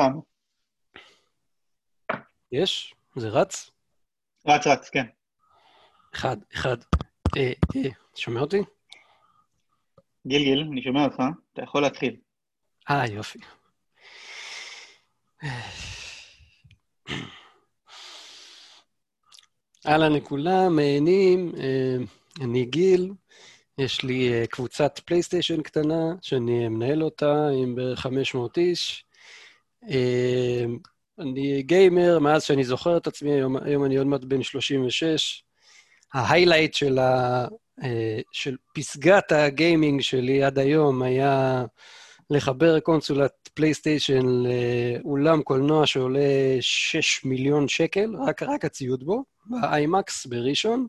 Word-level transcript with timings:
חם. 0.00 0.18
יש? 2.52 2.94
זה 3.16 3.28
רץ? 3.28 3.70
רץ, 4.46 4.66
רץ, 4.66 4.88
כן. 4.88 5.06
אחד, 6.14 6.36
אחד. 6.54 6.76
אה, 7.36 7.52
אה, 7.76 7.90
שומע 8.14 8.40
אותי? 8.40 8.56
גיל, 10.26 10.42
גיל, 10.42 10.68
אני 10.72 10.82
שומע 10.82 11.04
אותך, 11.04 11.22
אתה 11.52 11.62
יכול 11.62 11.82
להתחיל. 11.82 12.16
אה, 12.90 13.06
יופי. 13.06 13.38
אהלן 19.86 20.12
לכולם, 20.12 20.78
נהנים, 20.78 21.52
אה, 21.58 21.96
אני 22.40 22.64
גיל, 22.64 23.12
יש 23.78 24.02
לי 24.02 24.32
אה, 24.32 24.46
קבוצת 24.46 24.98
פלייסטיישן 24.98 25.62
קטנה, 25.62 26.14
שאני 26.22 26.68
מנהל 26.68 27.02
אותה 27.02 27.48
עם 27.62 27.74
בערך 27.74 28.00
500 28.00 28.58
איש. 28.58 29.04
אה, 29.88 30.64
אני 31.18 31.62
גיימר 31.62 32.18
מאז 32.18 32.42
שאני 32.42 32.64
זוכר 32.64 32.96
את 32.96 33.06
עצמי, 33.06 33.32
היום, 33.32 33.56
היום 33.56 33.84
אני 33.84 33.96
עוד 33.96 34.06
מעט 34.06 34.24
בן 34.24 34.42
36. 34.42 35.44
ה-highlight 36.14 36.74
של, 36.74 36.98
ה, 36.98 37.46
של 38.32 38.56
פסגת 38.74 39.32
הגיימינג 39.32 40.00
שלי 40.00 40.42
עד 40.42 40.58
היום 40.58 41.02
היה 41.02 41.64
לחבר 42.30 42.80
קונסולת 42.80 43.48
פלייסטיישן 43.54 44.26
לאולם 44.26 45.42
קולנוע 45.42 45.86
שעולה 45.86 46.56
6 46.60 47.24
מיליון 47.24 47.68
שקל, 47.68 48.16
רק, 48.26 48.42
רק 48.42 48.64
הציוד 48.64 49.04
בו, 49.04 49.24
באיימקס 49.46 50.26
בראשון, 50.26 50.86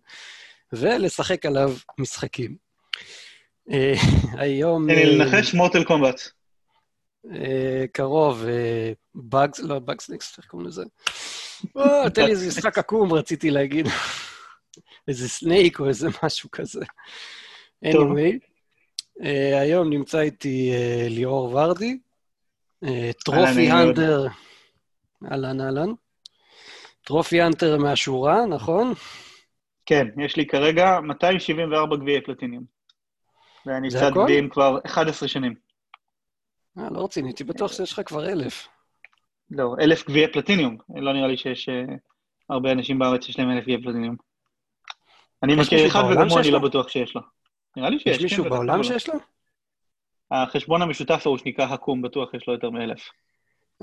ולשחק 0.74 1.46
עליו 1.46 1.74
משחקים. 1.98 2.56
אה, 3.72 3.94
היום... 4.44 4.90
לי 4.90 5.18
לנחש 5.18 5.54
Mortal 5.54 5.84
Kombat. 5.84 6.22
קרוב, 7.94 8.46
באגס, 9.16 9.60
לא, 9.60 9.80
Bugsnax, 9.80 10.38
איך 10.38 10.48
קוראים 10.48 10.68
לזה? 10.68 10.84
תן 12.14 12.26
לי 12.26 12.32
איזה 12.32 12.48
משחק 12.48 12.78
עקום, 12.78 13.14
רציתי 13.14 13.52
להגיד. 13.52 13.88
איזה 15.08 15.30
Snake 15.30 15.80
או 15.80 15.88
איזה 15.88 16.08
משהו 16.24 16.52
כזה. 16.52 16.86
anyway, 17.86 18.34
uh, 19.20 19.26
היום 19.62 19.90
נמצא 19.90 20.20
איתי 20.20 20.72
אה, 20.74 21.10
ליאור 21.10 21.56
ורדי, 21.56 21.98
trophy 23.26 23.72
hunter, 23.72 24.28
אהלן 25.32 25.62
אהלן, 25.62 25.90
trophy 27.04 27.42
hunter 27.42 27.78
מהשורה, 27.78 28.46
נכון? 28.46 28.94
כן, 29.86 30.08
יש 30.26 30.36
לי 30.36 30.46
כרגע 30.46 31.00
274 31.00 31.96
גביעי 31.96 32.22
פלטיניום. 32.22 32.64
ואני 33.66 33.90
קצת 33.90 34.12
גביעים 34.14 34.50
כבר 34.50 34.80
11 34.86 35.30
שנים. 35.30 35.56
אה, 36.78 36.88
לא 36.92 37.04
רציני, 37.04 37.28
הייתי 37.28 37.44
בטוח 37.44 37.74
שיש 37.74 37.94
לך 37.94 38.02
כבר 38.06 38.30
אלף. 38.30 38.68
לא, 39.52 39.76
אלף 39.82 40.08
גביעי 40.10 40.32
פלטיניום. 40.34 40.78
לא 40.96 41.14
נראה 41.14 41.28
לי 41.28 41.38
שיש 41.38 41.70
uh, 41.70 41.92
הרבה 42.50 42.72
אנשים 42.72 43.00
בארץ 43.00 43.26
שיש 43.26 43.40
להם 43.40 43.52
אלף 43.52 43.64
גביעי 43.64 43.84
פלטיניום. 43.84 44.16
אני 45.44 45.56
מכיר 45.56 45.88
אחד 45.88 46.04
וגם 46.12 46.28
הוא 46.30 46.40
אני 46.40 46.52
לא 46.52 46.60
בטוח 46.60 46.88
שיש 46.88 47.16
לו. 47.16 47.22
נראה 47.78 47.90
לי 47.90 48.00
שיש. 48.00 48.18
יש 48.18 48.24
מישהו 48.24 48.44
בעולם 48.44 48.84
שיש 48.84 49.10
לו? 49.10 49.14
החשבון 50.32 50.82
המשותף 50.82 51.28
הוא 51.28 51.38
שנקרא 51.38 51.66
הקום, 51.66 52.02
בטוח 52.02 52.34
יש 52.34 52.48
לו 52.48 52.54
יותר 52.54 52.70
מאלף. 52.70 53.10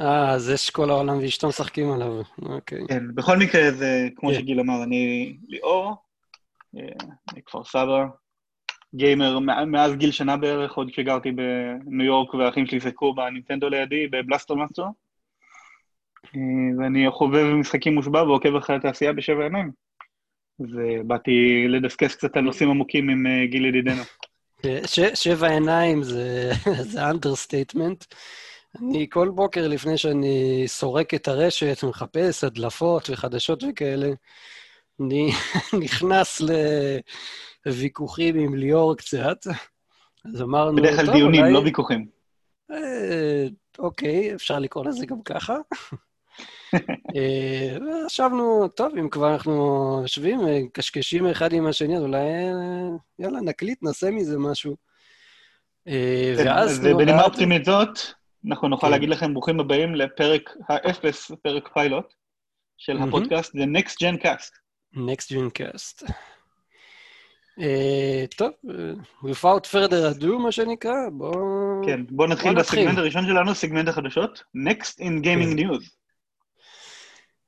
אה, 0.01 0.31
אז 0.31 0.51
יש 0.51 0.71
כל 0.71 0.91
העולם 0.91 1.19
ואשתו 1.19 1.49
משחקים 1.49 1.93
עליו, 1.93 2.23
אוקיי. 2.43 2.87
כן, 2.89 3.15
בכל 3.15 3.37
מקרה 3.37 3.71
זה, 3.71 4.09
כמו 4.17 4.35
שגיל 4.35 4.61
אמר, 4.61 4.83
אני 4.83 5.37
ליאור, 5.49 5.95
אני 6.75 7.43
כפר 7.47 7.65
סבא, 7.65 8.05
גיימר 8.95 9.39
מאז 9.67 9.97
גיל 9.97 10.11
שנה 10.11 10.37
בערך, 10.37 10.73
עוד 10.73 10.91
כשגרתי 10.91 11.31
בניו 11.33 12.07
יורק 12.07 12.35
והאחים 12.35 12.67
שלי 12.67 12.81
שיחקו 12.81 13.15
בנינטנדו 13.15 13.69
לידי, 13.69 14.07
ב-Blaster 14.07 14.55
Master. 14.55 14.85
ואני 16.79 17.11
חובב 17.11 17.45
משחקים 17.45 17.95
מושבע 17.95 18.23
ועוקב 18.23 18.57
אחרי 18.57 18.77
התעשייה 18.77 19.13
בשבע 19.13 19.43
עיניים. 19.43 19.71
ובאתי 20.61 21.67
לדסקס 21.69 22.15
קצת 22.15 22.37
על 22.37 22.43
נושאים 22.43 22.71
עמוקים 22.71 23.09
עם 23.11 23.27
גיל 23.45 23.67
ידידנו. 23.67 24.03
שבע 25.15 25.49
עיניים 25.49 26.03
זה, 26.03 26.51
זה 26.93 27.11
understatement. 27.11 28.05
אני 28.77 29.07
כל 29.11 29.29
בוקר 29.29 29.69
לפני 29.69 29.99
שאני 29.99 30.65
סורק 30.67 31.15
את 31.15 31.29
הרשת, 31.29 31.85
מחפש 31.85 32.45
הדלפות 32.45 33.11
וחדשות 33.11 33.63
וכאלה, 33.63 34.09
אני 35.01 35.31
נכנס 35.85 36.43
לוויכוחים 37.69 38.39
עם 38.39 38.55
ליאור 38.55 38.97
קצת. 38.97 39.47
אז 40.25 40.43
אמרנו... 40.43 40.77
בדרך 40.77 40.97
כלל 40.97 41.13
דיונים, 41.13 41.41
אולי... 41.41 41.53
לא 41.53 41.59
ויכוחים. 41.59 42.07
אה, 42.71 43.47
אוקיי, 43.79 44.35
אפשר 44.35 44.59
לקרוא 44.59 44.85
לזה 44.85 45.07
גם 45.07 45.23
ככה. 45.23 45.57
חשבנו, 48.07 48.69
טוב, 48.69 48.97
אם 48.99 49.09
כבר 49.09 49.33
אנחנו 49.33 49.99
יושבים, 50.03 50.41
קשקשים 50.73 51.27
אחד 51.27 51.53
עם 51.53 51.67
השני, 51.67 51.97
אז 51.97 52.03
אולי, 52.03 52.19
יאללה, 53.19 53.41
נקליט, 53.41 53.83
נעשה 53.83 54.11
מזה 54.11 54.39
משהו. 54.39 54.77
ואז... 56.37 56.81
ובנימה 56.85 57.25
אופטימית 57.25 57.65
זאת, 57.65 57.99
אנחנו 58.49 58.69
נוכל 58.69 58.89
להגיד 58.89 59.09
לכם 59.09 59.33
ברוכים 59.33 59.61
הבאים 59.61 59.95
לפרק 59.95 60.57
האפס, 60.69 61.31
פרק 61.43 61.69
פיילוט 61.75 62.15
של 62.79 62.99
הפודקאסט, 62.99 63.55
The 63.55 63.79
Next 63.79 63.93
Gen 63.93 64.23
Cast. 64.23 64.53
Next 64.95 65.33
Gen 65.33 65.59
Cast. 65.59 66.13
טוב, 68.37 68.51
without 69.25 69.67
further 69.73 70.21
ado, 70.21 70.27
מה 70.27 70.53
שנקרא, 70.53 70.93
בואו... 71.13 71.83
כן, 71.87 72.01
בואו 72.11 72.29
נתחיל 72.29 72.55
בסגמנט 72.55 72.99
הראשון 72.99 73.27
שלנו, 73.27 73.55
סגמנט 73.55 73.89
החדשות, 73.89 74.43
Next 74.57 75.01
in 75.01 75.25
Gaming 75.25 75.59
News. 75.59 75.91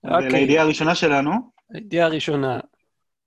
אוקיי. 0.04 0.30
לידיעה 0.30 0.64
הראשונה 0.64 0.94
שלנו. 0.94 1.30
הידיעה 1.74 2.06
הראשונה, 2.06 2.60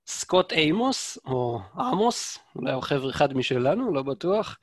סקוט 0.07 0.53
אימוס, 0.53 1.17
או 1.25 1.59
עמוס, 1.75 2.39
אולי 2.55 2.73
הוא 2.73 2.83
חבר 2.83 3.09
אחד 3.09 3.37
משלנו, 3.37 3.93
לא 3.93 4.01
בטוח. 4.01 4.57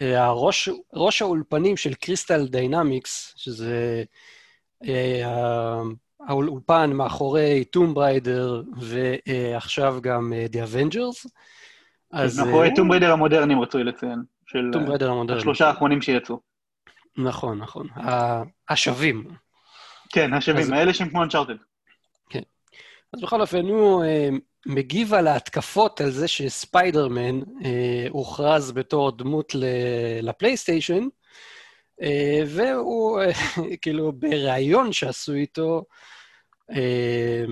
הראש, 0.00 0.68
ראש 0.94 1.22
האולפנים 1.22 1.76
של 1.76 1.94
Crystal 1.94 2.48
Dynamics, 2.48 3.34
שזה 3.36 4.04
האולפן 6.28 6.92
מאחורי 6.92 7.64
Tomb 7.64 7.94
Raider, 7.94 8.62
ועכשיו 8.76 9.98
גם 10.02 10.32
The 10.52 10.56
Avengers. 10.56 11.28
אז... 12.12 12.38
מאחורי 12.38 12.74
Tomb 12.76 12.88
Raider 12.88 13.12
המודרניים 13.12 13.60
רצוי 13.60 13.84
לציין. 13.84 14.22
של 14.46 14.70
Tomb 14.72 14.86
Raider 14.86 15.10
המודרני. 15.10 15.38
השלושה 15.38 15.68
האחרונים 15.68 16.02
שיצאו. 16.02 16.40
נכון, 17.16 17.58
נכון. 17.58 17.86
השווים. 18.68 19.24
כן, 20.12 20.34
השווים, 20.34 20.72
האלה 20.72 20.94
שהם 20.94 21.08
כמו 21.08 21.22
Uncharted. 21.22 21.54
כן. 22.30 22.42
אז 23.12 23.20
בכל 23.20 23.40
אופן, 23.40 23.64
הוא 23.64 24.04
אה, 24.04 24.28
מגיב 24.66 25.14
על 25.14 25.26
ההתקפות 25.26 26.00
על 26.00 26.10
זה 26.10 26.28
שספיידרמן 26.28 27.40
אה, 27.64 28.06
הוכרז 28.08 28.72
בתור 28.72 29.10
דמות 29.16 29.52
לפלייסטיישן, 30.22 31.02
אה, 31.02 31.08
והוא, 32.46 33.20
אה, 33.20 33.32
כאילו, 33.82 34.12
בריאיון 34.12 34.92
שעשו 34.92 35.32
איתו, 35.32 35.84
אה, 36.70 37.44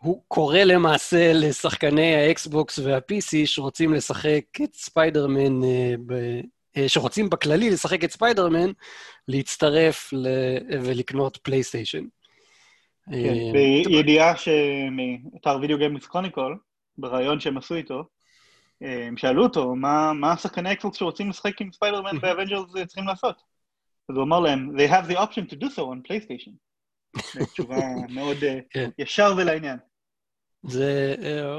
הוא 0.00 0.22
קורא 0.28 0.58
למעשה 0.58 1.32
לשחקני 1.32 2.14
האקסבוקס 2.14 2.78
וה-PC 2.78 3.46
שרוצים 3.46 3.94
לשחק 3.94 4.44
את 4.64 4.74
ספיידרמן 4.74 5.62
אה. 6.76 6.88
שרוצים 6.88 7.30
בכללי 7.30 7.70
לשחק 7.70 8.04
את 8.04 8.10
ספיידרמן, 8.10 8.70
להצטרף. 9.28 10.12
ולקנות 10.70 11.36
פלייסטיישן. 11.36 12.04
כן, 13.10 13.34
בידיעה 13.88 14.36
שמאתר 14.36 15.58
Video 15.60 15.78
Games 15.78 16.06
Chronicle, 16.06 16.58
בריאיון 16.98 17.40
שהם 17.40 17.58
עשו 17.58 17.74
איתו, 17.74 18.04
הם 18.80 19.16
שאלו 19.16 19.42
אותו, 19.42 19.74
מה, 19.74 20.12
מה 20.12 20.32
השחקני 20.32 20.72
אקסבוקס 20.72 20.98
שרוצים 20.98 21.30
לשחק 21.30 21.60
עם 21.60 21.72
ספיידרמן 21.72 22.16
ו 22.22 22.28
Avengers 22.28 22.72
צריכים 22.86 23.06
לעשות? 23.06 23.55
אז 24.08 24.16
הוא 24.16 24.24
אמר 24.24 24.40
להם, 24.40 24.76
they 24.76 24.90
have 24.90 25.10
the 25.10 25.16
option 25.16 25.50
to 25.50 25.56
do 25.56 25.66
so 25.66 25.80
on 25.80 26.08
PlayStation. 26.08 26.52
תשובה 27.52 27.76
מאוד 28.14 28.36
ישר 28.98 29.34
ולעניין. 29.36 29.76
זה, 30.62 31.14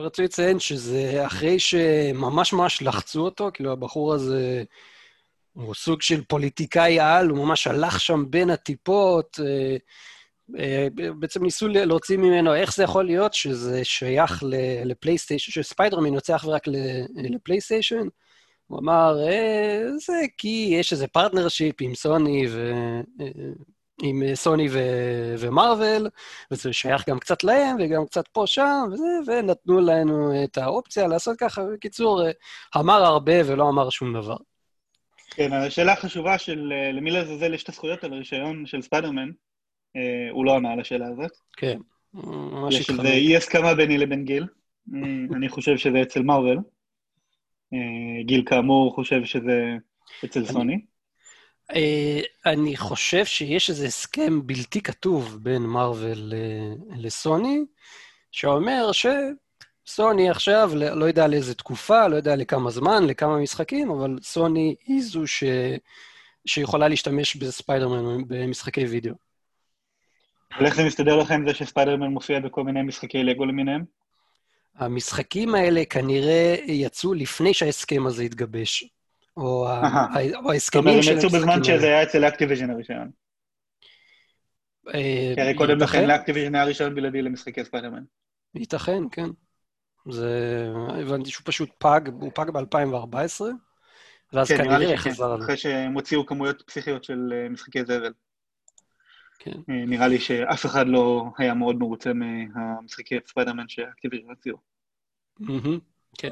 רצוי 0.06 0.25
לציין 0.25 0.60
שזה 0.60 1.25
אחרי 1.25 1.60
שממש 1.60 2.54
ממש 2.54 2.81
לחצו 2.81 3.22
אותו, 3.22 3.50
כאילו 3.54 3.72
הבחור 3.72 4.13
הזה 4.13 4.63
הוא 5.54 5.75
סוג 5.75 6.01
של 6.01 6.24
פוליטיקאי 6.24 7.00
על, 7.00 7.30
הוא 7.30 7.38
ממש 7.45 7.68
הלך 7.68 8.00
שם 8.00 8.25
בין 8.30 8.50
הטיפות, 8.50 9.39
בעצם 11.19 11.44
ניסו 11.44 11.68
להוציא 11.68 12.18
ממנו 12.18 12.56
איך 12.56 12.75
זה 12.75 12.83
יכול 12.83 13.06
להיות 13.06 13.33
שזה 13.33 13.83
שייך 13.83 14.44
לפלייסטיישן, 14.86 15.51
שספיידרמן 15.51 16.13
יוצא 16.13 16.36
אך 16.36 16.45
ורק 16.45 16.63
לפלייסטיישן. 17.16 18.07
הוא 18.68 18.80
אמר, 18.80 19.18
זה 19.98 20.22
כי 20.38 20.69
יש 20.72 20.92
איזה 20.94 21.08
partnership 21.07 21.75
עם 21.81 21.96
סוני 21.96 22.46
ו... 22.50 22.72
עם 24.04 24.36
סוני 24.36 24.68
ו- 24.72 25.36
ו 25.39 25.48
Marvel, 25.48 26.07
וזה 26.52 26.74
שייך 26.74 27.10
גם 27.10 27.19
קצת 27.19 27.44
להם 27.44 27.75
וגם 27.80 28.06
קצת 28.06 28.28
פה 28.28 28.44
שם, 28.48 28.84
וזה, 28.92 29.04
ונתנו 29.28 29.80
לנו 29.80 30.44
את 30.44 30.58
האופציה 30.58 31.08
לעשות 31.08 31.38
ככה. 31.38 31.62
בקיצור, 31.74 32.22
אמר 32.78 33.04
הרבה 33.04 33.34
ולא 33.46 33.69
אמר 33.69 33.90
שום 33.90 34.14
דבר. 34.14 34.38
כן, 35.30 35.54
השאלה 35.54 35.94
החשובה 35.94 36.38
של 36.38 36.74
למי 36.94 37.12
לעזאזל 37.12 37.54
יש 37.54 37.63
את 37.63 37.70
הזכויות 37.70 38.04
על 38.04 38.13
הרישיון 38.13 38.66
של 38.66 38.81
ספיידרמן, 38.81 39.30
הוא 40.31 40.46
לא 40.46 40.56
ענה 40.56 40.72
על 40.72 40.80
השאלה 40.80 41.08
הזאת. 41.08 41.31
כן, 41.58 41.78
ממש 42.13 42.75
התחמק. 42.75 43.00
יש 43.00 43.06
איזה 43.06 43.13
אי 43.13 43.38
הסכמה 43.38 43.75
ביני 43.75 43.98
לבין 43.98 44.25
גיל. 44.25 44.46
אני 45.36 45.50
חושב 45.50 45.78
שזה 45.78 46.02
אצל 46.02 46.22
מארוול. 46.22 46.58
גיל 48.25 48.44
כאמור 48.46 48.96
חושב 48.96 49.25
שזה 49.25 49.75
אצל 50.25 50.46
סוני. 50.46 50.81
אני 52.46 52.78
חושב 52.78 53.25
שיש 53.25 53.69
איזה 53.69 53.86
הסכם 53.86 54.48
בלתי 54.48 54.81
כתוב 54.81 55.40
בין 55.42 55.62
מארוול 55.62 56.34
לסוני, 56.98 57.60
שאומר 58.31 58.90
שסוני 58.92 60.30
עכשיו, 60.30 60.72
לא 60.75 61.06
יודע 61.06 61.28
לאיזה 61.28 61.56
תקופה, 61.56 62.08
לא 62.08 62.16
יודע 62.16 62.36
לכמה 62.36 62.69
זמן, 62.69 63.04
לכמה 63.08 63.40
משחקים, 63.40 63.92
אבל 63.92 64.18
סוני 64.22 64.75
היא 64.86 65.02
זו 65.02 65.28
ש... 65.28 65.44
שיכולה 66.48 66.88
להשתמש 66.88 67.36
בספיידרמן 67.36 68.24
במשחקי 68.28 68.86
וידאו. 68.86 69.13
אבל 70.58 70.66
איך 70.66 70.75
זה 70.75 70.86
מסתדר 70.86 71.16
לך 71.16 71.31
עם 71.31 71.48
זה 71.48 71.54
שספיידרמן 71.54 72.08
מופיע 72.08 72.40
בכל 72.40 72.63
מיני 72.63 72.81
משחקי 72.81 73.24
לגו 73.24 73.46
למיניהם? 73.46 73.86
המשחקים 74.77 75.56
האלה 75.56 75.85
כנראה 75.85 76.56
יצאו 76.65 77.13
לפני 77.13 77.53
שההסכם 77.53 78.07
הזה 78.07 78.24
התגבש, 78.24 78.89
או 79.38 79.68
ההסכמים 79.69 80.13
של 80.44 80.51
המשחקים 80.51 80.85
האלה. 80.88 81.01
זאת 81.01 81.03
אומרת, 81.03 81.07
הם 81.07 81.18
יצאו 81.18 81.29
בזמן 81.29 81.63
שזה 81.63 81.85
היה 81.85 82.03
אצל 82.03 82.27
Activision 82.28 82.69
הראשון. 82.69 83.12
אה, 84.94 85.31
כי 85.35 85.41
הרי 85.41 85.53
קודם 85.53 85.77
לכן 85.77 86.07
ל 86.07 86.12
Activision 86.12 86.56
היה 86.56 86.63
רישיון 86.63 86.95
בלעדי 86.95 87.21
למשחקי 87.21 87.65
ספיידרמן. 87.65 88.03
ייתכן, 88.56 89.03
כן. 89.12 89.29
זה... 90.09 90.68
הבנתי 90.89 91.29
שהוא 91.29 91.44
פשוט 91.45 91.69
פג, 91.77 92.01
הוא 92.21 92.31
פג 92.35 92.50
ב-2014, 92.50 93.41
ואז 94.33 94.47
כן, 94.47 94.57
כנראה 94.57 94.97
חזר 94.97 95.25
עליו. 95.25 95.45
אחרי 95.45 95.57
שהם 95.57 95.94
הוציאו 95.94 96.25
כמויות 96.25 96.63
פסיכיות 96.68 97.03
של 97.03 97.33
אה, 97.33 97.50
משחקי 97.50 97.85
זבל. 97.85 98.13
כן. 99.39 99.51
אה, 99.69 99.86
נראה 99.88 100.07
לי 100.07 100.19
שאף 100.19 100.66
אחד 100.66 100.88
לא 100.88 101.25
היה 101.38 101.54
מאוד 101.54 101.75
מרוצה 101.75 102.12
מהמשחקי 102.13 103.16
ספיידרמן 103.28 103.68
ש 103.68 103.78
Activision 103.78 104.30
הוציאו. 104.30 104.57
כן, 106.18 106.31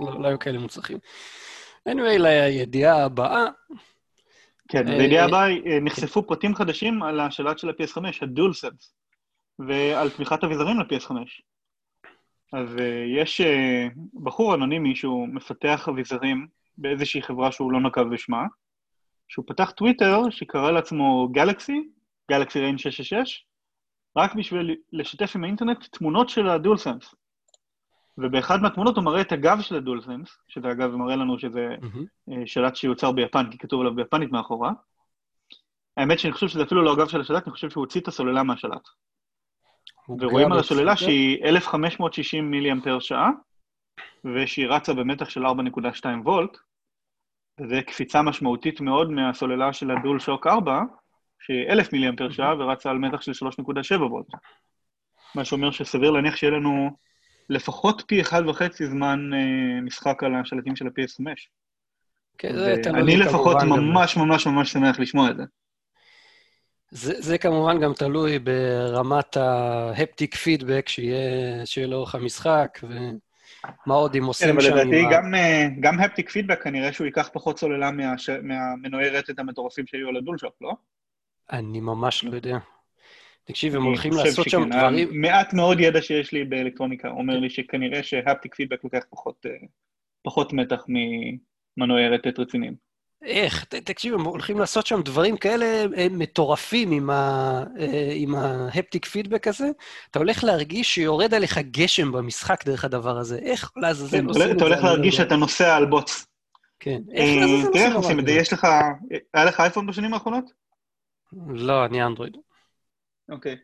לא, 0.00 0.20
לא 0.20 0.28
היו 0.28 0.38
כאלה 0.38 0.58
מוצלחים. 0.58 0.98
anyway, 1.88 2.18
לידיעה 2.18 3.04
הבאה. 3.04 3.46
כן, 4.68 4.88
לידיעה 4.88 5.24
הבאה 5.24 5.48
נחשפו 5.82 6.26
פרטים 6.26 6.54
חדשים 6.54 7.02
על 7.02 7.20
השלט 7.20 7.58
של 7.58 7.68
ה-PS5, 7.68 7.98
ה 8.22 8.52
DualSense. 8.52 8.94
ועל 9.58 10.10
תמיכת 10.10 10.44
אביזרים 10.44 10.80
ל-PS5. 10.80 11.12
אז 12.52 12.68
יש 13.18 13.40
בחור 14.22 14.54
אנונימי 14.54 14.96
שהוא 14.96 15.28
מפתח 15.28 15.88
אביזרים 15.88 16.46
באיזושהי 16.78 17.22
חברה 17.22 17.52
שהוא 17.52 17.72
לא 17.72 17.80
נקב 17.80 18.02
בשמה, 18.02 18.46
שהוא 19.28 19.44
פתח 19.48 19.70
טוויטר 19.70 20.30
שקרא 20.30 20.70
לעצמו 20.70 21.28
גלקסי, 21.32 21.88
גלקסי 22.32 22.60
ריין 22.60 22.78
666, 22.78 23.44
רק 24.16 24.34
בשביל 24.34 24.76
לשתף 24.92 25.36
עם 25.36 25.44
האינטרנט 25.44 25.84
תמונות 25.84 26.28
של 26.28 26.48
הדולסנס. 26.48 27.14
ובאחד 28.18 28.62
מהתמונות 28.62 28.96
הוא 28.96 29.04
מראה 29.04 29.20
את 29.20 29.32
הגב 29.32 29.60
של 29.60 29.76
הדולסנס, 29.76 30.38
שזה 30.48 30.70
אגב 30.70 30.90
מראה 30.90 31.16
לנו 31.16 31.38
שזה 31.38 31.68
mm-hmm. 31.80 32.32
שלט 32.46 32.76
שיוצר 32.76 33.12
ביפן, 33.12 33.50
כי 33.50 33.58
כתוב 33.58 33.80
עליו 33.80 33.94
ביפנית 33.94 34.32
מאחורה. 34.32 34.72
האמת 35.96 36.18
שאני 36.18 36.32
חושב 36.32 36.48
שזה 36.48 36.62
אפילו 36.62 36.82
לא 36.82 36.92
הגב 36.92 37.08
של 37.08 37.20
השלט, 37.20 37.44
אני 37.44 37.52
חושב 37.52 37.70
שהוא 37.70 37.82
הוציא 37.82 38.00
את 38.00 38.08
הסוללה 38.08 38.42
מהשלט. 38.42 38.88
ורואים 40.08 40.52
על 40.52 40.58
השוללה 40.58 40.96
שהיא 40.96 41.44
1560 41.44 42.50
מילי 42.50 42.72
אמפר 42.72 43.00
שעה, 43.00 43.30
ושהיא 44.24 44.68
רצה 44.68 44.94
במתח 44.94 45.28
של 45.28 45.46
4.2 45.46 46.06
וולט, 46.24 46.56
וזו 47.60 47.76
קפיצה 47.86 48.22
משמעותית 48.22 48.80
מאוד 48.80 49.10
מהסוללה 49.10 49.72
של 49.72 49.90
הדול 49.90 50.20
שוק 50.20 50.46
4, 50.46 50.80
שהיא 51.42 51.68
1,000 51.68 51.92
מילי 51.92 52.08
אמפר 52.08 52.30
שעה 52.30 52.54
ורצה 52.58 52.90
על 52.90 52.98
מתח 52.98 53.20
של 53.20 53.32
3.7 53.32 54.02
וולט. 54.02 54.26
מה 55.34 55.44
שאומר 55.44 55.70
שסביר 55.70 56.10
להניח 56.10 56.36
שיהיה 56.36 56.52
לנו 56.52 56.90
לפחות 57.48 58.02
פי 58.06 58.20
אחד 58.20 58.42
וחצי 58.48 58.86
זמן 58.86 59.30
אה, 59.34 59.80
משחק 59.80 60.22
על 60.22 60.34
השלטים 60.34 60.76
של 60.76 60.86
ה-PS5. 60.86 61.24
כן, 62.38 62.56
זה 62.56 62.76
תלוי 62.82 63.00
אני 63.00 63.16
לפחות 63.16 63.56
ממש 63.62 64.16
ממש 64.16 64.46
ממש 64.46 64.72
שמח 64.72 65.00
לשמוע 65.00 65.30
את 65.30 65.36
זה. 65.36 65.42
זה, 66.90 67.20
זה 67.20 67.38
כמובן 67.38 67.80
גם 67.80 67.92
תלוי 67.92 68.38
ברמת 68.38 69.36
ההפטיק 69.36 70.34
פידבק 70.34 70.88
שיהיה, 70.88 71.66
שיהיה 71.66 71.86
לאורך 71.86 72.14
המשחק, 72.14 72.78
ומה 72.82 73.94
עוד 73.94 74.14
אם 74.14 74.24
עושים 74.24 74.48
שם... 74.48 74.60
כן, 74.60 74.72
אבל 74.72 74.80
לדעתי 74.80 75.04
גם, 75.12 75.34
אה, 75.34 75.66
גם 75.80 76.00
הפטיק 76.00 76.30
פידבק, 76.30 76.62
כנראה 76.62 76.92
שהוא 76.92 77.04
ייקח 77.04 77.30
פחות 77.32 77.58
סוללה 77.58 77.90
מהש... 77.90 78.30
מהמנועי 78.30 79.08
רטט 79.08 79.38
המטורפים 79.38 79.86
שהיו 79.86 80.08
על 80.08 80.16
הדולשוק, 80.16 80.54
לא? 80.60 80.72
אני 81.52 81.80
ממש 81.80 82.24
לא 82.24 82.34
יודע. 82.34 82.58
תקשיב, 83.44 83.76
הם 83.76 83.82
הולכים 83.82 84.12
לעשות 84.12 84.48
שם 84.48 84.70
דברים... 84.70 85.08
מעט 85.20 85.54
מאוד 85.54 85.80
ידע 85.80 86.02
שיש 86.02 86.32
לי 86.32 86.44
באלקטרוניקה 86.44 87.08
אומר 87.08 87.38
לי 87.38 87.50
שכנראה 87.50 88.02
שהפטיק 88.02 88.54
פידבק 88.54 88.84
לוקח 88.84 89.02
פחות, 89.10 89.46
אה, 89.46 89.50
פחות 90.22 90.52
מתח 90.52 90.86
ממנועי 90.88 92.08
רטט 92.08 92.38
רציניים. 92.38 92.92
איך? 93.24 93.64
תקשיב, 93.64 94.14
הם 94.14 94.24
הולכים 94.24 94.58
לעשות 94.58 94.86
שם 94.86 95.00
דברים 95.02 95.36
כאלה 95.36 95.84
אה, 95.96 96.06
מטורפים 96.10 96.90
עם, 96.90 97.10
ה, 97.10 97.64
אה, 97.78 98.12
עם 98.14 98.34
ההפטיק 98.34 99.06
פידבק 99.06 99.48
הזה. 99.48 99.70
אתה 100.10 100.18
הולך 100.18 100.44
להרגיש 100.44 100.94
שיורד 100.94 101.34
עליך 101.34 101.58
גשם 101.58 102.12
במשחק 102.12 102.64
דרך 102.66 102.84
הדבר 102.84 103.18
הזה. 103.18 103.38
איך 103.38 103.70
לעזאזל 103.76 104.18
כן, 104.18 104.26
עושים 104.26 104.42
את 104.42 104.48
זה? 104.48 104.56
אתה 104.56 104.64
הולך 104.64 104.84
להרגיש 104.84 105.16
שאתה 105.16 105.36
נוסע 105.36 105.76
על 105.76 105.86
בוץ. 105.86 106.26
כן. 106.80 107.00
איך 107.12 107.40
לעזאזל 107.40 107.66
עושים 107.66 107.82
איך 107.82 107.94
עושים 107.96 108.20
את 108.20 108.26
זה? 108.26 108.32
יש 108.32 108.52
לך... 108.52 108.66
היה 109.34 109.44
לך 109.44 109.60
אייפון 109.60 109.86
בשנים 109.86 110.14
האחרונות? 110.14 110.61
לא, 111.48 111.86
אני 111.86 112.02
אנדרואיד. 112.04 112.36
אוקיי. 113.30 113.56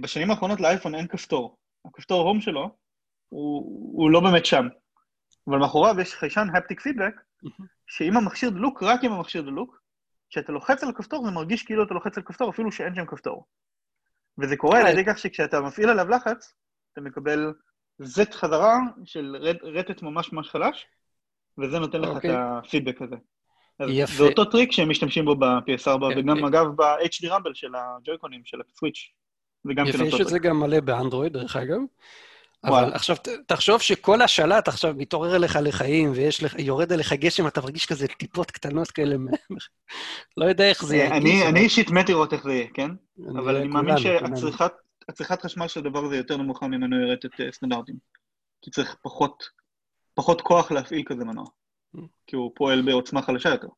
בשנים 0.00 0.30
האחרונות 0.30 0.60
לאייפון 0.60 0.94
אין 0.94 1.06
כפתור. 1.06 1.56
הכפתור 1.84 2.28
הום 2.28 2.40
שלו 2.40 2.76
הוא 3.28 4.10
לא 4.10 4.20
באמת 4.20 4.46
שם. 4.46 4.66
אבל 5.48 5.58
מאחוריו 5.58 6.00
יש 6.00 6.14
חיישן 6.14 6.46
הפטיק 6.54 6.80
פידבק, 6.80 7.14
שאם 7.86 8.16
המכשיר 8.16 8.50
דלוק, 8.50 8.82
רק 8.82 9.00
אם 9.04 9.12
המכשיר 9.12 9.42
דלוק, 9.42 9.80
כשאתה 10.30 10.52
לוחץ 10.52 10.82
על 10.82 10.88
הכפתור 10.88 11.24
זה 11.24 11.30
מרגיש 11.30 11.62
כאילו 11.62 11.84
אתה 11.84 11.94
לוחץ 11.94 12.16
על 12.16 12.22
כפתור, 12.22 12.50
אפילו 12.50 12.72
שאין 12.72 12.94
שם 12.94 13.06
כפתור. 13.06 13.46
וזה 14.38 14.56
קורה 14.56 14.80
על 14.80 14.86
ידי 14.86 15.04
כך 15.06 15.18
שכשאתה 15.18 15.60
מפעיל 15.60 15.88
עליו 15.88 16.08
לחץ, 16.08 16.54
אתה 16.92 17.00
מקבל 17.00 17.54
זט 17.98 18.34
חזרה 18.34 18.78
של 19.04 19.36
רטט 19.62 20.02
ממש 20.02 20.32
ממש 20.32 20.50
חלש, 20.50 20.86
וזה 21.58 21.78
נותן 21.78 22.00
לך 22.00 22.10
את 22.10 22.16
אוקיי. 22.16 22.34
הפידבק 22.34 23.02
הזה. 23.02 23.16
יפה. 23.88 24.14
זה 24.14 24.22
אותו 24.22 24.44
טריק 24.44 24.72
שהם 24.72 24.90
משתמשים 24.90 25.24
בו 25.24 25.36
ב-PS4, 25.36 25.84
כן, 25.84 26.18
וגם 26.18 26.44
אגב 26.44 26.66
ב-HD 26.76 27.28
Rumble 27.28 27.54
של 27.54 27.74
ה 27.74 27.80
Joy-Con 27.80 28.22
ים, 28.22 28.40
של 28.44 28.58
ה 28.60 28.67
Switch. 28.67 29.12
יפה, 29.86 30.04
יש 30.04 30.20
את 30.20 30.28
זה 30.28 30.38
גם 30.38 30.60
מלא 30.60 30.80
באנדרואיד, 30.80 31.32
דרך 31.32 31.56
אגב. 31.56 31.78
אבל 32.64 32.92
עכשיו, 32.92 33.16
תחשוב 33.46 33.80
שכל 33.80 34.22
השלט 34.22 34.68
עכשיו 34.68 34.94
מתעורר 34.96 35.36
אליך 35.36 35.58
לחיים, 35.62 36.12
ויורד 36.58 36.92
אליך 36.92 37.12
גשם, 37.12 37.46
אתה 37.46 37.60
מרגיש 37.60 37.86
כזה 37.86 38.06
טיפות 38.06 38.50
קטנות 38.50 38.90
כאלה, 38.90 39.16
לא 40.36 40.44
יודע 40.44 40.68
איך 40.68 40.84
זה 40.84 40.96
ירגיש. 40.96 41.42
אני 41.42 41.60
אישית 41.60 41.90
מת 41.90 42.08
לראות 42.08 42.32
איך 42.32 42.42
זה 42.42 42.52
יהיה, 42.52 42.66
כן? 42.74 42.90
אבל 43.28 43.56
אני 43.56 43.68
מאמין 43.68 43.96
שהצריכת 43.98 45.42
חשמל 45.42 45.68
של 45.68 45.80
הדבר 45.80 46.04
הזה 46.04 46.16
יותר 46.16 46.36
נמוכה 46.36 46.68
ממנועי 46.68 47.12
רטט 47.12 47.40
אה, 47.40 47.52
סטנדרטיים. 47.52 47.98
כי 48.62 48.70
צריך 48.70 48.96
פחות 50.14 50.40
כוח 50.40 50.72
להפעיל 50.72 51.02
כזה 51.06 51.24
מנוע. 51.24 51.44
כי 52.26 52.36
הוא 52.36 52.52
פועל 52.54 52.82
בעוצמה 52.82 53.22
חלשה 53.22 53.48
יותר. 53.48 53.68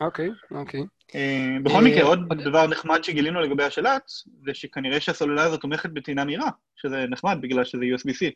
אוקיי, 0.00 0.30
אוקיי. 0.50 0.80
אה, 1.14 1.56
בכל 1.62 1.84
מקרה, 1.84 2.02
עוד 2.02 2.20
דבר 2.44 2.66
נחמד 2.66 3.04
שגילינו 3.04 3.40
לגבי 3.40 3.64
השלט, 3.64 4.10
זה 4.44 4.54
שכנראה 4.54 5.00
שהסוללה 5.00 5.42
הזאת 5.42 5.60
תומכת 5.60 5.90
בטעינה 5.90 6.24
מהירה, 6.24 6.50
שזה 6.76 7.06
נחמד 7.10 7.38
בגלל 7.40 7.64
שזה 7.64 7.84
USB-C. 7.84 8.30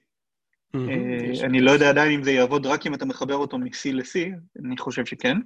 אה, 0.74 1.46
אני 1.46 1.60
לא 1.60 1.70
יודע 1.70 1.88
עדיין 1.88 2.12
אם 2.12 2.22
זה 2.22 2.30
יעבוד 2.30 2.66
רק 2.66 2.86
אם 2.86 2.94
אתה 2.94 3.04
מחבר 3.04 3.34
אותו 3.34 3.58
מ-C 3.58 3.92
ל-C, 3.92 4.18
אני 4.64 4.78
חושב 4.78 5.06
שכן, 5.06 5.36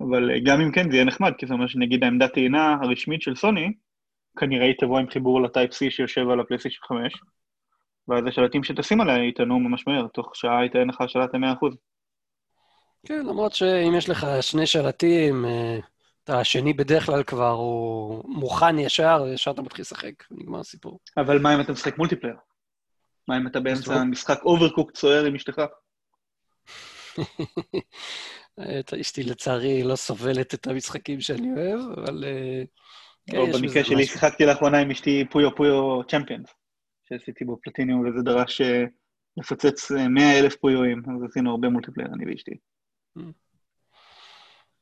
אבל 0.00 0.30
גם 0.44 0.60
אם 0.60 0.72
כן 0.72 0.90
זה 0.90 0.96
יהיה 0.96 1.04
נחמד, 1.04 1.32
כי 1.38 1.46
זה 1.46 1.54
אומר 1.54 1.66
שנגיד 1.66 2.04
העמדת 2.04 2.32
טעינה 2.32 2.76
הרשמית 2.82 3.22
של 3.22 3.36
סוני, 3.36 3.72
כנראה 4.38 4.66
היא 4.66 4.74
תבוא 4.78 4.98
עם 4.98 5.10
חיבור 5.10 5.42
לטייפ-C 5.42 5.90
שיושב 5.90 6.28
על 6.28 6.40
הפלייסטיישן 6.40 6.80
5, 6.82 7.14
ואז 8.08 8.26
השלטים 8.26 8.64
שתשים 8.64 9.00
עליה 9.00 9.28
יטענו 9.28 9.58
ממש 9.58 9.86
מהר, 9.86 10.06
תוך 10.06 10.36
שעה 10.36 10.66
יטען 10.66 10.88
לך 10.88 11.02
שלט 11.06 11.34
ל-100%. 11.34 11.76
כן, 13.06 13.26
למרות 13.26 13.52
שאם 13.52 13.94
יש 13.96 14.08
לך 14.08 14.26
שני 14.40 14.66
שלטים, 14.66 15.44
אה, 15.44 15.78
השני 16.28 16.72
בדרך 16.72 17.06
כלל 17.06 17.22
כבר 17.22 17.50
הוא 17.50 18.24
מוכן 18.28 18.78
ישר, 18.78 19.24
ישר 19.34 19.50
אתה 19.50 19.62
מתחיל 19.62 19.82
לשחק, 19.82 20.12
נגמר 20.30 20.60
הסיפור. 20.60 20.98
אבל 21.16 21.38
מה 21.38 21.54
אם 21.54 21.60
אתה 21.60 21.72
משחק 21.72 21.98
multiplayer? 21.98 22.36
מה 23.28 23.36
אם 23.36 23.46
אתה 23.46 23.60
באמצע 23.60 24.04
משחק 24.04 24.42
Overcooked 24.42 24.90
צוער 24.90 25.24
עם 25.24 25.34
אשתך? 25.34 25.62
אשתי 29.00 29.22
לצערי 29.22 29.82
לא 29.82 29.96
סובלת 29.96 30.54
את 30.54 30.66
המשחקים 30.66 31.20
שאני 31.20 31.52
אוהב, 31.52 31.80
אבל... 31.98 32.24
אה, 32.24 32.62
כן, 33.30 33.36
לא, 33.36 33.46
במקרה 33.58 33.84
שלי 33.84 34.06
שיחקתי 34.06 34.46
לאחרונה 34.46 34.78
עם 34.78 34.90
אשתי 34.90 35.24
Puyo 35.30 35.54
Puyo 35.54 36.04
Champions, 36.04 36.48
שעשיתי 37.08 37.44
בו 37.44 37.58
פלטיניום, 37.62 38.08
וזה 38.08 38.22
דרש 38.22 38.60
אה, 38.60 38.84
לפוצץ 39.36 39.90
100 39.90 40.38
אלף 40.38 40.56
Puyo 40.56 40.79
אים, 40.79 41.02
אז 41.16 41.30
עשינו 41.30 41.50
הרבה 41.50 41.68
multiplayer, 41.68 42.08
אני 42.14 42.32
ואשתי. 42.32 42.50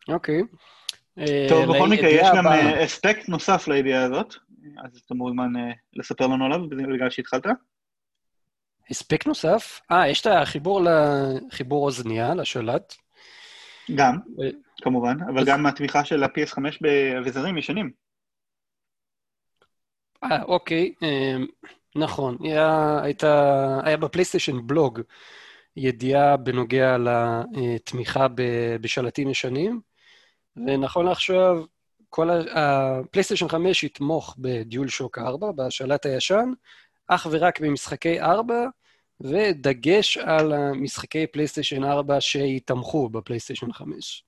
אוקיי. 0.09 0.43
טוב, 1.49 1.77
בכל 1.77 1.89
מקרה, 1.89 2.09
יש 2.09 2.29
גם 2.37 2.47
אספקט 2.85 3.29
נוסף 3.29 3.69
לידיעה 3.69 4.03
הזאת, 4.03 4.35
אז 4.85 5.03
אתה 5.07 5.15
מוזמן 5.15 5.53
לספר 5.93 6.27
לנו 6.27 6.45
עליו 6.45 6.69
בגלל 6.69 7.11
שהתחלת. 7.11 7.47
אספקט 8.93 9.27
נוסף? 9.27 9.81
אה, 9.91 10.09
יש 10.09 10.21
את 10.21 10.27
החיבור 10.27 10.81
לחיבור 10.85 11.87
אוזנייה, 11.87 12.35
לשלט. 12.35 12.95
גם, 13.95 14.19
כמובן, 14.83 15.17
אבל 15.35 15.45
גם 15.47 15.67
התמיכה 15.67 16.05
של 16.05 16.23
ה-PS5 16.23 16.59
באביזרים 16.81 17.59
ישנים. 17.59 17.91
אה, 20.25 20.43
אוקיי, 20.43 20.93
נכון. 21.95 22.37
היה, 22.41 22.99
הייתה, 23.03 23.81
היה 23.85 23.97
בפלייסטיישן 23.97 24.67
בלוג 24.67 25.01
ידיעה 25.77 26.37
בנוגע 26.37 26.97
לתמיכה 26.99 28.27
בשלטים 28.81 29.31
ישנים, 29.31 29.81
ונכון 30.57 31.07
לעכשיו, 31.07 31.65
כל 32.09 32.31
הפלייסטיישן 32.55 33.49
5 33.49 33.83
יתמוך 33.85 34.37
בדיול 34.39 34.89
שוק 34.89 35.19
4, 35.19 35.53
בשלט 35.53 36.07
הישן, 36.07 36.53
אך 37.09 37.27
ורק 37.31 37.61
במשחקי 37.61 38.21
4, 38.21 38.55
ודגש 39.21 40.17
על 40.17 40.53
המשחקי 40.53 41.27
פלייסטיישן 41.27 41.85
4 41.85 42.21
שיתמכו 42.21 43.09
בפלייסטיישן 43.09 43.73
5. 43.73 44.25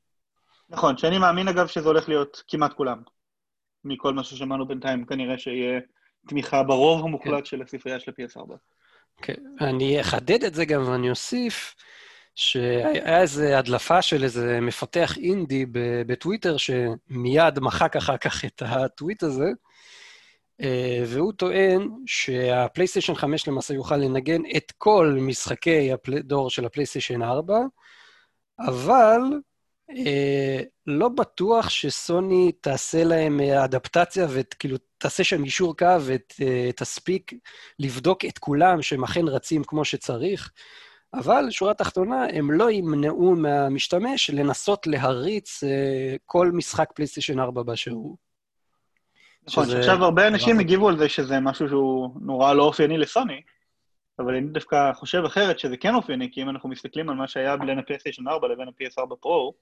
נכון, 0.68 0.96
שאני 0.96 1.18
מאמין 1.18 1.48
אגב 1.48 1.66
שזה 1.66 1.88
הולך 1.88 2.08
להיות 2.08 2.42
כמעט 2.48 2.72
כולם. 2.72 3.02
מכל 3.84 4.14
מה 4.14 4.24
ששמענו 4.24 4.66
בינתיים, 4.66 5.04
כנראה 5.04 5.38
שיהיה 5.38 5.80
תמיכה 6.28 6.62
ברוב 6.62 7.04
המוחלט 7.04 7.38
כן. 7.38 7.44
של 7.44 7.62
הספרייה 7.62 8.00
של 8.00 8.10
ה-PS4. 8.10 8.54
כן, 9.22 9.42
אני 9.60 10.00
אחדד 10.00 10.44
את 10.44 10.54
זה 10.54 10.64
גם 10.64 10.88
ואני 10.88 11.10
אוסיף 11.10 11.74
שהיה 12.34 13.20
איזו 13.20 13.44
הדלפה 13.44 14.02
של 14.02 14.24
איזה 14.24 14.58
מפתח 14.60 15.16
אינדי 15.18 15.66
בטוויטר, 16.06 16.56
שמיד 16.56 17.60
מחק 17.60 17.96
אחר 17.96 18.16
כך 18.16 18.44
את 18.44 18.62
הטוויט 18.66 19.22
הזה, 19.22 19.50
אה, 20.60 21.02
והוא 21.06 21.32
טוען 21.32 21.88
שהפלייסטיישן 22.06 23.14
5 23.14 23.48
למעשה 23.48 23.74
יוכל 23.74 23.96
לנגן 23.96 24.42
את 24.56 24.72
כל 24.78 25.18
משחקי 25.20 25.90
הדור 25.92 26.50
של 26.50 26.64
הפלייסטיישן 26.64 27.22
4, 27.22 27.58
אבל 28.60 29.20
לא 30.86 31.08
בטוח 31.08 31.68
שסוני 31.68 32.52
תעשה 32.52 33.04
להם 33.04 33.40
אדפטציה 33.40 34.26
וכאילו 34.30 34.76
תעשה 34.98 35.24
שם 35.24 35.44
אישור 35.44 35.76
קו 35.76 35.96
ותספיק 36.06 37.32
אה, 37.32 37.38
לבדוק 37.78 38.24
את 38.24 38.38
כולם 38.38 38.82
שהם 38.82 39.04
אכן 39.04 39.28
רצים 39.28 39.64
כמו 39.64 39.84
שצריך. 39.84 40.52
אבל 41.14 41.50
שורה 41.50 41.74
תחתונה, 41.74 42.26
הם 42.32 42.50
לא 42.50 42.70
ימנעו 42.70 43.36
מהמשתמש 43.36 44.30
לנסות 44.30 44.86
להריץ 44.86 45.64
אה, 45.64 46.16
כל 46.24 46.50
משחק 46.52 46.92
פלייסטיישן 46.94 47.40
4 47.40 47.62
באשר 47.62 47.90
הוא. 47.90 48.16
נכון, 49.48 49.64
שזה... 49.64 49.72
שעכשיו 49.72 50.04
הרבה 50.04 50.28
אנשים 50.28 50.60
הגיבו 50.60 50.88
על 50.88 50.98
זה 50.98 51.08
שזה 51.08 51.40
משהו 51.40 51.68
שהוא 51.68 52.10
נורא 52.20 52.52
לא 52.52 52.62
אופייני 52.62 52.98
לסוני, 52.98 53.40
אבל 54.18 54.34
אני 54.34 54.46
דווקא 54.46 54.92
חושב 54.92 55.22
אחרת 55.26 55.58
שזה 55.58 55.76
כן 55.76 55.94
אופייני, 55.94 56.32
כי 56.32 56.42
אם 56.42 56.48
אנחנו 56.48 56.68
מסתכלים 56.68 57.08
על 57.08 57.16
מה 57.16 57.28
שהיה 57.28 57.56
בין 57.56 57.78
הפלייסטיישן 57.78 58.28
4 58.28 58.48
לבין 58.48 58.68
ה- 58.68 58.87
PS4 58.87 59.16
Pro, 59.20 59.54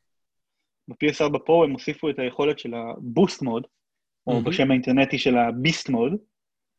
ב-PS4 0.88 1.38
Pro 1.38 1.64
הם 1.64 1.72
הוסיפו 1.72 2.10
את 2.10 2.18
היכולת 2.18 2.58
של 2.58 2.74
ה 2.74 2.86
boost 2.86 3.42
mode, 3.42 3.66
או 4.26 4.38
mm-hmm. 4.38 4.44
בשם 4.44 4.70
האינטרנטי 4.70 5.18
של 5.18 5.36
הביסט 5.36 5.88
מוד, 5.88 6.12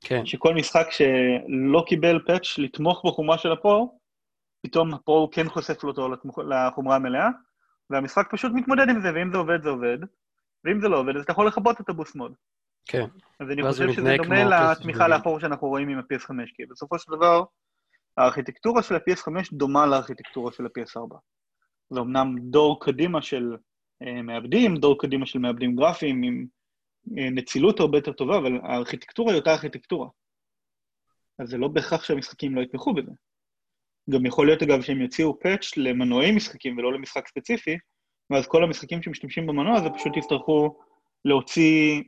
כן. 0.02 0.26
שכל 0.26 0.54
משחק 0.54 0.88
שלא 0.92 1.84
קיבל 1.88 2.20
פאץ' 2.28 2.58
לתמוך 2.58 3.06
בחומרה 3.06 3.38
של 3.38 3.52
הפרו, 3.52 4.00
פתאום 4.64 4.94
הפרו 4.94 5.30
כן 5.32 5.50
חושף 5.50 5.84
אותו 5.84 6.10
לחומרה 6.50 6.96
המלאה, 6.96 7.30
והמשחק 7.90 8.28
פשוט 8.32 8.52
מתמודד 8.56 8.90
עם 8.90 9.02
זה, 9.02 9.12
ואם 9.16 9.32
זה 9.32 9.38
עובד, 9.38 9.64
זה 9.64 9.70
עובד, 9.70 9.98
ואם 10.64 10.82
זה 10.82 10.88
לא 10.88 11.00
עובד, 11.00 11.16
אז 11.16 11.24
אתה 11.24 11.32
יכול 11.32 11.48
לכבות 11.48 11.82
את 11.82 11.90
הבוסט 11.90 12.16
מוד. 12.16 12.34
כן. 12.86 13.06
אז 13.40 13.52
אני 13.52 13.64
חושב 13.64 13.92
שזה 13.94 14.16
דומה 14.18 14.44
לתמיכה 14.44 15.08
לאחור 15.08 15.40
שאנחנו 15.40 15.68
רואים 15.68 15.90
עם 15.90 15.98
ה-PS5, 15.98 16.30
כי 16.56 16.66
בסופו 16.66 17.00
של 17.00 17.12
דבר, 17.12 17.44
הארכיטקטורה 18.18 18.84
של 18.84 18.96
ה-PS5 18.96 19.32
דומה 19.54 19.86
לארכיטקטורה 19.86 20.52
של 20.52 20.66
ה-PS4. 20.66 21.16
זה 21.90 22.00
אמנם 22.00 22.36
דור 22.40 22.86
קדימה 22.86 23.22
של 23.22 23.56
מעבדים, 24.02 24.78
דור 24.78 25.00
קדימה 25.00 25.25
של 25.25 25.40
מעבדים 25.40 25.75
גרפיים 25.75 26.24
עם 26.24 26.46
אה, 27.18 27.30
נצילות 27.30 27.80
הרבה 27.80 27.98
יותר 27.98 28.12
טובה, 28.12 28.38
אבל 28.38 28.60
הארכיטקטורה 28.64 29.32
היא 29.32 29.40
אותה 29.40 29.52
ארכיטקטורה. 29.52 30.08
אז 31.40 31.50
זה 31.50 31.58
לא 31.58 31.68
בהכרח 31.68 32.04
שהמשחקים 32.04 32.56
לא 32.56 32.62
יתמכו 32.62 32.94
בזה. 32.94 33.12
גם 34.10 34.25
יכול 34.25 34.48
להיות, 34.48 34.64
אגב, 34.64 34.82
שהם 34.82 35.02
יוציאו 35.02 35.40
פאץ' 35.40 35.78
למנועי 35.78 36.32
משחקים 36.32 36.78
ולא 36.78 36.94
למשחק 36.94 37.28
ספציפי, 37.28 37.78
ואז 38.30 38.48
כל 38.48 38.64
המשחקים 38.64 39.02
שמשתמשים 39.02 39.48
במנוע 39.48 39.78
הזה 39.78 39.90
פשוט 39.90 40.18
יצטרכו 40.18 40.78
להוציא 41.25 42.02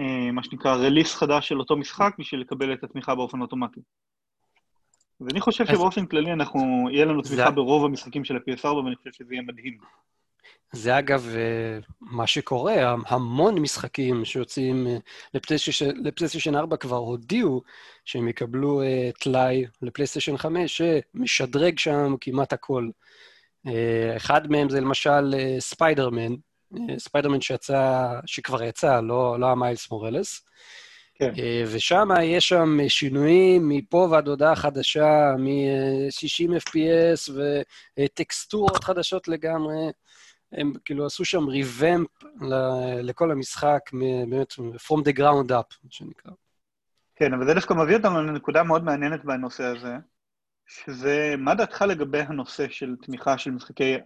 אה, 0.00 0.32
מה 0.32 0.42
שנקרא 0.42 0.74
רליס 0.74 1.14
חדש 1.14 1.48
של 1.48 1.58
אותו 1.58 1.76
משחק 1.76 2.14
בשביל 2.18 2.40
לקבל 2.40 2.72
את 2.72 2.84
התמיכה 2.84 3.14
באופן 3.14 3.40
אוטומטי. 3.40 3.80
ואני 5.20 5.40
חושב 5.40 5.66
שבאופן 5.66 6.06
כללי 6.06 6.32
אנחנו, 6.32 6.88
יהיה 6.90 7.04
לנו 7.04 7.22
תמיכה 7.22 7.50
ברוב 7.50 7.84
המשחקים 7.84 8.24
של 8.24 8.36
ה-PS4, 8.36 8.66
ואני 8.66 8.96
חושב 8.96 9.12
שזה 9.12 9.34
יהיה 9.34 9.42
מדהים. 9.42 9.78
זה 10.72 10.98
אגב 10.98 11.28
אה, 11.36 11.78
מה 12.00 12.26
שקורה, 12.26 12.94
המון 13.06 13.58
משחקים 13.58 14.24
שיוצאים 14.24 14.86
אה, 14.86 14.96
לפלייסטיישן 16.04 16.54
4 16.56 16.76
כבר 16.76 16.96
הודיעו 16.96 17.62
שהם 18.04 18.28
יקבלו 18.28 18.82
טלאי 19.20 19.64
לפלייסטיישן 19.82 20.36
5, 20.36 20.82
שמשדרג 20.82 21.78
שם 21.78 22.14
כמעט 22.20 22.52
הכל. 22.52 22.88
אחד 24.16 24.50
מהם 24.50 24.70
זה 24.70 24.80
למשל 24.80 25.34
ספיידרמן, 25.58 26.34
ספיידרמן 26.98 27.40
שיצא, 27.40 28.08
שכבר 28.26 28.62
יצא, 28.62 29.00
לא, 29.00 29.40
לא 29.40 29.46
ה 29.46 29.53
Miles 29.53 29.90
Morales. 29.90 30.44
כן. 31.14 31.32
אה, 31.38 31.62
ושם 31.66 32.08
יש 32.22 32.48
שם 32.48 32.78
שינויים 32.88 33.68
מפה 33.68 34.08
ועד 34.10 34.28
הודעה 34.28 34.56
חדשה, 34.56 35.34
מ-60 35.38 36.62
FPS 36.68 37.30
וטקסטורות 37.98 38.84
חדשות 38.84 39.28
לגמרי. 39.28 39.90
הם 40.54 40.72
כאילו 40.84 41.06
עשו 41.06 41.24
שם 41.24 41.48
ריבמפ 41.48 42.08
לכל 43.02 43.30
המשחק, 43.30 43.80
באמת, 43.92 44.52
From 44.52 44.98
the 44.98 45.18
ground 45.18 45.50
up, 45.50 45.76
מה 45.84 45.90
שנקרא. 45.90 46.32
כן, 47.16 47.34
אבל 47.34 47.46
זה 47.46 47.54
דווקא 47.54 47.74
מביא 47.74 47.96
אותנו 47.96 48.22
לנקודה 48.22 48.62
מאוד 48.62 48.84
מעניינת 48.84 49.24
בנושא 49.24 49.64
הזה, 49.64 49.96
שזה, 50.66 51.34
מה 51.38 51.54
דעתך 51.54 51.82
לגבי 51.82 52.20
הנושא 52.20 52.68
של 52.68 52.96
תמיכה 53.02 53.38
של 53.38 53.50
משחקי 53.50 53.96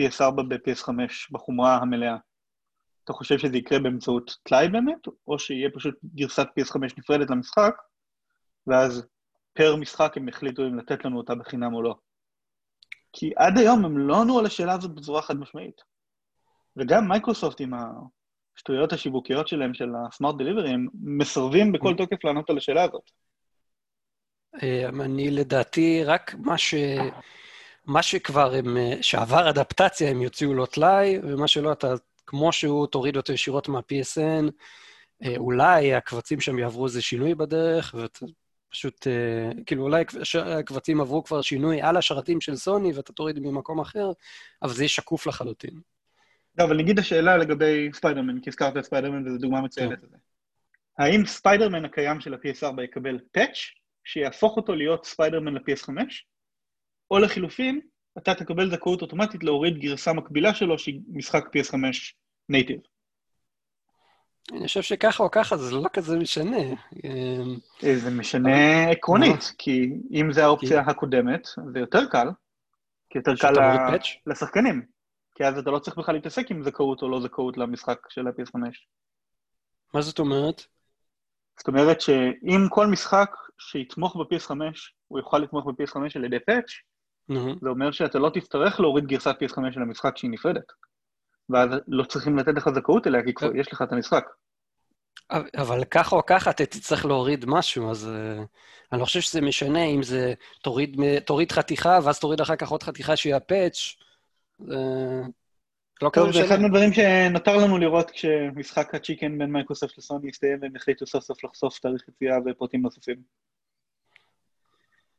PS4 0.00 0.42
ב-PS5 0.48 0.90
בחומרה 1.30 1.76
המלאה. 1.76 2.16
אתה 3.04 3.12
חושב 3.12 3.38
שזה 3.38 3.56
יקרה 3.56 3.78
באמצעות 3.78 4.36
טלאי 4.42 4.68
באמת, 4.68 5.06
או 5.28 5.38
שיהיה 5.38 5.70
פשוט 5.74 5.94
גרסת 6.14 6.46
PS5 6.60 6.78
נפרדת 6.98 7.30
למשחק, 7.30 7.74
ואז 8.66 9.06
פר 9.52 9.76
משחק 9.76 10.16
הם 10.16 10.28
יחליטו 10.28 10.62
אם 10.62 10.78
לתת 10.78 11.04
לנו 11.04 11.16
אותה 11.16 11.34
בחינם 11.34 11.74
או 11.74 11.82
לא. 11.82 11.94
כי 13.18 13.30
עד 13.36 13.58
היום 13.58 13.84
הם 13.84 13.98
לא 13.98 14.20
ענו 14.20 14.38
על 14.38 14.46
השאלה 14.46 14.72
הזאת 14.72 14.94
בצורה 14.94 15.22
חד 15.22 15.36
משמעית. 15.36 15.80
וגם 16.76 17.08
מייקרוסופט 17.08 17.60
עם 17.60 17.70
השטויות 18.56 18.92
השיווקיות 18.92 19.48
שלהם, 19.48 19.74
של 19.74 19.88
הסמארט 20.08 20.34
דליברי, 20.38 20.70
הם 20.70 20.86
מסרבים 20.94 21.72
בכל 21.72 21.92
mm. 21.92 21.96
תוקף 21.96 22.24
לענות 22.24 22.50
על 22.50 22.56
השאלה 22.56 22.82
הזאת. 22.82 23.10
אה, 24.62 24.88
אני 24.88 25.30
לדעתי, 25.30 26.04
רק 26.04 26.34
מה 26.38 26.58
ש... 26.58 26.74
מה 27.84 28.02
שכבר 28.02 28.54
הם, 28.54 28.76
אה, 28.76 29.02
שעבר 29.02 29.50
אדפטציה, 29.50 30.10
הם 30.10 30.22
יוציאו 30.22 30.54
לו 30.54 30.66
טלאי, 30.66 31.18
ומה 31.22 31.48
שלא, 31.48 31.72
אתה, 31.72 31.94
כמו 32.26 32.52
שהוא, 32.52 32.86
תוריד 32.86 33.16
אותו 33.16 33.32
ישירות 33.32 33.68
מה-PSN, 33.68 34.50
אה, 35.24 35.36
אולי 35.36 35.94
הקבצים 35.94 36.40
שם 36.40 36.58
יעברו 36.58 36.86
איזה 36.86 37.02
שינוי 37.02 37.34
בדרך, 37.34 37.94
ואתה 37.98 38.26
פשוט, 38.76 39.06
אה, 39.06 39.50
כאילו, 39.66 39.82
אולי 39.82 40.04
הקבצים 40.58 41.00
עברו 41.00 41.24
כבר 41.24 41.42
שינוי 41.42 41.82
על 41.82 41.96
השרתים 41.96 42.40
של 42.40 42.56
סוני, 42.56 42.92
ואתה 42.92 43.12
תוריד 43.12 43.38
ממקום 43.38 43.80
אחר, 43.80 44.10
אבל 44.62 44.72
זה 44.72 44.82
יהיה 44.82 44.88
שקוף 44.88 45.26
לחלוטין. 45.26 45.80
לא, 46.58 46.64
אבל 46.64 46.76
נגיד 46.76 46.98
השאלה 46.98 47.36
לגבי 47.36 47.90
ספיידרמן, 47.92 48.40
כי 48.40 48.50
הזכרת 48.50 48.76
את 48.76 48.84
ספיידרמן 48.84 49.28
וזו 49.28 49.38
דוגמה 49.38 49.60
מצוינת 49.60 49.98
לזה. 50.02 50.16
האם 50.98 51.26
ספיידרמן 51.26 51.84
הקיים 51.84 52.20
של 52.20 52.34
ה-PS4 52.34 52.82
יקבל 52.82 53.18
patch 53.32 53.56
שיהפוך 54.04 54.56
אותו 54.56 54.74
להיות 54.74 55.04
ספיידרמן 55.04 55.54
ל-PS5? 55.54 55.90
או 57.10 57.18
לחילופין, 57.18 57.80
אתה 58.18 58.34
תקבל 58.34 58.70
זכאות 58.70 59.02
אוטומטית 59.02 59.44
להוריד 59.44 59.78
גרסה 59.78 60.12
מקבילה 60.12 60.54
שלו 60.54 60.78
שהיא 60.78 61.00
משחק 61.08 61.44
PS5 61.44 61.74
נייטיב. 62.48 62.80
אני 64.52 64.66
חושב 64.66 64.82
שככה 64.82 65.22
או 65.22 65.30
ככה 65.30 65.56
זה 65.56 65.74
לא 65.74 65.88
כזה 65.92 66.18
משנה. 66.18 66.56
אמ, 67.04 67.56
אה, 67.84 67.96
זה 67.96 68.10
משנה 68.10 68.90
עקרונית, 68.90 69.52
כי 69.58 69.90
אם 70.12 70.32
זה 70.32 70.44
האופציה 70.44 70.80
הקודמת, 70.80 71.48
זה 71.72 71.78
יותר 71.78 72.06
קל, 72.10 72.28
כי 73.10 73.18
יותר 73.18 73.36
קל 73.36 73.52
לשחקנים. 74.26 74.82
כי 75.34 75.44
אז 75.44 75.58
אתה 75.58 75.70
לא 75.70 75.78
צריך 75.78 75.98
בכלל 75.98 76.14
להתעסק 76.14 76.50
עם 76.50 76.62
זכאות 76.62 77.02
או 77.02 77.08
לא 77.08 77.20
זכאות 77.20 77.56
למשחק 77.56 77.98
של 78.08 78.26
ה-PS5. 78.26 78.58
מה 79.94 80.00
זאת 80.00 80.18
אומרת? 80.18 80.62
זאת 81.58 81.68
אומרת 81.68 82.00
שאם 82.00 82.60
כל 82.70 82.86
משחק 82.86 83.30
שיתמוך 83.58 84.16
ב-PS5, 84.16 84.50
הוא 85.08 85.18
יוכל 85.18 85.38
לתמוך 85.38 85.66
ב-PS5 85.66 85.98
על 86.14 86.24
ידי 86.24 86.40
פאץ'. 86.40 86.70
זה 87.60 87.68
אומר 87.68 87.90
שאתה 87.90 88.18
לא 88.18 88.30
תצטרך 88.34 88.80
להוריד 88.80 89.06
גרסת 89.06 89.36
PS5 89.42 89.72
של 89.72 89.82
המשחק 89.82 90.16
שהיא 90.16 90.30
נפרדת. 90.30 90.72
ואז 91.50 91.70
לא 91.88 92.04
צריכים 92.04 92.38
לתת 92.38 92.54
לך 92.56 92.70
זכאות 92.74 93.06
אליה, 93.06 93.22
כי 93.22 93.34
כבר 93.34 93.56
יש 93.56 93.72
לך 93.72 93.82
את 93.82 93.92
המשחק. 93.92 94.24
אבל 95.56 95.84
ככה 95.84 96.16
או 96.16 96.26
ככה 96.26 96.50
אתה 96.50 96.66
תצטרך 96.66 97.04
להוריד 97.04 97.44
משהו, 97.48 97.90
אז 97.90 98.08
uh, 98.08 98.42
אני 98.92 99.00
לא 99.00 99.04
חושב 99.04 99.20
שזה 99.20 99.40
משנה 99.40 99.84
אם 99.84 100.02
זה 100.02 100.34
תוריד, 100.62 100.96
תוריד 101.24 101.52
חתיכה, 101.52 101.98
ואז 102.04 102.18
תוריד 102.18 102.40
אחר 102.40 102.56
כך 102.56 102.68
עוד 102.68 102.82
חתיכה 102.82 103.16
שהיא 103.16 103.34
הפאץ'. 103.34 103.76
Uh, 104.60 104.64
לא 106.02 106.10
טוב, 106.12 106.32
זה 106.32 106.44
אחד 106.44 106.60
מהדברים 106.60 106.92
שנותר 106.92 107.56
לנו 107.56 107.78
לראות 107.78 108.10
כשמשחק 108.10 108.94
הצ'יקן 108.94 109.38
בין 109.38 109.52
מייקרוסופט 109.52 109.98
לסוני 109.98 110.28
יסתיים 110.28 110.58
והם 110.62 110.76
החליטו 110.76 111.06
סוף 111.06 111.24
סוף 111.24 111.44
לחשוף 111.44 111.78
תאריך 111.78 112.08
יציאה 112.08 112.36
ופרטים 112.46 112.82
נוספים. 112.82 113.16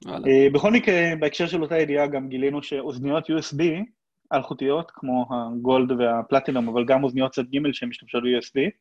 אה, 0.07 0.47
בכל 0.53 0.71
מקרה, 0.71 1.15
בהקשר 1.19 1.47
של 1.47 1.61
אותה 1.63 1.77
ידיעה 1.77 2.07
גם 2.07 2.29
גילינו 2.29 2.63
שאוזניות 2.63 3.25
USB 3.25 3.61
אלחוטיות, 4.33 4.91
כמו 4.93 5.25
הגולד 5.29 5.91
והפלטינום, 5.91 6.67
אבל 6.69 6.85
גם 6.85 7.03
אוזניות 7.03 7.31
צד 7.31 7.43
ג' 7.43 7.71
שהן 7.71 7.89
משתמשות 7.89 8.23
ב-USB, 8.23 8.71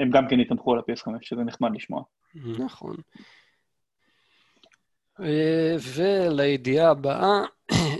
הם 0.00 0.10
גם 0.10 0.28
כן 0.28 0.40
יתמכו 0.40 0.72
על 0.72 0.78
ה-PS5, 0.78 1.10
שזה 1.20 1.42
נחמד 1.42 1.70
לשמוע. 1.74 2.02
נכון. 2.58 2.96
אה, 5.20 5.76
ולידיעה 5.94 6.90
הבאה, 6.90 7.42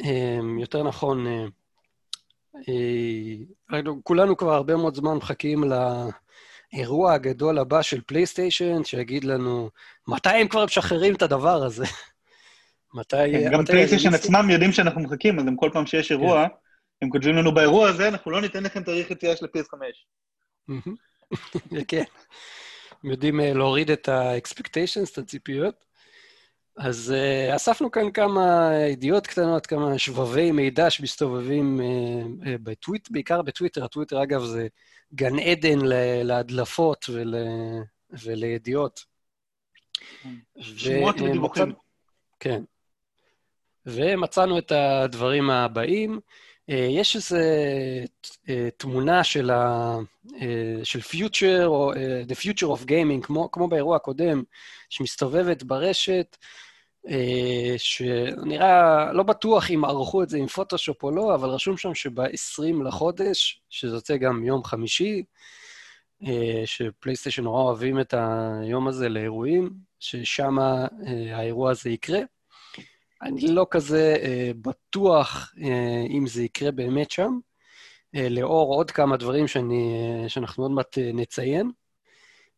אה, 0.04 0.38
יותר 0.60 0.82
נכון, 0.82 1.26
כולנו 4.02 4.36
כבר 4.36 4.54
הרבה 4.54 4.76
מאוד 4.76 4.94
זמן 4.94 5.16
מחכים 5.16 5.64
לאירוע 6.72 7.12
הגדול 7.12 7.58
הבא 7.58 7.82
של 7.82 8.00
פלייסטיישן, 8.00 8.84
שיגיד 8.84 9.24
לנו 9.24 9.70
מתי 10.08 10.28
הם 10.28 10.48
כבר 10.48 10.64
משחררים 10.64 11.14
את 11.14 11.22
הדבר 11.22 11.62
הזה. 11.62 11.84
מתי... 12.94 13.16
כן, 13.32 13.50
גם 13.52 13.64
פלייסטיישן 13.64 14.14
עצמם 14.14 14.50
יודעים 14.50 14.72
שאנחנו 14.72 15.00
מחכים, 15.00 15.38
אז 15.38 15.46
הם 15.46 15.56
כל 15.56 15.70
פעם 15.72 15.86
שיש 15.86 16.10
אירוע, 16.10 16.48
כן. 16.48 16.54
הם 17.02 17.10
כותבים 17.10 17.36
לנו 17.36 17.54
באירוע 17.54 17.88
הזה, 17.88 18.08
אנחנו 18.08 18.30
לא 18.30 18.40
ניתן 18.40 18.62
לכם 18.62 18.82
תאריך 18.82 19.10
יציאה 19.10 19.36
של 19.36 19.44
ה-PS5. 19.44 19.76
כן. 21.88 22.04
הם 23.04 23.10
יודעים 23.10 23.40
אה, 23.40 23.54
להוריד 23.54 23.90
את 23.90 24.08
ה-expectations, 24.08 25.12
את 25.12 25.18
הציפיות. 25.18 25.84
אז 26.76 27.14
uh, 27.14 27.56
אספנו 27.56 27.90
כאן 27.90 28.10
כמה 28.10 28.70
ידיעות 28.90 29.26
קטנות, 29.26 29.66
כמה 29.66 29.98
שבבי 29.98 30.52
מידע 30.52 30.90
שמסתובבים 30.90 31.80
uh, 31.80 32.44
uh, 32.44 32.48
בטוויט, 32.62 33.10
בעיקר 33.10 33.42
בטוויטר. 33.42 33.84
הטוויטר, 33.84 34.22
אגב, 34.22 34.44
זה 34.44 34.68
גן 35.14 35.38
עדן 35.38 35.78
להדלפות 36.24 37.06
ול, 37.08 37.34
ולידיעות. 38.24 39.04
שמועות 40.60 41.20
ודיווחים. 41.20 41.72
כן. 42.40 42.62
ומצאנו 43.86 44.58
את 44.58 44.72
הדברים 44.72 45.50
הבאים. 45.50 46.20
אה, 46.70 46.86
יש 46.90 47.16
איזו 47.16 47.36
אה, 48.48 48.68
תמונה 48.76 49.24
של, 49.24 49.50
ה, 49.50 49.96
אה, 50.40 50.84
של 50.84 50.98
future, 50.98 51.64
או 51.66 51.92
the 52.28 52.34
future 52.34 52.78
of 52.78 52.84
gaming, 52.88 53.22
כמו, 53.22 53.50
כמו 53.50 53.68
באירוע 53.68 53.96
הקודם, 53.96 54.42
שמסתובבת 54.90 55.62
ברשת, 55.62 56.36
שנראה, 57.76 59.12
לא 59.12 59.22
בטוח 59.22 59.70
אם 59.70 59.84
ערכו 59.84 60.22
את 60.22 60.28
זה 60.28 60.38
עם 60.38 60.46
פוטושופ 60.46 61.02
או 61.02 61.10
לא, 61.10 61.34
אבל 61.34 61.48
רשום 61.48 61.76
שם 61.76 61.94
שב-20 61.94 62.84
לחודש, 62.84 63.62
שזה 63.70 63.96
יוצא 63.96 64.16
גם 64.16 64.44
יום 64.44 64.64
חמישי, 64.64 65.22
שפלייסטיישן 66.64 67.42
נורא 67.42 67.62
אוהבים 67.62 68.00
את 68.00 68.14
היום 68.62 68.88
הזה 68.88 69.08
לאירועים, 69.08 69.70
ששם 70.00 70.58
האירוע 71.32 71.70
הזה 71.70 71.90
יקרה. 71.90 72.20
אני 73.24 73.48
לא 73.48 73.66
כזה 73.70 74.16
אה, 74.22 74.50
בטוח 74.62 75.54
אה, 75.62 76.04
אם 76.10 76.26
זה 76.26 76.42
יקרה 76.42 76.70
באמת 76.70 77.10
שם, 77.10 77.38
אה, 78.14 78.28
לאור 78.28 78.74
עוד 78.74 78.90
כמה 78.90 79.16
דברים 79.16 79.48
שאני, 79.48 79.94
אה, 80.22 80.28
שאנחנו 80.28 80.64
עוד 80.64 80.72
מעט 80.72 80.98
אה, 80.98 81.10
נציין, 81.14 81.70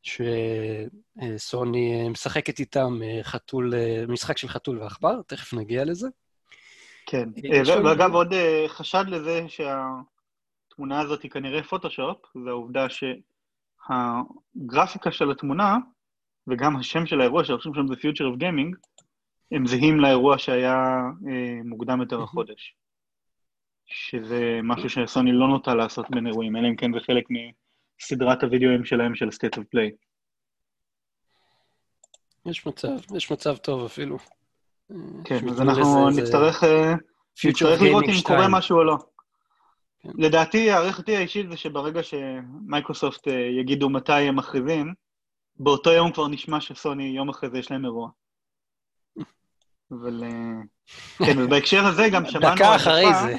שסוני 0.03 2.05
אה, 2.05 2.09
משחקת 2.09 2.59
איתם 2.59 2.99
אה, 3.03 3.21
חתול, 3.23 3.75
אה, 3.75 4.05
משחק 4.09 4.39
של 4.39 4.49
חתול 4.49 4.79
ועכבר, 4.79 5.23
תכף 5.27 5.55
נגיע 5.55 5.85
לזה. 5.85 6.09
כן, 7.07 7.29
אה, 7.45 7.85
ואגב, 7.85 8.15
עוד 8.15 8.33
אה, 8.33 8.65
חשד 8.69 9.05
לזה 9.09 9.47
שהתמונה 9.49 11.01
הזאת 11.01 11.23
היא 11.23 11.31
כנראה 11.31 11.63
פוטושופ, 11.63 12.17
זה 12.45 12.51
העובדה 12.51 12.87
שהגרפיקה 13.89 15.13
של 15.13 15.31
התמונה, 15.31 15.77
וגם 16.47 16.77
השם 16.77 17.07
של 17.07 17.21
האירוע 17.21 17.45
שרשום 17.45 17.75
שם 17.75 17.87
זה 17.87 17.95
Future 17.95 18.35
of 18.35 18.41
Gaming, 18.41 18.77
הם 19.53 19.67
זהים 19.67 20.01
לאירוע 20.01 20.39
שהיה 20.39 20.75
אה, 21.29 21.61
מוקדם 21.65 22.01
יותר 22.01 22.23
החודש. 22.23 22.77
שזה 23.87 24.61
משהו 24.63 24.91
שסוני 24.91 25.33
לא 25.33 25.49
נוטה 25.49 25.75
לעשות 25.75 26.11
בין 26.11 26.27
אירועים, 26.27 26.57
אלא 26.57 26.69
אם 26.69 26.77
כן 26.77 26.93
זה 26.93 27.01
חלק 27.01 27.25
מסדרת 28.03 28.43
הווידאוים 28.43 28.85
שלהם 28.85 29.15
של 29.15 29.29
State 29.29 29.59
of 29.59 29.63
Play. 29.63 29.91
יש 32.47 32.67
מצב, 32.67 33.17
יש 33.17 33.33
מצב 33.33 33.57
טוב 33.57 33.85
אפילו. 33.85 34.19
כן, 35.25 35.49
אז 35.49 35.61
אנחנו 35.61 36.11
נצטרך, 36.11 36.65
אה, 36.65 36.95
נצטרך 37.45 37.83
לראות 37.83 38.05
אם 38.05 38.23
קורה 38.25 38.49
משהו 38.49 38.79
או 38.79 38.85
לא. 38.85 38.97
כן. 40.01 40.09
לדעתי, 40.15 40.71
הערכתי 40.71 41.17
האישית 41.17 41.51
זה 41.51 41.57
שברגע 41.57 42.01
שמייקרוסופט 42.03 43.29
אה, 43.29 43.33
יגידו 43.61 43.91
מתי 43.91 44.13
הם 44.13 44.37
מכריזים, 44.37 44.95
באותו 45.57 45.91
יום 45.93 46.13
כבר 46.13 46.29
נשמע 46.29 46.61
שסוני, 46.61 47.05
יום 47.05 47.29
אחרי 47.29 47.51
זה 47.51 47.59
יש 47.59 47.71
להם 47.71 47.85
אירוע. 47.85 48.09
אבל... 49.93 50.25
אה, 50.25 51.27
כן, 51.27 51.39
ובהקשר 51.39 51.87
הזה 51.87 52.03
גם 52.13 52.27
שמענו... 52.31 52.55
דקה 52.55 52.77
אחרי 52.77 53.05
זה. 53.23 53.37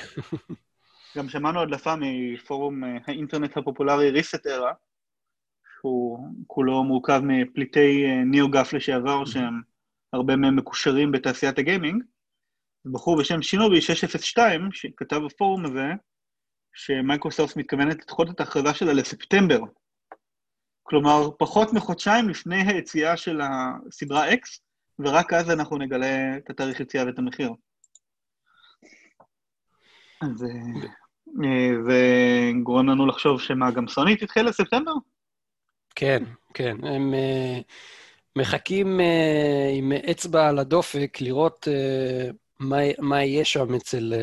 גם 1.17 1.29
שמענו 1.29 1.61
הדלפה 1.61 1.93
מפורום 1.99 2.83
אה, 2.83 2.97
האינטרנט 3.07 3.57
הפופולרי 3.57 4.09
ריסטרה, 4.09 4.73
שהוא 5.75 6.19
כולו 6.47 6.83
מורכב 6.83 7.21
מפליטי 7.23 8.05
אה, 8.05 8.23
ניאו-גף 8.23 8.73
לשעבר, 8.73 9.25
שהם 9.25 9.61
הרבה 10.13 10.35
מהם 10.35 10.55
מקושרים 10.55 11.11
בתעשיית 11.11 11.59
הגיימינג. 11.59 12.03
בחור 12.91 13.19
בשם 13.19 13.41
שינובי 13.41 13.81
602, 13.81 14.71
שכתב 14.71 15.17
בפורום 15.25 15.65
הזה, 15.65 15.87
שמייקרוסופט 16.73 17.57
מתכוונת 17.57 17.95
לדחות 18.01 18.29
את 18.29 18.39
ההכרזה 18.39 18.73
שלה 18.73 18.93
לספטמבר. 18.93 19.59
כלומר, 20.83 21.29
פחות 21.39 21.73
מחודשיים 21.73 22.29
לפני 22.29 22.61
היציאה 22.67 23.17
של 23.17 23.41
הסדרה 23.41 24.33
X, 24.33 24.59
ורק 24.99 25.33
אז 25.33 25.49
אנחנו 25.51 25.77
נגלה 25.77 26.37
את 26.37 26.49
התאריך 26.49 26.79
יציאה 26.79 27.05
ואת 27.05 27.19
המחיר. 27.19 27.51
אז 30.21 30.43
אה, 30.43 31.71
זה 31.87 32.01
גורם 32.63 32.89
לנו 32.89 33.05
לחשוב 33.05 33.41
שמה, 33.41 33.71
גם 33.71 33.87
סוני 33.87 34.15
תתחיל 34.15 34.45
לספטמבר? 34.45 34.91
כן, 35.95 36.23
כן. 36.53 36.77
הם 36.83 37.13
uh, 37.13 37.63
מחכים 38.35 38.99
uh, 38.99 39.77
עם 39.77 39.91
אצבע 40.11 40.47
על 40.47 40.59
הדופק 40.59 41.17
לראות 41.21 41.67
uh, 41.67 42.33
מה, 42.59 42.77
מה 42.99 43.23
יהיה 43.23 43.45
שם 43.45 43.75
אצל, 43.75 44.13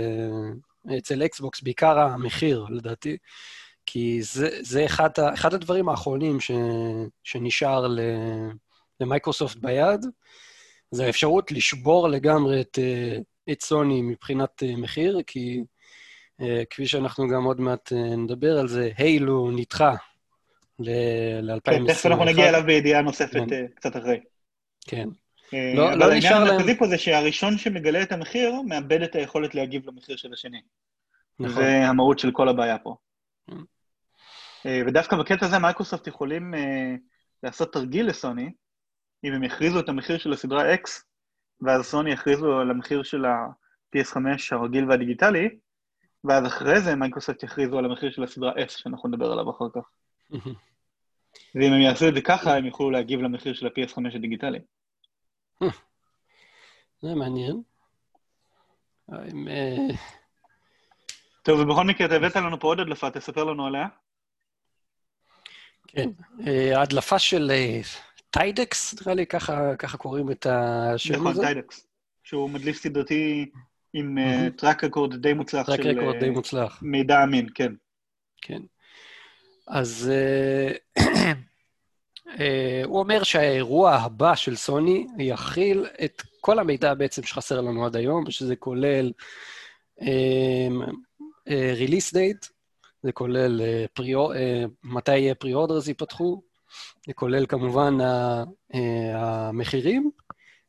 uh, 0.89 0.95
אצל 0.99 1.25
אקסבוקס, 1.25 1.63
בעיקר 1.63 1.99
המחיר, 1.99 2.67
לדעתי. 2.71 3.17
כי 3.87 4.23
זה, 4.23 4.49
זה 4.61 4.85
אחד, 4.85 5.11
אחד 5.35 5.55
הדברים 5.55 5.89
האחרונים 5.89 6.41
ש, 6.41 6.51
שנשאר 7.25 7.87
למייקרוסופט 9.01 9.57
ביד. 9.57 10.07
זה 10.91 11.07
האפשרות 11.07 11.53
לשבור 11.53 12.09
לגמרי 12.09 12.61
את, 12.61 12.79
אה, 12.79 13.19
את 13.53 13.63
סוני 13.63 14.03
מבחינת 14.03 14.63
אה, 14.63 14.77
מחיר, 14.77 15.21
כי 15.27 15.65
אה, 16.41 16.63
כפי 16.71 16.87
שאנחנו 16.87 17.29
גם 17.29 17.45
עוד 17.45 17.61
מעט 17.61 17.93
נדבר 17.93 18.59
על 18.59 18.69
זה, 18.69 18.91
היילו 18.97 19.51
נדחה 19.51 19.95
ל-2021. 20.79 21.61
כן, 21.65 21.87
תכף 21.87 22.07
אנחנו 22.07 22.25
נגיע 22.25 22.49
אליו 22.49 22.63
בידיעה 22.67 23.03
נוספת 23.03 23.43
כן. 23.49 23.67
קצת 23.75 23.97
אחרי. 23.97 24.21
כן. 24.87 25.09
לא, 25.53 25.95
לא 25.95 25.95
נשאר 25.95 25.95
להם... 25.95 26.03
אבל 26.03 26.13
העניין 26.13 26.35
המרכזי 26.35 26.79
פה 26.79 26.87
זה 26.87 26.99
שהראשון 26.99 27.59
שמגלה 27.59 28.03
את 28.03 28.13
המחיר, 28.13 28.53
מאבד 28.69 29.03
את 29.03 29.15
היכולת 29.15 29.55
להגיב 29.55 29.87
למחיר 29.87 30.17
של 30.17 30.33
השני. 30.33 30.61
נכון. 31.39 31.55
זה 31.55 31.89
המהות 31.89 32.19
של 32.19 32.31
כל 32.31 32.49
הבעיה 32.49 32.79
פה. 32.79 32.97
כן. 33.51 33.57
ודווקא 34.87 35.17
בקטע 35.17 35.47
הזה 35.47 35.59
מייקרוסופט 35.59 36.07
יכולים 36.07 36.55
לעשות 37.43 37.73
תרגיל 37.73 38.07
לסוני, 38.07 38.51
אם 39.25 39.33
הם 39.33 39.45
יכריזו 39.45 39.81
את 39.81 39.89
המחיר 39.89 40.19
של 40.19 40.33
הסדרה 40.33 40.75
X, 40.75 40.91
ואז 41.61 41.85
סוני 41.85 42.13
יכריזו 42.13 42.61
על 42.61 42.71
המחיר 42.71 43.03
של 43.03 43.25
ה-PS5 43.25 44.17
הרגיל 44.51 44.91
והדיגיטלי, 44.91 45.49
ואז 46.25 46.47
אחרי 46.47 46.81
זה 46.81 46.95
מייקרוסופט 46.95 47.43
יכריזו 47.43 47.79
על 47.79 47.85
המחיר 47.85 48.11
של 48.11 48.23
הסדרה 48.23 48.53
S, 48.53 48.71
שאנחנו 48.71 49.09
נדבר 49.09 49.33
עליו 49.33 49.51
אחר 49.51 49.65
כך. 49.75 49.91
ואם 51.55 51.73
הם 51.73 51.81
יעשו 51.81 52.09
את 52.09 52.15
זה 52.15 52.21
ככה, 52.21 52.57
הם 52.57 52.67
יוכלו 52.67 52.91
להגיב 52.91 53.21
למחיר 53.21 53.55
של 53.55 53.67
ה-PS5 53.67 54.17
הדיגיטלי. 54.17 54.59
זה 57.03 57.15
מעניין. 57.15 57.63
אה, 59.13 59.95
טוב, 61.43 61.61
ובכל 61.61 61.85
מקרה, 61.85 62.07
אתה 62.07 62.15
הבאת 62.15 62.37
לנו 62.37 62.61
פה 62.61 62.69
עוד 62.69 62.81
הדלפה, 62.81 63.11
תספר 63.11 63.45
לנו 63.45 63.67
עליה. 63.67 63.87
כן, 65.89 66.11
אה, 66.47 66.79
ההדלפה 66.79 67.19
של 67.19 67.51
אה, 67.51 67.81
Tidux, 68.39 68.95
נראה 69.01 69.15
לי, 69.15 69.27
ככה, 69.27 69.77
ככה 69.77 69.97
קוראים 69.97 70.31
את 70.31 70.47
השם 70.47 71.15
נכון, 71.15 71.27
הזה. 71.27 71.43
נכון, 71.43 71.53
Tidux. 71.53 71.87
שהוא 72.23 72.51
מדליף 72.51 72.77
סדרתי 72.77 73.51
עם 73.93 74.19
track 74.57 74.85
record 74.85 75.15
די 75.15 75.33
מוצלח 75.33 75.67
של... 75.67 75.77
track 75.77 75.97
record 75.97 76.17
די 76.21 76.31
מוצלח. 76.31 76.79
מידע 76.83 77.23
אמין, 77.25 77.47
כן. 77.55 77.73
כן. 78.43 78.63
אז 79.69 80.11
הוא 82.85 82.99
אומר 82.99 83.23
שהאירוע 83.23 83.95
הבא 83.95 84.35
של 84.35 84.57
סוני 84.57 85.07
יכיל 85.19 85.87
את 86.05 86.23
כל 86.41 86.59
המידע 86.59 86.95
בעצם 86.95 87.23
שחסר 87.23 87.61
לנו 87.61 87.87
עד 87.87 87.97
היום, 87.97 88.25
ושזה 88.27 88.57
כולל 88.57 89.13
release 91.49 92.15
date, 92.15 92.47
זה 93.03 93.13
כולל 93.13 93.61
מתי 94.85 95.35
pre-orders 95.39 95.89
ייפתחו, 95.89 96.43
כולל 97.15 97.47
כמובן 97.47 97.95
המחירים, 99.15 100.11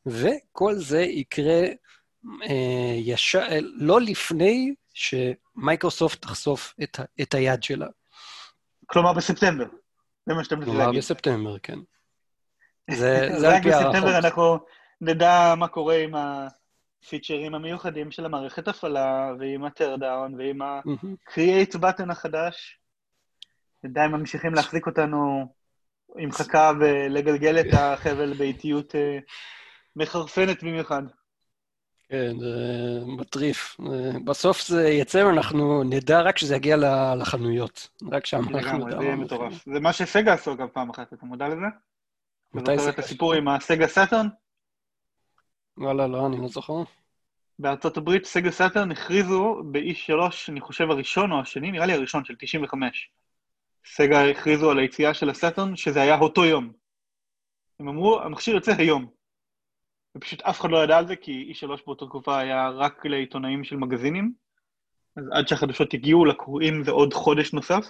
וכל 0.06 0.74
זה 0.76 1.02
יקרה 1.02 1.62
ישר, 2.96 3.44
לא 3.62 4.02
לפני 4.02 4.76
שמייקרוסופט 4.94 6.22
תחשוף 6.22 6.74
את, 6.84 7.00
את 7.22 7.34
היד 7.34 7.64
שלה. 7.64 7.88
כלומר 8.86 9.14
בספטמבר, 9.14 9.66
זה 10.26 10.34
מה 10.34 10.44
שאתם 10.44 10.56
מנסים 10.56 10.74
להגיד. 10.74 10.86
כלומר 10.86 10.98
בספטמבר, 10.98 11.60
כן. 11.60 11.80
זה, 12.92 13.30
זה 13.40 13.56
על 13.56 13.62
פי 13.62 13.74
הערכות. 13.74 13.96
רק 13.96 13.96
בספטמבר 13.96 14.18
אנחנו 14.18 14.60
נדע 15.02 15.54
מה 15.58 15.68
קורה 15.68 15.96
עם 15.96 16.14
הפיצ'רים 16.16 17.56
המיוחדים 17.56 18.12
של 18.12 18.26
המערכת 18.26 18.68
הפעלה, 18.68 19.32
ועם 19.40 19.66
הטרדאון, 19.66 20.36
ועם 20.36 20.62
ה-create 20.62 21.76
button 21.76 22.12
החדש. 22.12 22.80
עדיין 23.86 24.12
ממשיכים 24.12 24.54
להחזיק 24.54 24.88
אותנו 24.88 25.54
עם 26.18 26.32
חכה 26.32 26.72
ולגלגל 26.80 27.60
את 27.60 27.74
החבל 27.74 28.34
באיטיות 28.34 28.96
אה, 28.96 29.20
מחרפנת 29.96 30.64
במיוחד. 30.64 31.04
כן, 32.10 32.40
זה 32.40 32.56
מטריף. 33.06 33.78
בסוף 34.26 34.68
זה 34.68 34.90
יצא 34.90 35.18
ואנחנו 35.18 35.84
נדע 35.84 36.22
רק 36.22 36.36
כשזה 36.36 36.56
יגיע 36.56 36.78
לחנויות. 37.16 37.90
רק 38.12 38.26
שם 38.26 38.42
אנחנו 38.56 38.88
נדע. 38.88 38.98
זה 38.98 39.04
יהיה 39.04 39.16
מטורף. 39.16 39.66
זה 39.66 39.80
מה 39.80 39.94
שסגה 39.94 40.34
עשו 40.34 40.54
אגב 40.54 40.68
פעם 40.68 40.90
אחת, 40.90 41.14
אתה 41.14 41.26
מודע 41.26 41.48
לזה? 41.48 41.66
מתי 42.54 42.66
סגה? 42.66 42.78
זוכר 42.78 42.90
את 42.90 43.00
הסיפור 43.00 43.34
עם 43.34 43.48
הסגה 43.48 43.88
Saturn? 43.88 44.28
וואלה, 45.78 46.08
לא, 46.08 46.28
אני 46.28 46.42
לא 46.42 46.48
זוכר. 46.48 46.84
בארצות 47.60 47.98
הברית 47.98 48.26
סגה 48.26 48.52
Saturn 48.52 48.92
הכריזו 48.92 49.64
ב-E3, 49.72 50.14
אני 50.50 50.62
חושב 50.62 50.92
הראשון 50.92 51.32
או 51.32 51.40
השני, 51.40 51.72
נראה 51.72 51.86
לי 51.86 51.94
הראשון, 51.94 52.26
של 52.26 52.36
95. 52.40 53.10
סגה 53.86 54.30
הכריזו 54.30 54.72
על 54.72 54.80
היציאה 54.80 55.14
של 55.14 55.30
הסאטרן, 55.30 55.76
שזה 55.76 56.02
היה 56.02 56.20
אותו 56.20 56.46
יום. 56.46 56.72
הם 57.80 57.88
אמרו, 57.88 58.22
המכשיר 58.22 58.56
יוצא 58.56 58.72
היום. 58.78 59.08
ופשוט 60.18 60.42
אף 60.42 60.60
אחד 60.60 60.70
לא 60.70 60.84
ידע 60.84 60.98
על 60.98 61.08
זה, 61.08 61.16
כי 61.16 61.54
E3 61.54 61.68
באותה 61.86 62.06
תקופה 62.06 62.40
היה 62.40 62.70
רק 62.70 63.06
לעיתונאים 63.06 63.64
של 63.64 63.76
מגזינים, 63.76 64.34
אז 65.18 65.24
עד 65.32 65.48
שהחדשות 65.48 65.94
הגיעו 65.94 66.26
לקוראים 66.26 66.84
זה 66.84 66.92
עוד 66.92 67.14
חודש 67.14 67.54
נוסף, 67.54 67.90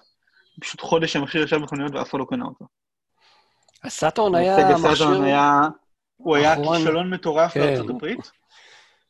פשוט 0.61 0.81
חודש 0.81 1.15
המכשיר 1.15 1.43
ישב 1.43 1.55
במכוניות 1.55 1.95
ואף 1.95 2.09
אחד 2.09 2.19
לא 2.19 2.25
קנה 2.29 2.45
אותו. 2.45 2.65
הסאטורן 3.83 4.35
היה 4.35 4.57
מכשיר... 4.77 5.21
היה, 5.23 5.61
הוא 6.15 6.35
היה 6.35 6.55
כישלון 6.55 7.13
מטורף 7.13 7.53
כן. 7.53 7.59
בארצות 7.59 7.89
הברית, 7.89 8.31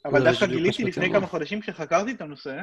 אבל 0.06 0.24
דווקא 0.24 0.46
גיליתי 0.46 0.84
לפני 0.84 1.12
כמה 1.12 1.28
חודשים 1.28 1.62
כשחקרתי 1.62 2.12
את 2.12 2.22
הנושא, 2.22 2.62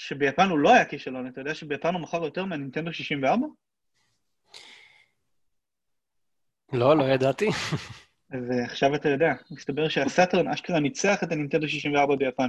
שביפן 0.00 0.48
הוא 0.48 0.58
לא 0.58 0.74
היה 0.74 0.84
כישלון, 0.84 1.26
אתה 1.26 1.40
יודע 1.40 1.54
שביפן 1.54 1.94
הוא 1.94 2.00
מכר 2.00 2.24
יותר 2.24 2.44
מהנינטנדו 2.44 2.92
64? 2.92 3.46
לא, 6.72 6.96
לא 6.96 7.04
ידעתי. 7.04 7.48
ועכשיו 8.48 8.94
אתה 8.94 9.08
יודע, 9.08 9.32
מסתבר 9.50 9.88
שהסאטרן 9.88 10.48
אשכרה 10.48 10.80
ניצח 10.80 11.22
את 11.22 11.32
הנינטנדו 11.32 11.68
64 11.68 12.16
ביפן. 12.16 12.48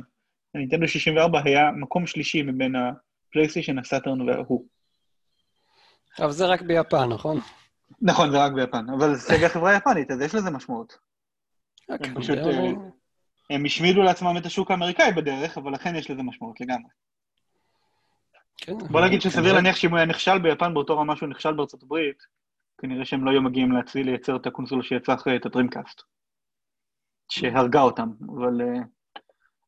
הנינטנדו 0.55 0.87
64 0.87 1.41
היה 1.45 1.71
מקום 1.71 2.07
שלישי 2.07 2.41
מבין 2.41 2.75
הפלייסטיישן, 2.75 3.79
הסאטרן 3.79 4.29
וההוא. 4.29 4.65
עכשיו 6.11 6.31
זה 6.31 6.45
רק 6.45 6.61
ביפן, 6.61 7.05
נכון? 7.09 7.39
נכון, 8.01 8.31
זה 8.31 8.37
רק 8.37 8.51
ביפן, 8.51 8.85
אבל 8.97 9.15
סגה 9.15 9.49
חברה 9.49 9.75
יפנית, 9.75 10.11
אז 10.11 10.21
יש 10.21 10.35
לזה 10.35 10.49
משמעות. 10.51 10.97
אוקיי, 11.89 12.09
הם 12.09 12.21
פשוט, 12.21 12.37
אה, 12.37 12.71
הם 13.49 13.65
השמידו 13.65 14.01
לעצמם 14.01 14.37
את 14.37 14.45
השוק 14.45 14.71
האמריקאי 14.71 15.11
בדרך, 15.11 15.57
אבל 15.57 15.73
לכן 15.73 15.95
יש 15.95 16.11
לזה 16.11 16.23
משמעות 16.23 16.61
לגמרי. 16.61 16.89
כן, 18.61 18.77
בוא 18.77 19.01
נגיד 19.01 19.21
שסביר 19.21 19.53
להניח 19.53 19.75
שאם 19.75 19.89
הוא 19.89 19.97
היה 19.97 20.05
נכשל 20.05 20.39
ביפן 20.39 20.73
באותו 20.73 20.97
רמה 20.97 21.15
שהוא 21.15 21.29
נכשל 21.29 21.53
בארצות 21.53 21.83
הברית, 21.83 22.23
כנראה 22.77 23.05
שהם 23.05 23.25
לא 23.25 23.31
היו 23.31 23.41
מגיעים 23.41 23.71
להצליח 23.71 24.05
לייצר 24.05 24.35
את 24.35 24.47
הקונסולה 24.47 24.83
שיצא 24.83 25.13
אחרי 25.13 25.35
את 25.35 25.45
הדרימקאסט, 25.45 26.01
שהרגה 27.29 27.81
אותם, 27.81 28.09
אבל 28.35 28.61
uh, 28.61 28.83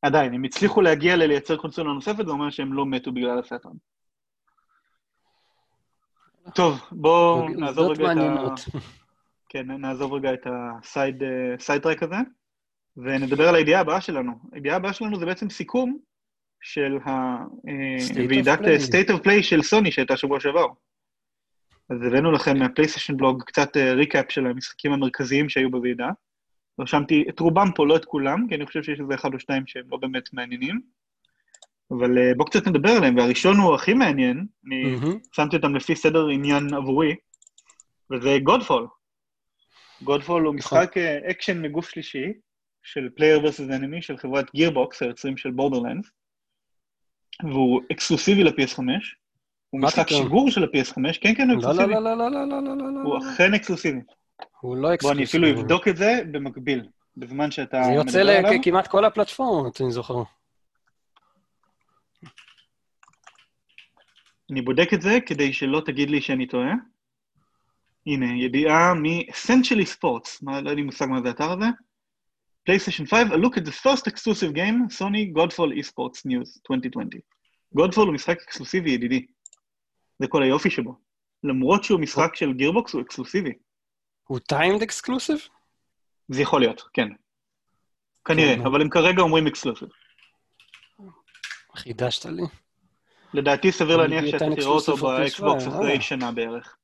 עדיין, 0.02 0.34
הם 0.34 0.44
הצליחו 0.44 0.82
להגיע 0.82 1.16
ללייצר 1.16 1.58
קונסולה 1.58 1.94
נוספת, 1.94 2.26
זה 2.26 2.32
אומר 2.32 2.50
שהם 2.50 2.74
לא 2.74 2.86
מתו 2.86 3.12
בגלל 3.12 3.40
הסאטרן. 3.40 3.76
טוב, 6.56 6.82
בואו 6.92 7.50
נעזוב 7.50 7.92
רגע 7.92 8.12
את 8.12 8.18
ה... 8.18 8.78
כן, 9.50 9.72
נעזוב 9.72 10.14
רגע 10.14 10.34
את 10.34 10.48
ה 10.48 10.63
side 10.63 11.24
track 11.84 12.04
הזה, 12.04 12.16
ונדבר 12.98 13.50
על 13.50 13.56
הידיעה 13.56 13.82
הבאה 13.82 14.02
שלנו. 14.02 14.32
הידיעה 14.52 14.76
הבאה 14.76 14.94
שלנו 14.94 15.20
זה 15.20 15.26
בעצם 15.26 15.50
סיכום 15.50 15.98
של 16.64 16.98
הוועידת 18.16 18.60
State 18.60 19.10
of 19.10 19.26
Play 19.26 19.44
של 19.44 19.62
סוני 19.62 19.92
שהייתה 19.92 20.18
שבוע 20.18 20.40
שעבר. 20.40 20.68
אז 21.90 21.98
הבאנו 22.08 22.32
לכם 22.32 22.58
מהפלייסטיישן 22.58 23.18
בלוג 23.18 23.44
קצת 23.44 23.78
recap 23.78 24.26
של 24.32 24.48
המשחקים 24.48 24.94
המרכזיים 24.94 25.50
שהיו 25.50 25.72
בוועידה. 25.72 26.10
רשמתי 26.80 27.26
את 27.30 27.40
רובם 27.40 27.68
פה, 27.76 27.88
לא 27.88 27.96
את 27.96 28.06
כולם, 28.06 28.48
כי 28.50 28.56
אני 28.56 28.66
חושב 28.66 28.84
שיש 28.84 29.00
איזה 29.00 29.16
אחד 29.16 29.34
או 29.34 29.40
שניים 29.40 29.64
שהם 29.68 29.84
לא 29.92 29.98
באמת 29.98 30.34
מעניינים. 30.34 30.82
אבל 31.92 32.34
בואו 32.34 32.48
קצת 32.48 32.68
נדבר 32.68 32.90
עליהם, 32.90 33.18
והראשון 33.18 33.58
הוא 33.58 33.76
הכי 33.76 33.94
מעניין, 33.94 34.46
אני 34.66 34.96
mm-hmm. 34.96 35.18
שמתי 35.32 35.56
אותם 35.56 35.76
לפי 35.76 35.96
סדר 35.96 36.30
עניין 36.30 36.74
עבורי, 36.74 37.16
וזה 38.12 38.38
Godfall. 38.44 38.88
Godfall 40.02 40.46
הוא 40.46 40.56
נכון. 40.56 40.80
משחק 40.80 40.98
אקשן 40.98 41.62
מגוף 41.62 41.90
שלישי, 41.90 42.34
של 42.84 43.10
player 43.16 43.40
versus 43.46 43.70
enemy 43.70 44.02
של 44.02 44.18
חברת 44.18 44.52
Gearbox, 44.56 45.02
היוצרים 45.02 45.38
של 45.38 45.52
Borderlands, 45.52 46.10
והוא 47.44 47.82
exclusive־י 47.92 48.44
ל-PS5, 48.44 48.80
הוא 49.70 49.82
משחק 49.82 50.10
שיגור 50.10 50.52
של 50.52 50.64
ה-PS5, 50.64 50.94
כן, 51.22 51.36
כן, 51.36 51.50
הוא 51.50 51.60
exclusive־י. 51.60 51.94
לא, 51.94 52.00
לא, 52.00 52.18
לא, 52.18 52.32
לא, 52.32 52.48
לא, 52.48 52.64
לא, 52.64 52.78
לא, 52.78 52.94
לא. 52.94 53.00
הוא 53.04 53.18
אכן 53.18 53.54
exclusive־י. 53.54 54.00
הוא 54.60 54.78
לא 54.78 54.94
exclusive־י. 54.94 55.08
בוא, 55.08 55.12
אני 55.12 55.24
אפילו 55.24 55.62
אבדוק 55.62 55.88
את 55.88 55.98
זה 55.98 56.22
במקביל, 56.32 56.88
בזמן 57.18 57.52
שאתה 57.52 57.78
מדבר 57.78 57.90
עליו. 57.92 58.12
זה 58.12 58.20
יוצא 58.20 58.58
לכמעט 58.58 58.88
כל 58.88 59.06
הפלטפורמות, 59.06 59.82
אני 59.82 59.92
זוכר. 59.92 60.24
אני 64.52 64.62
בודק 64.62 64.94
את 64.94 65.02
זה 65.02 65.20
כדי 65.26 65.54
שלא 65.54 65.82
תגיד 65.86 66.10
לי 66.10 66.22
שאני 66.22 66.48
טועה. 66.48 66.74
הנה, 68.08 68.26
ידיעה 68.26 68.94
מ-Essentially 68.94 69.98
Sports, 69.98 70.40
מה, 70.42 70.52
לא 70.52 70.58
יודע 70.58 70.74
לי 70.74 70.82
מושג 70.82 71.06
מה 71.06 71.22
זה 71.22 71.28
האתר 71.28 71.52
הזה. 71.52 71.66
PlayStation 72.66 73.06
5, 73.06 73.32
a 73.32 73.38
look 73.38 73.58
at 73.58 73.66
the 73.66 73.72
first 73.72 74.08
exclusive 74.08 74.54
game, 74.54 74.88
Sony 74.90 75.34
Godfall 75.34 75.72
eSports 75.80 76.26
News 76.26 76.60
2020. 76.70 77.22
Godfall 77.78 78.06
הוא 78.06 78.14
משחק 78.14 78.38
אקסקלוסיבי, 78.42 78.92
ידידי. 78.92 79.26
זה 80.20 80.28
כל 80.28 80.44
היופי 80.44 80.70
שבו. 80.70 80.96
למרות 81.44 81.84
שהוא 81.84 82.00
משחק 82.00 82.36
של 82.36 82.54
גירבוקס, 82.54 82.94
הוא 82.94 83.02
אקסקלוסיבי. 83.02 83.54
הוא 84.24 84.40
timed 84.40 84.82
exclusive? 84.82 85.38
זה 86.28 86.42
יכול 86.42 86.62
להיות, 86.62 86.82
כן. 86.94 87.08
כנראה, 88.26 88.56
כן. 88.56 88.66
אבל 88.66 88.82
הם 88.82 88.90
כרגע 88.90 89.22
אומרים 89.22 89.48
exclusive. 89.48 89.90
חידשת 91.76 92.26
לי. 92.26 92.44
לדעתי 93.34 93.72
סביר 93.72 93.98
להניח 93.98 94.26
שאתה 94.26 94.46
תראה 94.56 94.68
אותו 94.68 94.98
באקסבוקס 94.98 95.68
אחרי 95.68 96.02
שנה 96.02 96.32
בערך. 96.32 96.78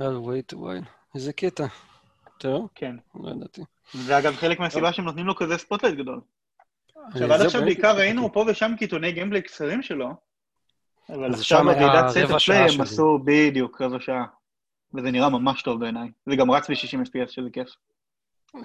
אה, 0.00 0.22
wait, 0.22 0.52
וואי, 0.52 0.78
איזה 1.14 1.32
קטע. 1.32 1.66
טוב? 2.38 2.68
כן. 2.74 2.96
לא 3.14 3.30
ידעתי. 3.30 3.62
זה 3.94 4.18
אגב 4.18 4.36
חלק 4.36 4.60
מהסיבה 4.60 4.92
שהם 4.92 5.04
נותנים 5.04 5.26
לו 5.26 5.36
כזה 5.36 5.58
spotlight 5.58 5.96
גדול. 5.96 6.20
עכשיו, 7.08 7.32
עד 7.32 7.40
עכשיו 7.40 7.62
בעיקר 7.62 7.96
ראינו 7.96 8.32
פה 8.32 8.44
ושם 8.48 8.72
קטעוני 8.78 9.12
gameplay 9.12 9.42
קצרים 9.42 9.82
שלו, 9.82 10.08
אבל 11.08 11.34
עכשיו 11.34 11.64
בוועידת 11.64 12.08
סט 12.08 12.44
פליי 12.44 12.70
הם 12.74 12.80
עשו 12.80 13.18
בדיוק 13.24 13.82
רבע 13.82 14.00
שעה. 14.00 14.24
וזה 14.94 15.10
נראה 15.10 15.28
ממש 15.28 15.62
טוב 15.62 15.80
בעיניי. 15.80 16.08
זה 16.26 16.36
גם 16.36 16.50
רץ 16.50 16.70
ב-60 16.70 17.06
FPS, 17.06 17.28
שזה 17.28 17.48
כיף. 17.52 17.68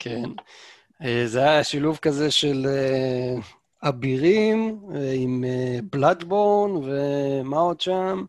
כן. 0.00 0.30
אה, 1.04 1.22
זה 1.26 1.40
היה 1.40 1.64
שילוב 1.64 1.98
כזה 2.02 2.30
של 2.30 2.66
אה, 2.66 3.34
אבירים 3.88 4.80
אה, 4.94 5.12
עם 5.16 5.44
בלאדבורן, 5.90 6.70
ומה 6.70 7.56
עוד 7.56 7.80
שם? 7.80 8.24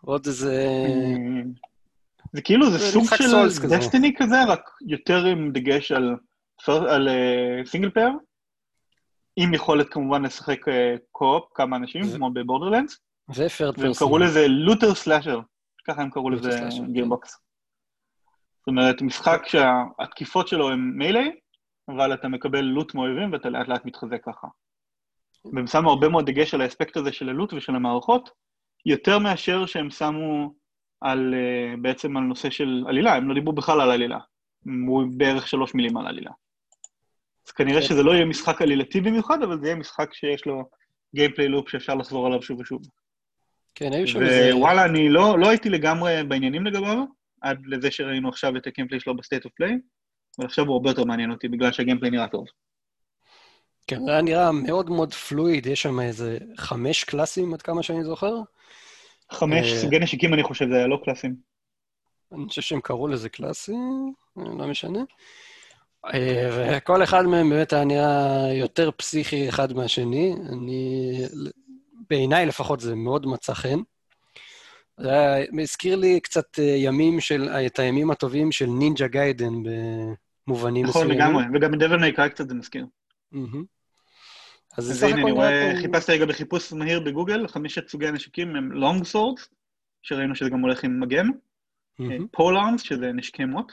עוד 0.00 0.26
איזה... 0.26 0.86
זה 2.32 2.42
כאילו, 2.42 2.70
זה 2.70 2.78
סוג 2.78 3.04
של 3.16 3.68
דסטיני 3.68 4.14
כזה, 4.18 4.44
רק 4.44 4.70
יותר 4.86 5.24
עם 5.24 5.52
דגש 5.52 5.92
על 6.66 7.08
single 7.64 7.90
player. 7.90 8.12
עם 9.36 9.54
יכולת 9.54 9.88
כמובן 9.88 10.22
לשחק 10.22 10.58
co-op, 11.12 11.44
כמה 11.54 11.76
אנשים, 11.76 12.02
כמו 12.16 12.30
ב 12.30 12.35
Borderlands. 12.35 12.98
ו 13.28 13.36
third 13.36 13.74
person. 13.74 13.84
והם 13.84 13.94
קראו 13.94 14.18
לזה 14.18 14.48
looter 14.48 14.94
slasher. 14.94 15.40
ככה 15.88 16.02
הם 16.02 16.10
קראו 16.10 16.30
לזה 16.30 16.60
Gearbox. 16.92 17.30
זאת 18.58 18.66
אומרת, 18.68 19.02
משחק 19.02 19.42
שהתקיפות 19.46 20.48
שלו 20.48 20.70
הן 20.70 20.92
melee, 20.94 21.20
אבל 21.88 22.14
אתה 22.14 22.28
מקבל 22.28 22.60
loot 22.60 22.94
מאויבים 22.94 23.32
ואתה 23.32 23.48
לאט 23.48 23.68
לאט 23.68 23.84
מתחזק 23.84 24.24
ככה. 24.24 24.46
והם 25.44 25.66
שמו 25.66 25.90
הרבה 25.90 26.08
מאוד 26.08 26.26
דגש 26.26 26.54
על 26.54 26.60
האספקט 26.60 26.96
הזה 26.96 27.12
של 27.12 27.28
ה 27.28 27.33
loot 27.33 27.52
ושל 27.52 27.74
המערכות, 27.74 28.30
יותר 28.86 29.18
מאשר 29.18 29.66
שהם 29.66 29.90
שמו 29.90 30.54
על, 31.02 31.34
uh, 31.34 31.80
בעצם 31.80 32.16
על 32.16 32.22
נושא 32.22 32.50
של 32.50 32.84
עלילה, 32.88 33.14
הם 33.14 33.28
לא 33.28 33.34
דיברו 33.34 33.52
בכלל 33.52 33.80
על 33.80 33.90
עלילה. 33.90 34.18
או 34.86 35.04
בערך 35.16 35.48
שלוש 35.48 35.74
מילים 35.74 35.96
על 35.96 36.06
עלילה. 36.06 36.30
אז 37.46 37.52
כנראה 37.52 37.80
כן. 37.80 37.86
שזה 37.86 38.02
לא 38.02 38.12
יהיה 38.12 38.24
משחק 38.24 38.62
עלילתי 38.62 39.00
במיוחד, 39.00 39.42
אבל 39.42 39.60
זה 39.60 39.66
יהיה 39.66 39.76
משחק 39.76 40.14
שיש 40.14 40.46
לו 40.46 40.64
gameplay 41.14 41.48
loop 41.48 41.68
שאפשר 41.68 41.94
לחזור 41.94 42.26
עליו 42.26 42.42
שוב 42.42 42.60
ושוב. 42.60 42.82
כן, 43.74 43.92
היו 43.92 44.08
שם 44.08 44.22
איזה... 44.22 44.56
ווואלה, 44.56 44.84
אני 44.84 45.08
לא, 45.08 45.38
לא 45.38 45.48
הייתי 45.48 45.70
לגמרי 45.70 46.24
בעניינים 46.28 46.66
לגביו, 46.66 47.04
עד 47.40 47.58
לזה 47.66 47.90
שראינו 47.90 48.28
עכשיו 48.28 48.56
את 48.56 48.66
ה 48.66 48.70
gameplay 48.70 49.00
שלו 49.00 49.16
ב 49.16 49.21
State 49.21 49.44
of 49.44 49.52
Play, 49.56 49.78
אבל 50.38 50.46
עכשיו 50.46 50.64
הוא 50.64 50.72
הרבה 50.72 50.90
יותר 50.90 51.04
מעניין 51.04 51.30
אותי, 51.30 51.48
בגלל 51.48 51.72
שה 51.72 51.82
gameplay 51.82 52.10
נראה 52.10 52.28
טוב. 52.28 52.46
כן, 53.86 54.04
זה 54.04 54.10
היה 54.10 54.22
נראה 54.22 54.52
מאוד 54.52 54.90
מאוד 54.90 55.14
fluid, 55.14 55.66
יש 55.66 55.82
שם 55.82 56.00
איזה 56.00 56.38
חמש 56.56 57.04
class־ים, 57.04 57.54
עד 57.54 57.62
כמה 57.62 57.82
שאני 57.82 58.04
זוכר. 58.04 58.34
חמש 59.32 59.72
אה, 59.72 59.78
סוגי 59.78 59.98
נשקים, 59.98 60.34
אני 60.34 60.42
חושב, 60.42 60.68
זה 60.68 60.76
היה 60.76 60.86
לא 60.86 61.00
class־ים. 61.04 61.34
אני 62.32 62.48
חושב 62.48 62.62
שהם 62.62 62.80
קראו 62.80 63.08
לזה 63.08 63.28
class־ים, 63.28 64.12
לא 64.36 64.66
משנה. 64.66 64.98
אה, 66.14 66.76
וכל 66.76 67.02
אחד 67.02 67.26
מהם 67.26 67.50
באמת 67.50 67.72
היה 67.72 67.84
נראה 67.84 68.52
יותר 68.54 68.90
פסיכי 68.96 69.48
אחד 69.48 69.72
מהשני. 69.72 70.34
אני, 70.48 71.12
בעיניי 72.10 72.46
לפחות 72.46 72.80
זה 72.80 72.94
מאוד 72.94 73.26
מצא 73.26 73.54
חן. 73.54 73.78
זה 75.00 75.44
הזכיר 75.62 75.96
לי 75.96 76.20
קצת 76.20 76.58
אה, 76.58 76.64
ימים 76.64 77.20
של, 77.20 77.48
את 77.66 77.78
הימים 77.78 78.10
הטובים 78.10 78.52
של 78.52 78.66
Ninja 78.66 79.08
Gaiden 79.08 79.52
במובנים 79.62 80.86
נכון, 80.86 81.02
מסוימים. 81.02 81.18
נכון, 81.18 81.42
לגמרי, 81.42 81.58
וגם 81.58 81.74
Devil 81.74 81.96
May 81.96 82.12
Cry 82.12 82.28
קצת 82.28 82.48
זה 82.48 82.54
מזכיר. 82.54 82.86
אז, 84.78 84.90
אז 84.90 85.02
הנה, 85.02 85.22
אני 85.22 85.32
רואה, 85.32 85.72
חיפשתי 85.80 86.12
רגע 86.12 86.26
בחיפוש 86.26 86.72
מהיר 86.72 87.00
בגוגל, 87.00 87.48
חמשת 87.48 87.88
סוגי 87.88 88.06
הנשקים 88.06 88.56
הם 88.56 88.72
long 88.72 89.04
swords, 89.04 89.48
שראינו 90.02 90.34
שזה 90.34 90.50
גם 90.50 90.60
הולך 90.60 90.84
עם 90.84 91.00
מגן, 91.00 91.26
פולארנס, 92.30 92.82
שזה 92.82 93.12
נשקי 93.12 93.44
מוט, 93.44 93.72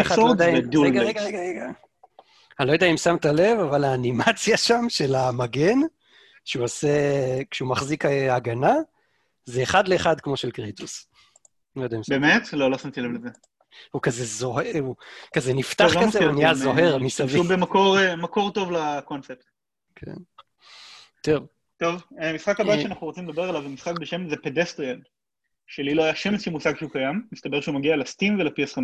אחת 0.00 0.18
לא 0.18 0.28
יודע 0.30 0.48
אם... 0.48 0.54
רגע, 0.54 1.02
רגע, 1.02 1.22
רגע, 1.22 1.38
רגע. 1.38 1.66
אני 2.60 2.68
לא 2.68 2.72
יודע 2.72 2.86
אם 2.86 2.96
שמת 2.96 3.24
לב, 3.24 3.58
אבל 3.58 3.84
האנימציה 3.84 4.56
שם 4.56 4.84
של 4.88 5.14
המגן, 5.14 5.78
שהוא 6.44 6.64
עושה, 6.64 6.88
כשהוא 7.50 7.68
מחזיק 7.68 8.04
הגנה, 8.30 8.74
זה 9.44 9.62
אחד 9.62 9.88
לאחד 9.88 10.20
כמו 10.20 10.36
של 10.36 10.50
קריטוס. 10.50 11.06
לא 11.76 11.82
יודע 11.82 11.96
אם 11.96 12.02
שמת. 12.02 12.20
באמת? 12.20 12.52
לא, 12.52 12.70
לא 12.70 12.78
שמתי 12.78 13.00
לב 13.00 13.10
לזה. 13.10 13.28
הוא 13.90 14.02
כזה 14.02 14.24
זוהר, 14.24 14.78
הוא 14.80 14.96
כזה 15.34 15.54
נפתח 15.54 15.84
לא 15.94 16.02
כזה, 16.06 16.24
הוא 16.24 16.32
נהיה 16.32 16.54
זוהר 16.54 16.98
מסביב. 16.98 17.36
הוא 17.36 17.46
במקור 18.14 18.50
טוב 18.50 18.70
לקונספט. 18.72 19.44
כן. 19.94 20.14
טוב. 21.22 21.46
טוב, 21.76 22.02
המשחק 22.18 22.60
הבא 22.60 22.78
שאנחנו 22.78 23.06
רוצים 23.06 23.28
לדבר 23.28 23.48
עליו 23.48 23.62
זה 23.62 23.68
משחק 23.68 23.98
בשם 24.00 24.28
זה 24.28 24.36
פדסטריאל, 24.36 25.00
שלי 25.66 25.94
לא 25.94 26.02
היה 26.04 26.14
שמץ 26.14 26.40
של 26.40 26.50
מושג 26.50 26.76
שהוא 26.78 26.90
קיים, 26.90 27.26
מסתבר 27.32 27.60
שהוא 27.60 27.74
מגיע 27.74 27.96
לסטים 27.96 28.38
ול-PS5, 28.38 28.78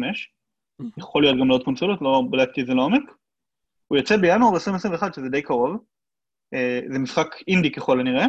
יכול 0.98 1.22
להיות 1.22 1.38
גם 1.40 1.48
לעוד 1.48 1.64
קונסולות, 1.64 2.02
לא 2.02 2.22
בדקתי 2.30 2.60
את 2.60 2.66
זה 2.66 2.74
לעומק. 2.74 3.02
הוא 3.88 3.98
יוצא 3.98 4.16
בינואר 4.16 4.54
2021, 4.54 5.14
שזה 5.14 5.28
די 5.28 5.42
קרוב. 5.42 5.76
אה, 6.54 6.80
זה 6.92 6.98
משחק 6.98 7.26
אינדי 7.48 7.72
ככל 7.72 8.00
הנראה, 8.00 8.26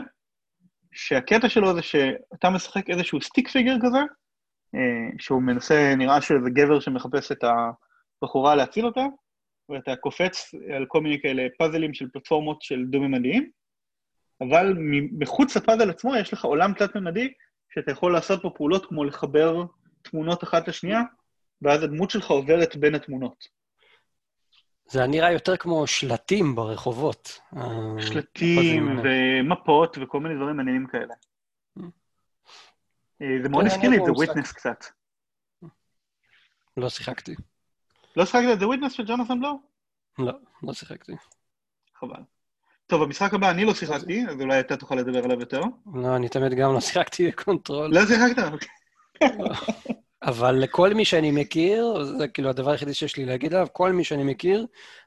שהקטע 0.92 1.50
שלו 1.50 1.74
זה 1.76 1.82
שאתה 1.82 2.50
משחק 2.50 2.90
איזשהו 2.90 3.22
סטיק 3.22 3.50
פיגר 3.50 3.76
כזה, 3.82 3.98
אה, 3.98 4.04
שהוא 5.20 5.42
מנסה, 5.42 5.96
נראה 5.96 6.22
שהוא 6.22 6.38
איזה 6.38 6.50
גבר 6.50 6.80
שמחפש 6.80 7.32
את 7.32 7.44
הבחורה 8.24 8.56
להציל 8.56 8.86
אותה, 8.86 9.06
ואתה 9.70 9.96
קופץ 9.96 10.52
על 10.76 10.86
כל 10.86 11.02
מיני 11.02 11.22
כאלה 11.22 11.48
פאזלים 11.58 11.94
של 11.94 12.10
פלטפורמות 12.14 12.62
של 12.62 12.86
דו-ממדיים, 12.86 13.50
אבל 14.42 14.78
מחוץ 15.12 15.58
לפאזל 15.58 15.90
עצמו 15.90 16.16
יש 16.16 16.34
לך 16.34 16.46
עולם 16.46 16.74
תלת-ממדי, 16.74 17.34
שאתה 17.74 17.92
יכול 17.92 18.14
לעשות 18.14 18.42
פה 18.42 18.50
פעולות 18.56 18.86
כמו 18.86 19.04
לחבר 19.04 19.64
תמונות 20.02 20.44
אחת 20.44 20.68
לשנייה, 20.68 21.02
ואז 21.62 21.84
הדמות 21.84 22.10
שלך 22.10 22.32
עוברת 22.32 22.76
בין 22.76 22.96
התמונות. 22.96 23.62
זה 24.86 25.08
נראה 25.08 25.32
יותר 25.32 25.58
כמו 25.58 25.88
שלטים 25.88 26.56
ברחובות. 26.56 27.40
שלטים 28.00 29.00
ומפות 29.04 29.98
וכל 30.02 30.20
מיני 30.20 30.36
דברים 30.36 30.58
מעניינים 30.58 30.88
כאלה. 30.88 31.14
אה, 33.22 33.28
זה 33.44 33.50
מאוד 33.50 33.64
כן, 33.64 33.72
הזכיר 33.72 33.90
לי 33.90 33.98
את 33.98 34.02
The 34.02 34.12
Witness 34.12 34.54
קצת. 34.54 34.86
לא 36.78 36.90
שיחקתי. 36.90 37.36
לא 38.16 38.26
שיחקת 38.26 38.48
את 38.54 38.60
The 38.60 38.66
Witness 38.66 38.90
של 38.90 39.06
ג'ונתן 39.06 39.40
בלו? 39.40 39.60
לא, 40.20 40.34
לא 40.64 40.74
שיחקתי. 40.74 41.14
חבל. 42.00 42.22
טוב, 42.88 43.04
במשחק 43.04 43.34
הבא 43.34 43.52
אני 43.52 43.66
לא 43.66 43.74
שיחקתי, 43.74 44.26
אז 44.30 44.42
אולי 44.42 44.60
אתה 44.60 44.78
תוכל 44.78 44.96
לדבר 44.96 45.24
עליו 45.24 45.40
יותר. 45.40 45.62
לא, 45.94 46.16
אני 46.16 46.30
תמיד 46.30 46.54
גם 46.54 46.74
לא 46.74 46.80
שיחקתי 46.80 47.28
ב 47.32 47.39
Control. 47.39 47.94
לא 47.94 48.06
שיחקת? 48.06 48.52
אוקיי. 48.52 48.70
אבל 50.24 50.56
לכל 50.56 50.94
מי 50.94 51.06
שאני 51.06 51.32
מכיר, 51.32 52.04
זה 52.04 52.28
כאילו 52.28 52.50
הדבר 52.50 52.72
היחידי 52.72 52.94
שיש 52.94 53.18
לי 53.18 53.26
להגיד 53.26 53.54
עליו, 53.54 53.68
כל 53.74 53.92
מי 53.92 54.04
שאני 54.04 54.24
מכיר, 54.24 54.66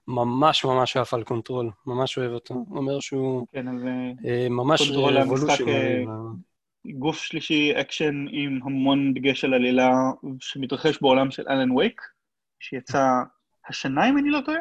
ממש 0.08 0.64
ממש 0.64 0.96
עף 0.96 1.14
על 1.14 1.22
Control, 1.22 1.70
ממש 1.86 2.18
אוהב 2.18 2.32
אותו. 2.32 2.54
הוא 2.54 2.78
אומר 2.78 3.00
שהוא 3.00 3.46
כן, 3.52 3.68
אז 3.68 3.84
אה, 4.26 4.48
ממש 4.50 4.90
revolution. 4.90 5.64
אה, 6.86 6.92
גוף 6.92 7.18
שלישי, 7.18 7.72
אקשן 7.80 8.24
עם 8.30 8.60
המון 8.64 9.14
דגש 9.14 9.44
על 9.44 9.54
עלילה 9.54 9.90
שמתרחש 10.40 11.02
בעולם 11.02 11.30
של 11.30 11.42
Alan 11.48 11.70
Wake, 11.70 12.02
שיצא 12.60 13.06
השנה, 13.68 14.08
אם 14.08 14.18
אני 14.18 14.30
לא 14.30 14.40
טועה. 14.44 14.58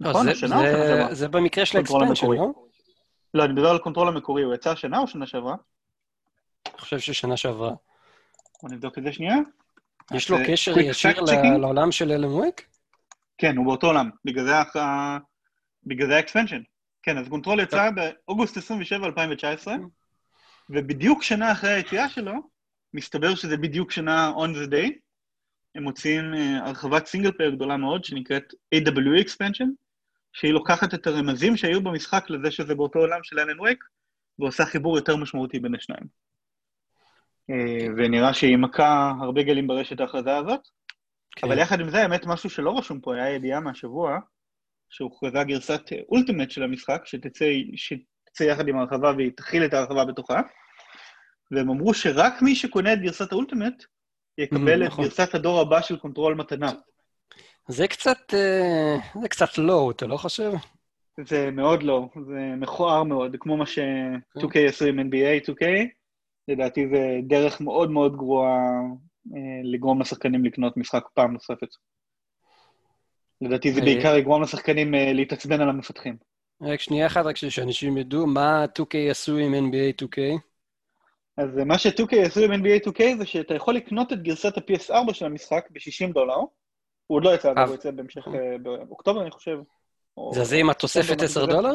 לא, 0.00 0.10
נכון, 0.10 0.28
השנה 0.28 0.56
או 0.56 0.62
שנה 0.62 0.72
שעברה? 0.72 1.14
זה 1.14 1.28
במקרה 1.28 1.66
של 1.66 1.78
ה 1.78 1.82
expansion, 1.82 2.26
לא? 2.26 2.52
לא, 3.34 3.44
אני 3.44 3.52
מדבר 3.52 3.70
על 3.70 3.76
ה 3.76 3.80
Control 3.80 4.08
המקורי, 4.08 4.42
הוא 4.42 4.54
יצא 4.54 4.70
השנה 4.70 4.98
או 4.98 5.06
שנה 5.06 5.26
שעברה? 5.26 5.54
אני 6.66 6.78
חושב 6.78 6.98
ששנה 6.98 7.36
שעברה. 7.36 7.72
בוא 8.62 8.70
נבדוק 8.70 8.98
את 8.98 9.02
זה 9.02 9.12
שנייה. 9.12 9.36
יש 10.12 10.30
לו 10.30 10.36
קשר 10.46 10.78
ישיר 10.78 11.20
לעולם 11.60 11.92
של 11.92 12.12
Alan 12.12 12.24
Wake? 12.24 12.66
כן, 13.38 13.56
הוא 13.56 13.66
באותו 13.66 13.86
עולם, 13.86 14.10
בגלל 14.24 14.44
זה 14.44 14.52
בגלל 15.86 16.08
זה 16.08 16.16
ה 16.16 16.20
expansion. 16.20 16.62
כן, 17.02 17.18
אז 17.18 17.28
Control 17.28 17.60
יצא 17.60 17.90
באוגוסט 17.90 18.56
27, 18.56 19.06
2019, 19.06 19.74
ובדיוק 20.70 21.22
שנה 21.22 21.52
אחרי 21.52 21.70
היציאה 21.70 22.08
שלו, 22.08 22.32
מסתבר 22.94 23.34
שזה 23.34 23.56
בדיוק 23.56 23.90
שנה 23.90 24.32
on 24.36 24.48
the 24.56 24.70
day, 24.70 24.92
הם 25.74 25.82
מוציאים 25.82 26.34
אה, 26.34 26.66
הרחבת 26.66 27.06
single 27.06 27.32
player 27.32 27.50
גדולה 27.50 27.76
מאוד, 27.76 28.04
שנקראת 28.04 28.54
AW 28.74 29.24
expansion, 29.24 29.68
שהיא 30.32 30.52
לוקחת 30.52 30.94
את 30.94 31.06
הרמזים 31.06 31.56
שהיו 31.56 31.82
במשחק 31.82 32.30
לזה 32.30 32.50
שזה 32.50 32.74
באותו 32.74 32.98
עולם 32.98 33.20
של 33.22 33.38
Alan 33.38 33.60
Wake, 33.60 33.84
ועושה 34.38 34.64
חיבור 34.64 34.96
יותר 34.96 35.16
משמעותי 35.16 35.58
בין 35.58 35.74
השניים. 35.74 36.06
אה, 37.50 37.86
ונראה 37.96 38.34
שהיא 38.34 38.56
מכה 38.56 39.12
הרבה 39.20 39.42
גלים 39.42 39.66
ברשת 39.66 40.00
ההכרזה 40.00 40.36
הזאת. 40.36 40.60
כן. 41.36 41.46
אבל 41.46 41.58
יחד 41.58 41.80
עם 41.80 41.90
זה, 41.90 42.02
האמת, 42.02 42.26
משהו 42.26 42.50
שלא 42.50 42.78
רשום 42.78 43.00
פה, 43.00 43.14
היה 43.14 43.30
ידיעה 43.30 43.60
מהשבוע, 43.60 44.18
שהוכרזה 44.90 45.44
גרסת 45.44 45.82
ultimate 46.08 46.50
של 46.50 46.62
המשחק, 46.62 47.02
שתצא, 47.04 47.44
שתצא 47.76 48.44
יחד 48.44 48.68
עם 48.68 48.76
ההרחבה 48.76 49.12
והיא 49.16 49.30
תכיל 49.36 49.64
את 49.64 49.74
ההרחבה 49.74 50.04
בתוכה, 50.04 50.40
והם 51.50 51.70
אמרו 51.70 51.94
שרק 51.94 52.42
מי 52.42 52.54
שקונה 52.54 52.92
את 52.92 53.00
גרסת 53.00 53.32
ה 53.32 53.37
ultimate, 53.37 53.84
יקבל 54.38 54.82
mm, 54.82 54.86
את 54.86 54.90
נכון. 54.90 55.04
גרסת 55.04 55.34
הדור 55.34 55.60
הבא 55.60 55.80
של 55.80 55.96
Control 55.96 56.34
מתנה. 56.34 56.72
זה 57.68 57.88
קצת, 57.88 58.34
אה, 58.34 58.96
זה 59.22 59.28
קצת 59.28 59.58
low, 59.58 59.90
אתה 59.90 60.06
לא 60.06 60.16
חושב? 60.16 60.52
זה 61.20 61.50
מאוד 61.50 61.82
low, 61.82 62.08
זה 62.26 62.54
מכוער 62.56 63.02
מאוד, 63.02 63.36
כמו 63.40 63.56
מה 63.56 63.66
ש-2K 63.66 64.58
עשו 64.68 64.84
עם 64.84 65.00
NBA 65.00 65.48
2K, 65.50 65.64
לדעתי 66.48 66.88
זה 66.88 67.18
דרך 67.22 67.60
מאוד 67.60 67.90
מאוד 67.90 68.16
גרועה 68.16 68.58
אה, 69.34 69.60
לגרום 69.64 70.00
לשחקנים 70.00 70.44
לקנות 70.44 70.76
משחק 70.76 71.04
פעם 71.14 71.32
נוספת. 71.32 71.68
לדעתי 73.40 73.72
זה 73.72 73.80
אה, 73.80 73.84
בעיקר 73.84 74.16
יגרום 74.16 74.42
לשחקנים 74.42 74.94
להתעצבן 74.94 75.60
על 75.60 75.68
המפתחים. 75.68 76.16
רק 76.62 76.80
שנייה 76.80 77.06
אחת, 77.06 77.24
רק 77.24 77.36
שאנשים 77.36 77.96
ידעו, 77.96 78.26
מה 78.26 78.64
2K 78.78 79.10
עשו 79.10 79.36
עם 79.36 79.54
NBA 79.54 80.04
2K? 80.04 80.49
אז 81.40 81.56
מה 81.66 81.78
ש-2K 81.78 82.16
עשו 82.26 82.40
עם 82.40 82.52
NBA 82.52 82.88
2K 82.88 83.18
זה 83.18 83.26
שאתה 83.26 83.54
יכול 83.54 83.74
לקנות 83.74 84.12
את 84.12 84.22
גרסת 84.22 84.58
ה-PS4 84.58 85.12
של 85.12 85.26
המשחק 85.26 85.68
ב-60 85.70 86.12
דולר. 86.12 86.34
הוא 87.06 87.16
עוד 87.16 87.24
לא 87.24 87.34
יצא, 87.34 87.52
אבל 87.52 87.64
הוא 87.64 87.74
יצא 87.74 87.90
בהמשך, 87.90 88.28
באוקטובר 88.62 89.22
אני 89.22 89.30
חושב. 89.30 89.58
זה 90.32 90.44
זה 90.44 90.56
עם 90.56 90.70
התוספת 90.70 91.22
10 91.22 91.46
דולר? 91.46 91.74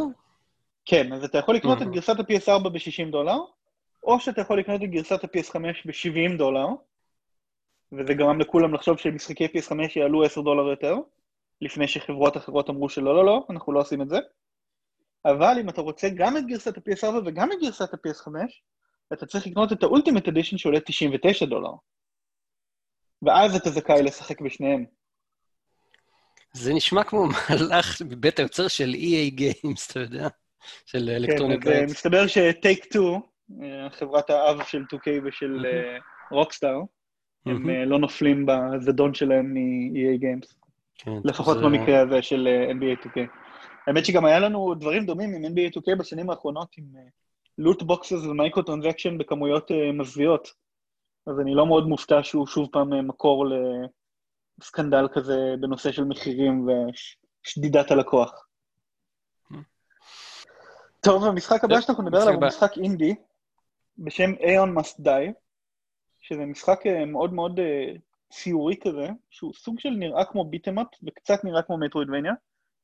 כן, 0.86 1.13
אז 1.13 1.23
אתה 1.23 1.38
יכול 1.38 1.56
לקנות 1.56 1.82
את 1.82 1.88
גרסת 1.88 2.19
ה-PS4 2.19 2.69
ב-60 2.69 3.12
דולר, 3.12 3.38
או 4.04 4.19
שאתה 4.19 4.41
יכול 4.41 4.60
לקנות 4.60 4.84
את 4.84 4.89
גרסת 4.89 5.23
ה-PS5 5.23 5.60
ב-70 5.86 6.38
דולר, 6.38 6.67
וזה 7.91 8.13
גרם 8.13 8.39
לכולם 8.39 8.73
לחשוב 8.73 8.97
שמשחקי 8.97 9.45
PS5 9.45 9.75
יעלו 9.95 10.23
10 10.23 10.41
דולר 10.41 10.69
יותר, 10.69 10.95
לפני 11.62 11.88
שחברות 11.88 12.38
אחרות 12.38 12.69
אמרו 12.69 12.89
שלא, 12.89 13.15
לא, 13.15 13.25
לא, 13.25 13.45
אנחנו 13.49 13.73
לא 13.73 13.80
עושים 13.80 14.01
את 14.01 14.10
זה. 14.10 14.17
אבל 15.25 15.58
אם 15.62 15.69
אתה 15.69 15.82
רוצה 15.82 16.10
גם 16.15 16.38
את 16.38 16.45
גרסת 16.47 16.78
ה-PS4 16.78 17.15
וגם 17.25 17.51
את 17.51 17.58
גרסת 17.62 17.93
ה-PS5, 17.93 18.32
אתה 19.13 19.25
צריך 19.25 19.47
לקנות 19.47 19.71
את 19.71 19.83
ה-Ultimate 19.83 20.27
Edition 20.31 20.57
שעולה 20.57 20.79
99 20.79 21.45
דולר. 21.45 21.71
ואז 23.21 23.55
אתה 23.55 23.69
זכאי 23.69 24.03
לשחק 24.03 24.41
בשניהם. 24.41 24.85
זה 26.53 26.73
נשמע 26.73 27.03
כמו 27.03 27.25
מהלך 27.25 28.01
מבית 28.01 28.39
היוצר 28.39 28.67
של 28.67 28.93
EA 28.93 29.39
Games, 29.39 29.91
אתה 29.91 29.99
יודע? 29.99 30.27
של 30.85 31.09
אלקטרוניק 31.09 31.63
כן, 31.63 31.83
אז 31.83 31.91
מסתבר 31.91 32.27
שטייק 32.27 32.85
2, 32.85 33.19
חברת 33.89 34.29
האב 34.29 34.63
של 34.63 34.83
2K 34.93 35.09
ושל 35.25 35.65
Rockstar, 36.31 36.79
הם 37.45 37.69
לא 37.69 37.99
נופלים 37.99 38.45
בזדון 38.45 39.13
שלהם 39.13 39.53
מ-EA 39.53 40.21
Games. 40.21 40.55
כן, 40.97 41.11
לפחות 41.23 41.57
במקרה 41.57 42.01
הזה 42.01 42.21
של 42.21 42.47
NBA 42.71 43.05
2K. 43.05 43.19
האמת 43.87 44.05
שגם 44.05 44.25
היה 44.25 44.39
לנו 44.39 44.73
דברים 44.73 45.05
דומים 45.05 45.35
עם 45.35 45.45
NBA 45.45 45.77
2K 45.77 45.95
בשנים 45.99 46.29
האחרונות, 46.29 46.75
עם 46.77 46.85
loot 47.57 47.83
boxes 47.83 48.25
ו 48.25 48.32
micro 48.32 48.63
transaction 48.63 49.17
בכמויות 49.17 49.71
מזוויעות. 49.93 50.47
אז 51.27 51.39
אני 51.39 51.55
לא 51.55 51.67
מאוד 51.67 51.87
מופתע 51.87 52.23
שהוא 52.23 52.47
שוב 52.47 52.69
פעם 52.71 53.07
מקור 53.07 53.45
לסקנדל 54.59 55.07
כזה 55.13 55.55
בנושא 55.61 55.91
של 55.91 56.03
מחירים 56.03 56.67
ושדידת 56.67 57.91
הלקוח. 57.91 58.47
טוב, 61.01 61.23
המשחק 61.23 61.63
הבא 61.63 61.81
שאנחנו 61.81 62.03
נדבר 62.03 62.21
עליו 62.21 62.33
הוא 62.33 62.47
משחק 62.47 62.77
אינדי 62.77 63.15
בשם 63.97 64.31
Aeon 64.33 64.79
Must 64.79 65.01
Die, 65.05 65.31
שזה 66.19 66.45
משחק 66.45 66.79
מאוד 67.07 67.33
מאוד 67.33 67.59
ציורי 68.31 68.75
כזה, 68.81 69.07
שהוא 69.29 69.53
סוג 69.53 69.79
של 69.79 69.89
נראה 69.89 70.25
כמו 70.25 70.45
ביטמאפ 70.45 70.87
וקצת 71.03 71.43
נראה 71.43 71.61
כמו 71.61 71.77
מטרואידבניה, 71.77 72.33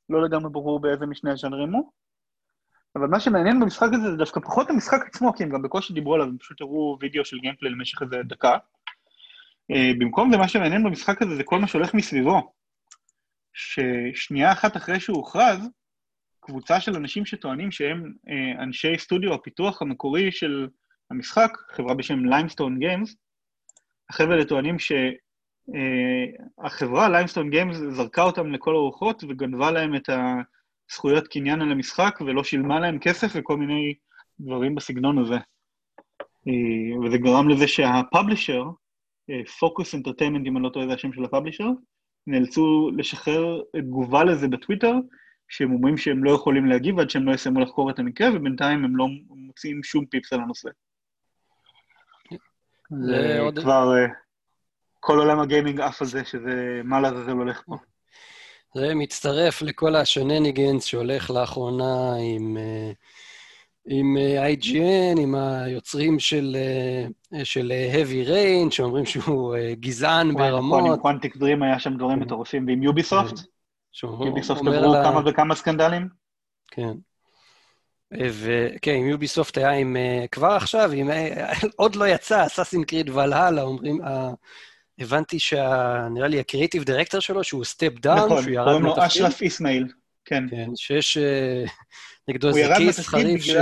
לא 0.09 0.23
לגמרי 0.23 0.49
ברור 0.51 0.79
באיזה 0.79 1.05
משני 1.05 1.31
הז'אנרים 1.31 1.73
הוא. 1.75 1.91
אבל 2.95 3.07
מה 3.07 3.19
שמעניין 3.19 3.59
במשחק 3.59 3.87
הזה 3.93 4.11
זה 4.11 4.17
דווקא 4.17 4.39
פחות 4.39 4.69
המשחק 4.69 4.99
עצמו, 5.07 5.33
כי 5.33 5.43
הם 5.43 5.49
גם 5.49 5.61
בקושי 5.61 5.93
דיברו 5.93 6.13
עליו, 6.13 6.27
הם 6.27 6.37
פשוט 6.37 6.61
הראו 6.61 6.97
וידאו 6.99 7.25
של 7.25 7.39
גיימפלי 7.39 7.69
למשך 7.69 8.01
איזה 8.01 8.17
דקה. 8.23 8.57
במקום 9.99 10.31
זה, 10.31 10.37
מה 10.37 10.47
שמעניין 10.47 10.83
במשחק 10.83 11.21
הזה 11.21 11.35
זה 11.35 11.43
כל 11.43 11.59
מה 11.59 11.67
שהולך 11.67 11.93
מסביבו. 11.93 12.53
ששנייה 13.53 14.51
אחת 14.51 14.77
אחרי 14.77 14.99
שהוא 14.99 15.17
הוכרז, 15.17 15.69
קבוצה 16.39 16.79
של 16.79 16.95
אנשים 16.95 17.25
שטוענים 17.25 17.71
שהם 17.71 18.13
אה, 18.29 18.63
אנשי 18.63 18.97
סטודיו 18.97 19.33
הפיתוח 19.33 19.81
המקורי 19.81 20.31
של 20.31 20.67
המשחק, 21.11 21.57
חברה 21.75 21.93
בשם 21.93 22.25
Limestone 22.25 22.79
Games, 22.79 23.15
החבר'ה 24.09 24.33
האלה 24.33 24.45
טוענים 24.45 24.77
שהחברה, 26.59 27.09
Limestone 27.09 27.49
Games, 27.49 27.77
זרקה 27.77 28.23
אותם 28.23 28.51
לכל 28.51 28.75
הרוחות 28.75 29.23
וגנבה 29.23 29.71
להם 29.71 29.95
את 29.95 30.09
הזכויות 30.91 31.27
קניין 31.27 31.61
על 31.61 31.71
המשחק 31.71 32.19
ולא 32.21 32.43
שילמה 32.43 32.79
להם 32.79 32.99
כסף 32.99 33.31
וכל 33.35 33.57
מיני 33.57 33.93
דברים 34.39 34.75
בסגנון 34.75 35.17
הזה. 35.17 35.35
אה, 36.47 36.99
וזה 37.03 37.17
גרם 37.17 37.49
לזה 37.49 37.67
שה 37.67 37.89
publisher, 37.89 38.63
Focus 39.59 39.95
Entertainment, 39.95 40.47
אם 40.47 40.57
אני 40.57 40.63
לא 40.63 40.69
טועה 40.69 40.87
זה 40.87 40.93
השם 40.93 41.13
של 41.13 41.23
ה 41.23 41.27
publisher, 41.27 41.67
נאלצו 42.27 42.91
לשחרר 42.97 43.61
תגובה 43.77 44.23
לזה 44.23 44.47
בטוויטר, 44.47 44.93
שהם 45.47 45.73
אומרים 45.73 45.97
שהם 45.97 46.23
לא 46.23 46.31
יכולים 46.31 46.65
להגיב 46.65 46.99
עד 46.99 47.09
שהם 47.09 47.25
לא 47.25 47.33
יסיימו 47.33 47.59
לחקור 47.59 47.89
את 47.89 47.99
המקרה, 47.99 48.27
ובינתיים 48.33 48.85
הם 48.85 48.95
לא 48.95 49.07
מוצאים 49.29 49.83
שום 49.83 50.05
פיפס 50.05 50.33
על 50.33 50.41
הנושא. 50.41 50.69
זה 53.05 53.39
עוד... 53.39 53.59
כבר 53.59 53.97
אה, 53.97 54.07
כל 54.99 55.17
עולם 55.17 55.39
הגיימינג 55.39 55.81
עף 55.81 56.01
על 56.01 56.07
זה, 56.07 56.25
שזה 56.25 56.81
מה 56.83 56.99
לעזאזל 56.99 57.31
הולך 57.31 57.61
פה. 57.65 57.75
זה 58.73 58.95
מצטרף 58.95 59.61
לכל 59.61 59.95
ה 59.95 60.03
shenanigans 60.03 60.85
שהולך 60.85 61.29
לאחרונה 61.31 62.15
עם, 62.19 62.57
אה, 62.57 62.91
עם 63.85 64.17
אה, 64.17 64.51
IGN, 64.53 65.19
עם 65.19 65.35
היוצרים 65.35 66.19
של, 66.19 66.57
של 67.43 67.73
Heavy 67.93 68.29
Rain, 68.29 68.71
שאומרים 68.71 69.05
שהוא 69.05 69.55
גזען 69.73 70.33
ברמות. 70.33 70.79
נכון, 70.79 70.91
עם 70.91 70.97
Quantic 70.97 71.37
Dream 71.37 71.63
היה 71.63 71.79
שם 71.79 71.97
דברים 71.97 72.19
מטורפים, 72.19 72.67
ועם 72.67 72.83
Ubisoft. 72.83 73.39
Ubisoft 74.03 74.61
עברו 74.61 74.93
לה... 74.93 75.03
כמה 75.03 75.21
וכמה 75.25 75.55
סקנדלים. 75.55 76.07
כן. 76.71 76.93
וכן, 78.13 78.91
עם 78.91 79.07
Ubisoft 79.07 79.57
היה 79.57 79.71
עם... 79.71 79.97
אה, 79.97 80.25
כבר 80.31 80.51
עכשיו, 80.51 80.91
עם... 80.91 81.11
אה, 81.11 81.53
עוד 81.75 81.95
לא 81.95 82.07
יצא, 82.07 82.45
Assassin's 82.45 82.83
Creed 82.83 83.09
Valhalla, 83.09 83.61
אומרים... 83.61 83.99
הבנתי 85.01 85.39
שה... 85.39 86.07
נראה 86.13 86.27
לי 86.27 86.39
ה 86.39 86.44
creative 86.44 86.83
director 86.83 87.19
שלו, 87.19 87.43
שהוא 87.43 87.63
step 87.63 87.99
down, 87.99 88.17
נכון, 88.17 88.41
שהוא 88.41 88.53
ירד 88.53 88.65
מתפקיד. 88.65 88.81
נכון, 88.81 88.93
קוראים 88.93 88.97
לו 88.97 89.05
אשרף 89.05 89.41
איסמעיל, 89.41 89.87
כן. 90.25 90.49
כן, 90.49 90.69
שיש 90.75 91.17
אה, 91.17 91.65
נגדו 92.27 92.47
איזה 92.47 92.73
case 92.77 92.99
חריף 92.99 93.41
של... 93.41 93.59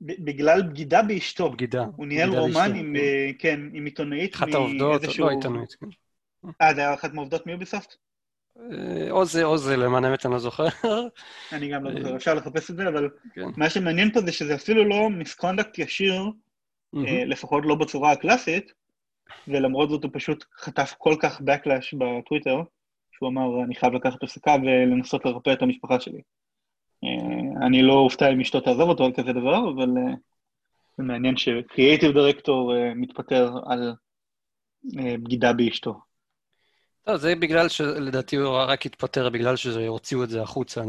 בגלל 0.00 0.62
בגידה 0.62 1.02
באשתו. 1.02 1.50
בגידה. 1.50 1.84
הוא 1.96 2.06
ניהל 2.06 2.30
רומן 2.30 2.74
עם, 2.74 2.96
כן, 3.38 3.60
עם 3.72 3.84
עיתונאית 3.84 4.34
אחת 4.34 4.48
העובדות, 4.52 5.18
לא 5.18 5.30
עיתונאית, 5.30 5.72
כן. 5.72 5.86
אה, 6.62 6.74
זה 6.74 6.80
היה 6.80 6.94
אחת 6.94 7.14
מהעובדות 7.14 7.46
מיוביסופט? 7.46 7.94
אה, 8.60 9.10
או 9.10 9.24
זה 9.24 9.44
או 9.44 9.58
זה, 9.58 9.76
למען 9.76 10.04
האמת 10.04 10.26
אני 10.26 10.32
לא 10.32 10.38
זוכר. 10.38 10.66
אני 11.52 11.68
גם 11.68 11.84
לא 11.84 12.00
זוכר, 12.00 12.16
אפשר 12.16 12.34
לחפש 12.34 12.70
את 12.70 12.76
זה, 12.76 12.88
אבל 12.88 13.08
כן. 13.34 13.48
מה 13.56 13.70
שמעניין 13.70 14.12
פה 14.12 14.20
זה 14.20 14.32
שזה 14.32 14.54
אפילו 14.54 14.84
לא 14.84 15.10
מיסקונדקט 15.10 15.78
ישיר, 15.78 16.22
אה, 16.96 17.24
לפחות 17.24 17.64
לא 17.66 17.74
בצורה 17.74 18.12
הקלאסית, 18.12 18.72
ולמרות 19.48 19.90
זאת 19.90 20.04
הוא 20.04 20.10
פשוט 20.14 20.44
חטף 20.58 20.94
כל 20.98 21.14
כך 21.22 21.40
backlash 21.40 21.96
בטוויטר, 21.98 22.62
שהוא 23.12 23.28
אמר, 23.28 23.64
אני 23.64 23.74
חייב 23.74 23.92
לקחת 23.92 24.22
הפסקה 24.22 24.56
ולנסות 24.62 25.24
לרפא 25.24 25.52
את 25.52 25.62
המשפחה 25.62 26.00
שלי. 26.00 26.20
אה, 27.04 27.66
אני 27.66 27.82
לא 27.82 27.92
אופתע 27.92 28.32
אם 28.32 28.40
אשתו 28.40 28.60
תעזוב 28.60 28.88
אותו 28.88 29.04
על 29.04 29.12
כזה 29.12 29.32
דבר, 29.32 29.70
אבל 29.74 29.88
זה 30.96 31.02
מעניין 31.02 31.36
שקריאייטיב 31.36 32.12
דירקטור 32.12 32.72
מתפטר 32.94 33.52
על 33.66 33.94
בגידה 34.94 35.52
באשתו. 35.52 36.00
לא, 37.06 37.16
זה 37.16 37.34
בגלל 37.34 37.68
שלדעתי 37.68 38.36
הוא 38.36 38.56
רק 38.56 38.86
התפטר 38.86 39.30
בגלל 39.30 39.56
שהוציאו 39.56 40.24
את 40.24 40.28
זה 40.28 40.42
החוצה 40.42 40.82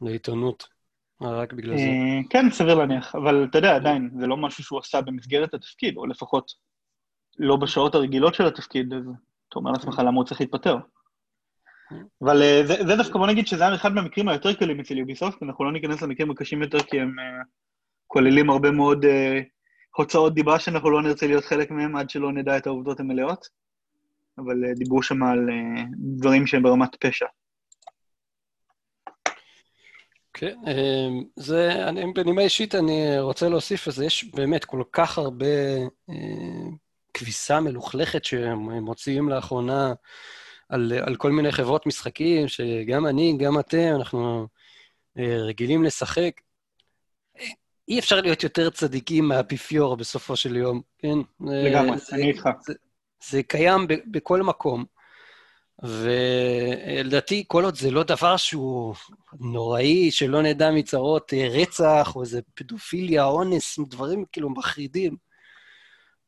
לעיתונות. 0.00 0.76
רק 1.20 1.52
בגלל 1.52 1.76
זה. 1.76 1.82
אה, 1.82 2.20
כן, 2.30 2.50
סביר 2.50 2.74
להניח, 2.74 3.14
אבל 3.14 3.46
אתה 3.50 3.58
יודע, 3.58 3.74
עדיין, 3.74 4.10
זה 4.20 4.26
לא 4.26 4.36
משהו 4.36 4.64
שהוא 4.64 4.78
עשה 4.78 5.00
במסגרת 5.00 5.54
התפקיד, 5.54 5.96
או 5.96 6.06
לפחות 6.06 6.52
לא 7.38 7.56
בשעות 7.56 7.94
הרגילות 7.94 8.34
של 8.34 8.46
התפקיד, 8.46 8.94
אז 8.94 9.02
אתה 9.48 9.56
אומר 9.58 9.70
לעצמך 9.70 9.98
למה 9.98 10.16
הוא 10.16 10.24
צריך 10.24 10.40
להתפטר. 10.40 10.76
אבל 12.22 12.42
אה, 12.42 12.62
זה, 12.66 12.74
זה 12.86 12.96
דווקא, 12.96 13.18
בוא 13.18 13.26
נגיד 13.26 13.46
שזה 13.46 13.66
היה 13.66 13.74
אחד 13.74 13.92
מהמקרים 13.92 14.28
היותר 14.28 14.54
קלים 14.54 14.80
אצל 14.80 14.98
יוביסופט, 14.98 15.42
אנחנו 15.42 15.64
לא 15.64 15.72
ניכנס 15.72 16.02
למקרים 16.02 16.30
הקשים 16.30 16.62
יותר, 16.62 16.78
כי 16.78 17.00
הם 17.00 17.14
uh, 17.18 17.44
כוללים 18.06 18.50
הרבה 18.50 18.70
מאוד 18.70 19.04
uh, 19.04 19.08
הוצאות 19.96 20.34
דיבה 20.34 20.58
שאנחנו 20.58 20.90
לא 20.90 21.02
נרצה 21.02 21.26
להיות 21.26 21.44
חלק 21.44 21.70
מהם 21.70 21.96
עד 21.96 22.10
שלא 22.10 22.32
נדע 22.32 22.56
את 22.56 22.66
העובדות 22.66 23.00
המלאות. 23.00 23.48
אבל 24.38 24.64
אה, 24.64 24.74
דיברו 24.74 25.02
שם 25.02 25.22
על 25.22 25.50
אה, 25.50 25.84
דברים 25.98 26.46
שהם 26.46 26.62
ברמת 26.62 26.96
פשע. 27.00 27.26
כן, 30.34 30.56
אה, 30.66 31.08
זה, 31.36 31.88
אני, 31.88 32.12
בנימה 32.14 32.42
אישית 32.42 32.74
אני 32.74 33.20
רוצה 33.20 33.48
להוסיף 33.48 33.86
לזה, 33.86 34.04
יש 34.04 34.24
באמת 34.34 34.64
כל 34.64 34.82
כך 34.92 35.18
הרבה 35.18 35.46
כביסה 37.16 37.60
מלוכלכת 37.60 38.24
שהם 38.24 38.58
מוציאים 38.58 39.28
לאחרונה 39.28 39.92
על, 40.68 40.92
על 41.06 41.16
כל 41.16 41.30
מיני 41.30 41.52
חברות 41.52 41.86
משחקים, 41.86 42.48
שגם 42.48 43.06
אני, 43.06 43.36
גם 43.38 43.58
אתם, 43.58 43.92
אנחנו 43.96 44.46
רגילים 45.16 45.84
לשחק. 45.84 46.40
אי 47.88 47.98
אפשר 47.98 48.20
להיות 48.20 48.42
יותר 48.42 48.70
צדיקים 48.70 49.28
מהאפיפיור 49.28 49.96
בסופו 49.96 50.36
של 50.36 50.56
יום, 50.56 50.80
כן? 50.98 51.18
לגמרי, 51.40 51.98
זה, 51.98 52.16
אני 52.16 52.28
איתך. 52.28 52.48
זה, 52.66 52.74
זה 53.30 53.42
קיים 53.42 53.86
ב- 53.86 53.94
בכל 54.10 54.42
מקום. 54.42 54.84
ולדעתי, 55.82 57.44
כל 57.48 57.64
עוד 57.64 57.76
זה 57.76 57.90
לא 57.90 58.02
דבר 58.02 58.36
שהוא 58.36 58.94
נוראי, 59.40 60.10
שלא 60.10 60.42
נדע 60.42 60.70
מצרות 60.70 61.32
אה, 61.34 61.48
רצח, 61.48 62.12
או 62.16 62.22
איזה 62.22 62.40
פדופיליה, 62.54 63.24
אונס, 63.24 63.78
דברים 63.88 64.24
כאילו 64.32 64.50
מחרידים, 64.50 65.16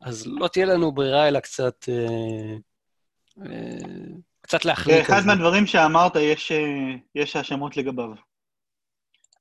אז 0.01 0.27
לא 0.27 0.49
תהיה 0.49 0.67
לנו 0.67 0.93
ברירה 0.93 1.29
אלא 1.29 1.41
קצת... 1.41 1.89
אה, 1.89 2.57
אה, 3.47 3.79
קצת 4.41 4.65
להחליט. 4.65 5.01
אחד 5.01 5.27
מהדברים 5.27 5.67
שאמרת, 5.67 6.17
יש, 6.17 6.53
אה, 6.53 6.95
יש 7.15 7.37
האשמות 7.37 7.77
לגביו. 7.77 8.09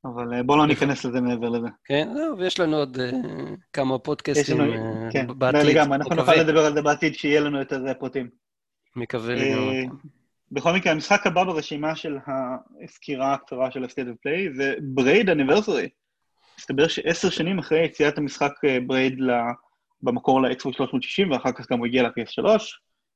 אבל 0.05 0.41
בואו 0.41 0.57
לא 0.57 0.67
ניכנס 0.67 1.05
לזה 1.05 1.21
מעבר 1.21 1.49
לזה. 1.49 1.67
כן, 1.83 2.09
זהו, 2.13 2.37
ויש 2.37 2.59
לנו 2.59 2.77
עוד 2.77 2.97
כמה 3.73 3.99
פודקאסטים 3.99 4.57
כן, 5.11 5.27
בעתיד. 5.39 5.61
לגמרי, 5.61 5.95
אנחנו 5.95 6.15
נוכל 6.15 6.35
לדבר 6.35 6.65
על 6.65 6.73
זה 6.73 6.81
בעתיד, 6.81 7.13
שיהיה 7.13 7.41
לנו 7.41 7.59
יותר 7.59 7.93
פרטים. 7.99 8.29
מקווה 8.95 9.35
לגמרי. 9.35 9.87
בכל 10.51 10.73
מקרה, 10.73 10.91
המשחק 10.91 11.27
הבא 11.27 11.43
ברשימה 11.43 11.95
של 11.95 12.17
הסקירה 12.27 13.33
הקצרה 13.33 13.71
של 13.71 13.83
ה-State 13.83 14.07
of 14.07 14.27
Play 14.27 14.55
זה 14.55 14.73
Braid 14.81 15.29
Anniversary. 15.29 15.89
מסתבר 16.59 16.87
שעשר 16.87 17.29
שנים 17.29 17.59
אחרי 17.59 17.85
יציאת 17.85 18.17
המשחק 18.17 18.51
Braid 18.87 19.19
במקור 20.01 20.41
ל-Xbox 20.41 20.73
360, 20.73 21.31
ואחר 21.31 21.51
כך 21.51 21.71
גם 21.71 21.77
הוא 21.77 21.85
הגיע 21.85 22.03
ל-PS3, 22.03 22.45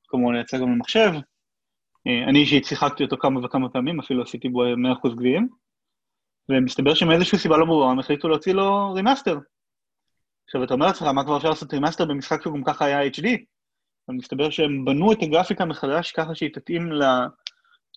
כמובן 0.07 0.35
יצא 0.35 0.57
גם 0.57 0.71
למחשב. 0.71 1.11
אני 2.29 2.39
אישית 2.39 2.65
שיחקתי 2.65 3.03
אותו 3.03 3.17
כמה 3.17 3.45
וכמה 3.45 3.69
פעמים, 3.69 3.99
אפילו 3.99 4.23
עשיתי 4.23 4.49
בו 4.49 4.63
100% 4.63 5.15
גביעים. 5.15 5.49
ומסתבר 6.49 6.93
שמאיזושהי 6.93 7.37
סיבה 7.37 7.57
לא 7.57 7.65
ברורה 7.65 7.91
הם 7.91 7.99
החליטו 7.99 8.27
להוציא 8.27 8.53
לו 8.53 8.93
remaster. 8.93 9.37
עכשיו, 10.45 10.63
אתה 10.63 10.73
אומר 10.73 10.85
לעצמך, 10.85 11.07
מה 11.07 11.23
כבר 11.23 11.37
אפשר 11.37 11.49
לעשות 11.49 11.73
remaster 11.73 12.05
במשחק 12.05 12.41
שגם 12.43 12.63
ככה 12.63 12.85
היה 12.85 13.07
HD? 13.07 13.27
אבל 14.07 14.17
מסתבר 14.17 14.49
שהם 14.49 14.85
בנו 14.85 15.11
את 15.11 15.17
הגרפיקה 15.21 15.65
מחדש 15.65 16.11
ככה 16.11 16.35
שהיא 16.35 16.49
תתאים 16.53 16.89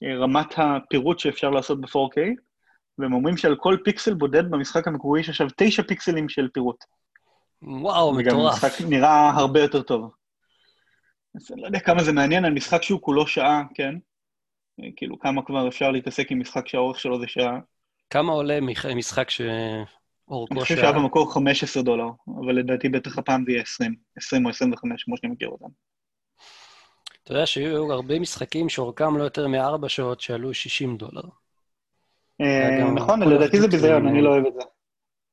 רמת 0.03 0.55
הפירוט 0.57 1.19
שאפשר 1.19 1.51
לעשות 1.51 1.81
ב-4K, 1.81 2.21
והם 2.99 3.13
אומרים 3.13 3.37
שעל 3.37 3.57
כל 3.57 3.77
פיקסל 3.85 4.15
בודד 4.15 4.51
במשחק 4.51 4.89
המקורי 4.89 5.21
יש 5.21 5.29
עכשיו 5.29 5.47
תשע 5.57 5.83
פיקסלים 5.83 6.29
של 6.29 6.49
פירוט. 6.49 6.85
וואו, 7.63 8.13
מטורף. 8.13 8.27
וגם 8.27 8.41
המשחק 8.41 8.87
נראה 8.89 9.31
הרבה 9.31 9.61
יותר 9.61 9.83
טוב. 9.83 10.11
אז 11.35 11.53
אני 11.53 11.61
לא 11.61 11.67
יודע 11.67 11.81
כמה 11.81 12.05
זה 12.05 12.13
מעניין 12.13 12.45
על 12.45 12.53
משחק 12.53 12.83
שהוא 12.83 13.03
כולו 13.03 13.27
שעה, 13.27 13.63
כן? 13.75 13.95
כאילו, 14.97 15.19
כמה 15.19 15.43
כבר 15.43 15.69
אפשר 15.69 15.91
להתעסק 15.91 16.31
עם 16.31 16.41
משחק 16.41 16.69
שהאורך 16.69 17.01
שלו 17.01 17.21
זה 17.21 17.27
שעה. 17.29 17.59
כמה 18.11 18.33
עולה 18.33 18.59
משחק 18.97 19.31
שאורכו 19.31 20.47
שעה? 20.47 20.57
אני 20.57 20.61
חושב 20.61 20.77
שהיה 20.77 20.93
במקור 20.93 21.35
15 21.35 21.83
דולר, 21.83 22.09
אבל 22.45 22.53
לדעתי 22.55 22.89
בטח 22.89 23.19
הפעם 23.19 23.45
זה 23.45 23.53
יהיה 23.53 23.63
20, 23.63 23.95
20 24.17 24.45
או 24.45 24.51
25, 24.51 25.05
כמו 25.05 25.17
שאני 25.17 25.33
מכיר 25.33 25.49
אותם. 25.49 25.69
אתה 27.23 27.33
יודע 27.33 27.47
שהיו 27.47 27.93
הרבה 27.93 28.19
משחקים 28.19 28.69
שאורכם 28.69 29.17
לא 29.17 29.25
יותר 29.25 29.49
מארבע 29.49 29.89
שעות 29.89 30.21
שעלו 30.21 30.55
60 30.55 30.97
דולר. 30.97 31.23
אה, 32.41 32.91
נכון, 32.95 33.23
לדעתי 33.23 33.61
זה 33.61 33.69
ביזיון, 33.69 34.09
אני 34.09 34.23
לא 34.23 34.29
אוהב 34.29 34.47
את 34.47 34.55
זה. 34.55 34.61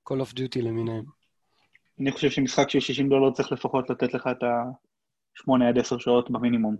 Call 0.09 0.21
of 0.25 0.33
Duty 0.33 0.61
למיניהם. 0.61 1.20
אני 2.01 2.11
חושב 2.11 2.29
שמשחק 2.29 2.69
של 2.69 2.79
60 2.79 3.09
דולר 3.09 3.31
צריך 3.31 3.51
לפחות 3.51 3.89
לתת 3.89 4.13
לך 4.13 4.29
את 4.31 4.43
ה-8 4.43 5.63
עד 5.69 5.77
10 5.77 5.97
שעות 5.97 6.31
במינימום. 6.31 6.75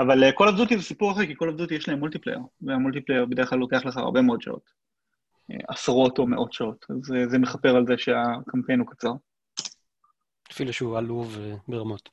אבל 0.00 0.24
אה, 0.24 0.30
of 0.30 0.56
Duty 0.56 0.76
זה 0.76 0.82
סיפור 0.82 1.12
אחר, 1.12 1.26
כי 1.26 1.32
of 1.32 1.60
Duty 1.60 1.74
יש 1.74 1.88
להם 1.88 1.98
multiplayer, 1.98 2.38
וה 2.62 2.72
multiplayer 2.72 3.24
בדרך 3.24 3.50
כלל 3.50 3.58
לוקח 3.58 3.84
לך 3.84 3.96
הרבה 3.96 4.22
מאוד 4.22 4.42
שעות. 4.42 4.70
אה, 5.50 5.56
עשרות 5.68 6.18
או 6.18 6.26
מאות 6.26 6.52
שעות, 6.52 6.86
אז 6.90 7.30
זה 7.30 7.38
מכפר 7.38 7.76
על 7.76 7.86
זה 7.86 7.94
שהקמפיין 7.98 8.80
הוא 8.80 8.86
קצר. 8.86 9.12
אפילו 10.52 10.72
שהוא 10.72 10.98
עלוב 10.98 11.38
ברמות. 11.68 12.08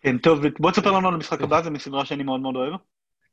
כן, 0.00 0.18
טוב, 0.18 0.40
בוא 0.58 0.70
תספר 0.70 0.90
לנו 0.90 1.08
על 1.08 1.14
המשחק 1.14 1.40
הבא, 1.40 1.62
זו 1.62 1.70
מסדרה 1.70 2.04
שאני 2.04 2.22
מאוד 2.22 2.40
מאוד 2.40 2.56
אוהב. 2.56 2.74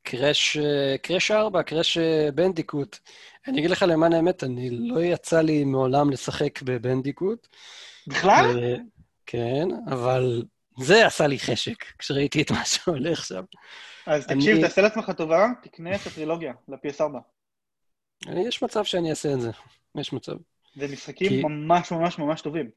קראש, 0.05 0.57
קראש 1.01 1.31
4, 1.31 1.63
קראש 1.63 1.97
בנדיקוט. 2.35 2.97
אני 3.47 3.59
אגיד 3.59 3.69
לך 3.69 3.85
למען 3.87 4.13
האמת, 4.13 4.43
אני 4.43 4.69
לא 4.69 5.03
יצא 5.03 5.41
לי 5.41 5.63
מעולם 5.63 6.09
לשחק 6.09 6.61
בבנדיקוט. 6.61 7.47
בכלל? 8.07 8.75
כן, 9.25 9.67
אבל 9.89 10.43
זה 10.79 11.05
עשה 11.05 11.27
לי 11.27 11.39
חשק, 11.39 11.83
כשראיתי 11.99 12.41
את 12.41 12.51
מה 12.51 12.65
שהולך 12.65 13.25
שם. 13.25 13.43
אז 14.05 14.27
תקשיב, 14.27 14.55
אני... 14.55 14.61
תעשה 14.61 14.81
לעצמך 14.81 15.11
טובה, 15.17 15.47
תקנה 15.63 15.95
את 15.95 16.07
הטרילוגיה 16.07 16.53
ל-PS4. 16.67 17.03
יש 18.31 18.63
מצב 18.63 18.83
שאני 18.83 19.09
אעשה 19.09 19.33
את 19.33 19.41
זה, 19.41 19.51
יש 19.95 20.13
מצב. 20.13 20.35
זה 20.75 20.87
משחקים 20.87 21.29
כי... 21.29 21.41
ממש 21.43 21.91
ממש 21.91 22.19
ממש 22.19 22.41
טובים. 22.41 22.69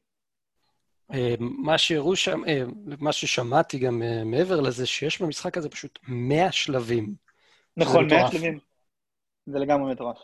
אה, 1.13 1.35
מה 1.39 1.77
שהראו 1.77 2.15
שם, 2.15 2.41
אה, 2.47 2.63
מה 2.99 3.11
ששמעתי 3.11 3.79
גם 3.79 4.01
אה, 4.03 4.23
מעבר 4.23 4.61
לזה, 4.61 4.85
שיש 4.85 5.21
במשחק 5.21 5.57
הזה 5.57 5.69
פשוט 5.69 5.99
100 6.07 6.51
שלבים. 6.51 7.13
נכון, 7.77 8.07
100 8.07 8.31
שלבים. 8.31 8.59
זה 9.45 9.59
לגמרי 9.59 9.91
מטורף. 9.91 10.17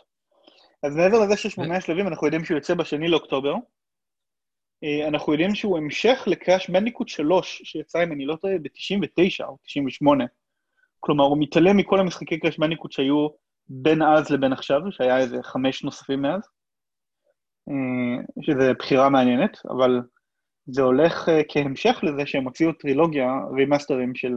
אז 0.82 0.96
מעבר 0.96 1.20
לזה 1.24 1.36
שיש 1.36 1.58
100 1.58 1.80
שלבים, 1.80 2.08
אנחנו 2.08 2.26
יודעים 2.26 2.44
שהוא 2.44 2.56
יוצא 2.56 2.74
בשני 2.74 3.08
לאוקטובר. 3.08 3.54
אנחנו 5.08 5.32
יודעים 5.32 5.54
שהוא 5.54 5.78
המשך 5.78 6.24
לקראש 6.26 6.70
בנדיקוט 6.70 7.08
3, 7.08 7.62
שיצא, 7.64 8.04
אם 8.04 8.12
אני 8.12 8.26
לא 8.26 8.36
טועה, 8.36 8.54
ב-99 8.58 9.44
או 9.44 9.56
98. 9.64 10.24
כלומר, 11.00 11.24
הוא 11.24 11.38
מתעלם 11.40 11.76
מכל 11.76 12.00
המשחקי 12.00 12.38
קראש 12.38 12.58
בנדיקוט 12.58 12.92
שהיו 12.92 13.28
בין 13.68 14.02
אז 14.02 14.30
לבין 14.30 14.52
עכשיו, 14.52 14.80
שהיה 14.90 15.18
איזה 15.18 15.42
חמש 15.42 15.84
נוספים 15.84 16.22
מאז, 16.22 16.40
שזה 18.40 18.72
בחירה 18.78 19.08
מעניינת, 19.08 19.58
אבל 19.70 20.00
זה 20.66 20.82
הולך 20.82 21.28
uh, 21.28 21.30
כהמשך 21.48 22.00
לזה 22.02 22.26
שהם 22.26 22.44
הוציאו 22.44 22.72
טרילוגיה, 22.72 23.28
remasterים 23.56 24.14
של 24.14 24.34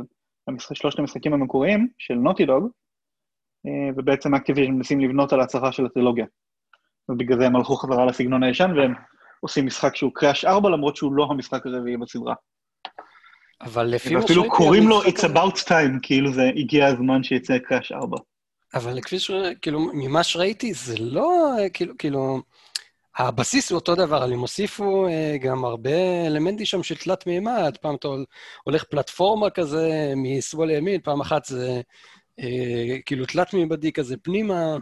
המשחק, 0.48 0.76
שלושת 0.76 1.00
המשחקים 1.00 1.34
המקוריים, 1.34 1.88
של 1.98 2.14
Naughty 2.14 2.46
Dog, 2.46 2.66
uh, 2.66 3.70
ובעצם 3.98 4.36
Activision 4.36 4.72
מנסים 4.72 5.00
לבנות 5.00 5.34
על 5.34 5.40
ההצלחה 5.40 5.72
של 5.72 5.86
הטרילוגיה. 5.86 6.26
ובגלל 7.10 7.40
זה 7.40 7.46
הם 7.46 7.56
הלכו 7.56 7.76
חזרה 7.76 8.06
לסגנון 8.06 8.44
הישן, 8.44 8.72
והם 8.78 8.94
עושים 9.40 9.66
משחק 9.66 9.96
שהוא 9.96 10.12
Crash 10.14 10.46
4, 10.46 10.70
למרות 10.70 10.96
שהוא 10.96 11.14
לא 11.14 11.28
המשחק 11.32 11.66
הרביעי 11.66 11.98
בסדרה. 11.98 12.34
אבל 13.62 13.86
לפי 13.86 14.16
מה 14.16 14.22
שאפילו 14.22 14.50
קוראים 14.50 14.88
לו 14.88 15.04
It's 15.04 15.24
about 15.24 15.68
time, 15.68 16.00
כאילו 16.02 16.34
זה 16.34 16.44
הגיע 16.56 16.88
הזמן 16.88 17.24
שיצא 17.24 17.58
Crash 17.58 17.92
4. 17.92 18.18
אבל 18.74 19.02
כפי 19.02 19.20
ש... 19.20 19.32
כאילו, 19.62 19.80
ממה 19.94 20.24
שראיתי, 20.24 20.74
זה 20.74 20.96
לא, 21.00 21.56
כאילו, 21.74 21.94
כאילו, 21.98 22.42
הבסיס 23.18 23.72
הוא 23.72 23.76
אותו 23.80 23.96
דבר, 23.96 24.24
הם 24.24 24.40
הוסיפו 24.40 25.08
אה, 25.08 25.38
גם 25.42 25.66
הרבה 25.66 26.26
אלמנטים 26.28 26.66
שם 26.66 26.84
של 26.84 26.96
תלת 26.96 27.28
מימד, 27.28 27.78
פעם 27.82 27.96
אתה 27.96 28.08
הולך 28.64 28.84
פלטפורמה 28.84 29.50
כזה 29.50 30.14
משמאל 30.16 30.68
לימין, 30.68 31.02
פעם 31.02 31.22
אחת 31.22 31.46
זה 31.46 31.82
אה, 32.40 32.98
כאילו 33.06 33.26
תלת 33.26 33.54
מימדי 33.54 33.92
כזה 33.92 34.18
פנימה. 34.18 34.78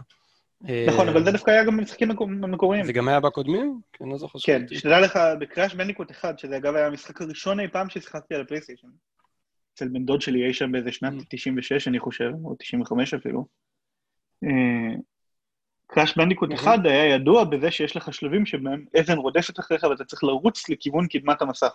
אה, 0.68 0.86
נכון, 0.88 1.08
אבל 1.08 1.24
זה 1.24 1.30
דווקא 1.30 1.50
היה 1.50 1.64
גם 1.64 1.76
במשחקים 1.76 2.10
המקוריים. 2.10 2.84
זה 2.84 2.92
גם 2.92 3.08
היה 3.08 3.20
בקודמים? 3.20 3.80
כן, 3.92 4.04
לא 4.08 4.18
זוכר 4.18 4.38
כן, 4.44 4.62
שתדע 4.72 5.00
לך, 5.00 5.18
בקראש 5.40 5.74
בניקוט 5.74 6.10
אחד, 6.10 6.38
שזה 6.38 6.56
אגב 6.56 6.74
היה 6.74 6.86
המשחק 6.86 7.22
הראשון 7.22 7.60
אי 7.60 7.68
פעם 7.68 7.88
ששיחקתי 7.88 8.34
על 8.34 8.40
הפלייסטיישן. 8.40 8.88
אצל 9.74 9.88
בן 9.88 10.04
דוד 10.04 10.20
שלי 10.20 10.46
אי 10.46 10.52
שם 10.52 10.72
באיזה 10.72 10.92
שנת 10.92 11.12
96, 11.28 11.86
mm. 11.86 11.90
אני 11.90 11.98
חושב, 11.98 12.30
או 12.44 12.56
95 12.58 13.14
אפילו. 13.14 13.46
Crash 15.90 16.16
Bandicoot 16.16 16.54
אחד 16.54 16.86
היה 16.86 17.14
ידוע 17.14 17.44
בזה 17.44 17.70
שיש 17.70 17.96
לך 17.96 18.14
שלבים 18.14 18.46
שבהם 18.46 18.84
אבן 19.00 19.18
רודפת 19.18 19.60
אחריך 19.60 19.82
ואתה 19.82 20.04
צריך 20.04 20.24
לרוץ 20.24 20.68
לכיוון 20.68 21.06
קדמת 21.06 21.42
המסך. 21.42 21.72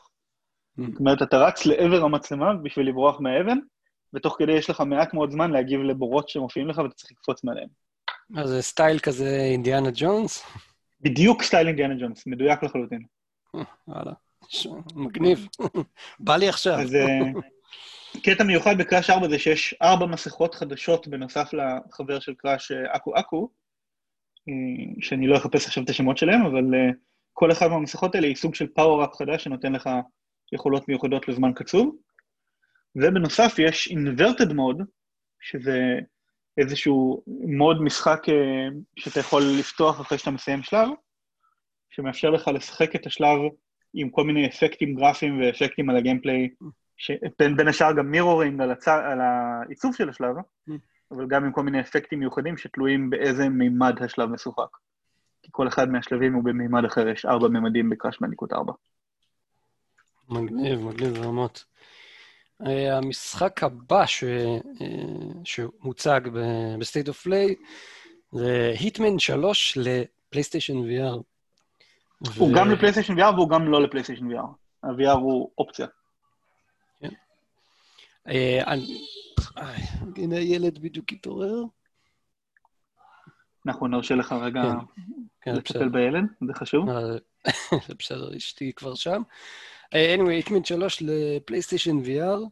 זאת 0.77 0.99
אומרת, 0.99 1.21
אתה 1.21 1.37
רץ 1.37 1.65
לעבר 1.65 2.03
המצלמה 2.03 2.53
בשביל 2.53 2.87
לברוח 2.87 3.19
מהאבן, 3.19 3.57
ותוך 4.13 4.35
כדי 4.39 4.51
יש 4.51 4.69
לך 4.69 4.81
מעט 4.81 5.13
מאוד 5.13 5.31
זמן 5.31 5.51
להגיב 5.51 5.81
לבורות 5.81 6.29
שמופיעים 6.29 6.67
לך 6.67 6.77
ואתה 6.77 6.93
צריך 6.93 7.11
לקפוץ 7.11 7.43
מעליהם. 7.43 7.67
אז 8.37 8.49
זה 8.49 8.61
style 8.61 8.99
כזה 8.99 9.37
אינדיאנה 9.51 9.89
ג'ונס? 9.93 10.45
בדיוק 11.01 11.43
style 11.43 11.67
אינדיאנה 11.67 11.95
ג'ונס, 11.99 12.27
מדויק 12.27 12.63
לחלוטין. 12.63 13.03
וואלה, 13.87 14.11
מגניב. 14.95 15.47
בא 16.19 16.35
לי 16.35 16.49
עכשיו. 16.49 16.79
אז 16.79 16.95
אה, 16.95 17.19
קטע 18.23 18.43
מיוחד 18.43 18.77
ב 18.77 18.83
Crash 18.83 19.09
4 19.09 19.29
זה 19.29 19.39
שיש 19.39 19.75
ארבע 19.81 20.05
מסכות 20.05 20.55
חדשות 20.55 21.07
בנוסף 21.07 21.51
לחבר 21.53 22.19
של 22.19 22.33
Crash 22.33 22.71
אה, 22.71 22.95
Aku 22.95 23.19
Aku, 23.19 23.49
שאני 24.99 25.27
לא 25.27 25.37
אחפש 25.37 25.65
עכשיו 25.65 25.83
את 25.83 25.89
השמות 25.89 26.17
שלהם, 26.17 26.45
אבל 26.45 26.75
אה, 26.75 26.89
כל 27.33 27.51
אחד 27.51 27.67
מהמסכות 27.67 28.15
האלה 28.15 28.27
היא 28.27 28.35
סוג 28.35 28.55
של 28.55 28.67
power-up 28.67 29.15
חדש 29.15 29.43
שנותן 29.43 29.73
לך 29.73 29.89
יכולות 30.51 30.87
מיוחדות 30.87 31.27
לזמן 31.27 31.53
קצוב. 31.53 31.95
ובנוסף 32.95 33.55
יש 33.59 33.87
inverted 33.87 34.49
mode, 34.49 34.83
שזה 35.41 35.79
איזשהו 36.57 37.23
mode 37.27 37.81
משחק 37.81 38.29
אה, 38.29 38.67
שאתה 38.95 39.19
יכול 39.19 39.43
לפתוח 39.59 40.01
אחרי 40.01 40.17
שאתה 40.17 40.31
מסיים 40.31 40.63
שלב, 40.63 40.89
שמאפשר 41.89 42.29
לך 42.29 42.47
לשחק 42.47 42.95
את 42.95 43.05
השלב 43.05 43.39
עם 43.93 44.09
כל 44.09 44.23
מיני 44.23 44.47
אפקטים 44.47 44.95
גרפיים 44.95 45.41
ואפקטים 45.41 45.89
על 45.89 45.97
ה 45.97 46.03
gameplay, 46.03 46.49
בין 47.39 47.67
השאר 47.67 47.93
גם 47.97 48.11
mirroring 48.11 48.61
על, 48.61 48.71
הצ... 48.71 48.87
על 48.87 49.19
העיצוב 49.21 49.95
של 49.95 50.09
השלב, 50.09 50.35
mm. 50.69 50.73
אבל 51.15 51.27
גם 51.27 51.45
עם 51.45 51.51
כל 51.51 51.63
מיני 51.63 51.79
אפקטים 51.79 52.19
מיוחדים 52.19 52.57
שתלויים 52.57 53.09
באיזה 53.09 53.49
מימד 53.49 54.03
השלב 54.03 54.29
משוחק. 54.29 54.77
כי 55.43 55.49
כל 55.51 55.67
אחד 55.67 55.89
מהשלבים 55.89 56.33
הוא 56.33 56.43
במימד 56.43 56.85
אחר, 56.85 57.07
יש 57.07 57.25
ארבע 57.25 57.47
מימדים 57.47 57.89
ב 57.89 57.94
Crash 57.94 58.19
Bandicoot 58.21 58.53
ארבע. 58.53 58.73
מגניב, 60.29 60.79
מגניב 60.79 61.13
ברמות. 61.13 61.63
אה, 62.67 62.97
המשחק 62.97 63.63
הבא 63.63 64.05
ש... 64.05 64.23
אה, 64.23 64.87
שמוצג 65.43 66.21
ב 66.79 66.84
State 66.84 67.07
of 67.07 67.21
Play 67.21 67.55
זה 68.31 68.73
Hitman 68.79 69.19
3 69.19 69.77
ל 69.77 69.85
PlayStation 69.85 70.73
VR. 70.73 71.21
הוא 72.37 72.51
ו... 72.51 72.55
גם 72.55 72.71
ל 72.71 72.75
PlayStation 72.75 73.19
VR 73.19 73.33
והוא 73.35 73.49
גם 73.49 73.71
לא 73.71 73.81
ל 73.81 73.86
PlayStation 73.86 74.31
VR. 74.31 74.47
ה-VR 74.83 75.19
הוא 75.19 75.51
אופציה. 75.57 75.87
כן. 76.99 77.09
אה, 78.27 78.61
הנה 80.17 80.37
הילד 80.37 80.79
בדיוק 80.79 81.11
התעורר. 81.11 81.63
אנחנו 83.65 83.87
נרשה 83.87 84.15
לך 84.15 84.31
רגע 84.31 84.61
כן, 84.61 84.69
כן, 85.41 85.55
לטפל 85.55 85.89
בילד, 85.89 86.23
זה 86.47 86.53
חשוב. 86.53 86.89
אה, 86.89 87.01
זה 87.87 87.93
בסדר, 87.99 88.37
אשתי 88.37 88.73
כבר 88.75 88.95
שם. 88.95 89.21
אה, 89.93 90.15
anyway, 90.15 90.29
היטמן 90.29 90.63
3 90.63 91.01
לפלייסטיישן 91.01 91.99
VR. 91.99 92.47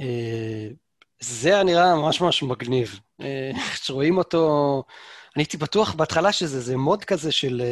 אה, 0.00 0.68
זה 1.20 1.48
היה 1.48 1.62
נראה 1.62 1.96
ממש 1.96 2.20
ממש 2.20 2.42
מגניב. 2.42 3.00
כשרואים 3.72 4.18
אותו, 4.18 4.84
אני 5.36 5.42
הייתי 5.42 5.56
בטוח 5.56 5.94
בהתחלה 5.94 6.32
שזה 6.32 6.76
מוד 6.76 7.04
כזה 7.04 7.32
של... 7.32 7.62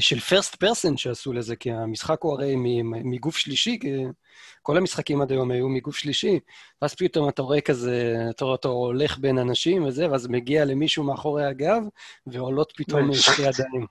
של 0.00 0.20
פרסט 0.20 0.54
פרסן 0.54 0.96
שעשו 0.96 1.32
לזה, 1.32 1.56
כי 1.56 1.70
המשחק 1.70 2.22
הוא 2.22 2.32
הרי 2.32 2.54
מגוף 2.84 3.36
שלישי, 3.36 3.78
כל 4.62 4.76
המשחקים 4.76 5.22
עד 5.22 5.30
היום 5.30 5.50
היו 5.50 5.68
מגוף 5.68 5.96
שלישי, 5.96 6.40
ואז 6.82 6.94
פתאום 6.94 7.28
אתה 7.28 7.42
רואה 7.42 7.60
כזה, 7.60 8.16
אתה 8.30 8.44
רואה 8.44 8.52
אותו 8.56 8.68
הולך 8.68 9.18
בין 9.18 9.38
אנשים 9.38 9.84
וזה, 9.84 10.10
ואז 10.10 10.26
מגיע 10.26 10.64
למישהו 10.64 11.04
מאחורי 11.04 11.44
הגב, 11.44 11.82
ועולות 12.26 12.72
פתאום 12.76 13.14
שתי 13.14 13.42
ידיים. 13.42 13.86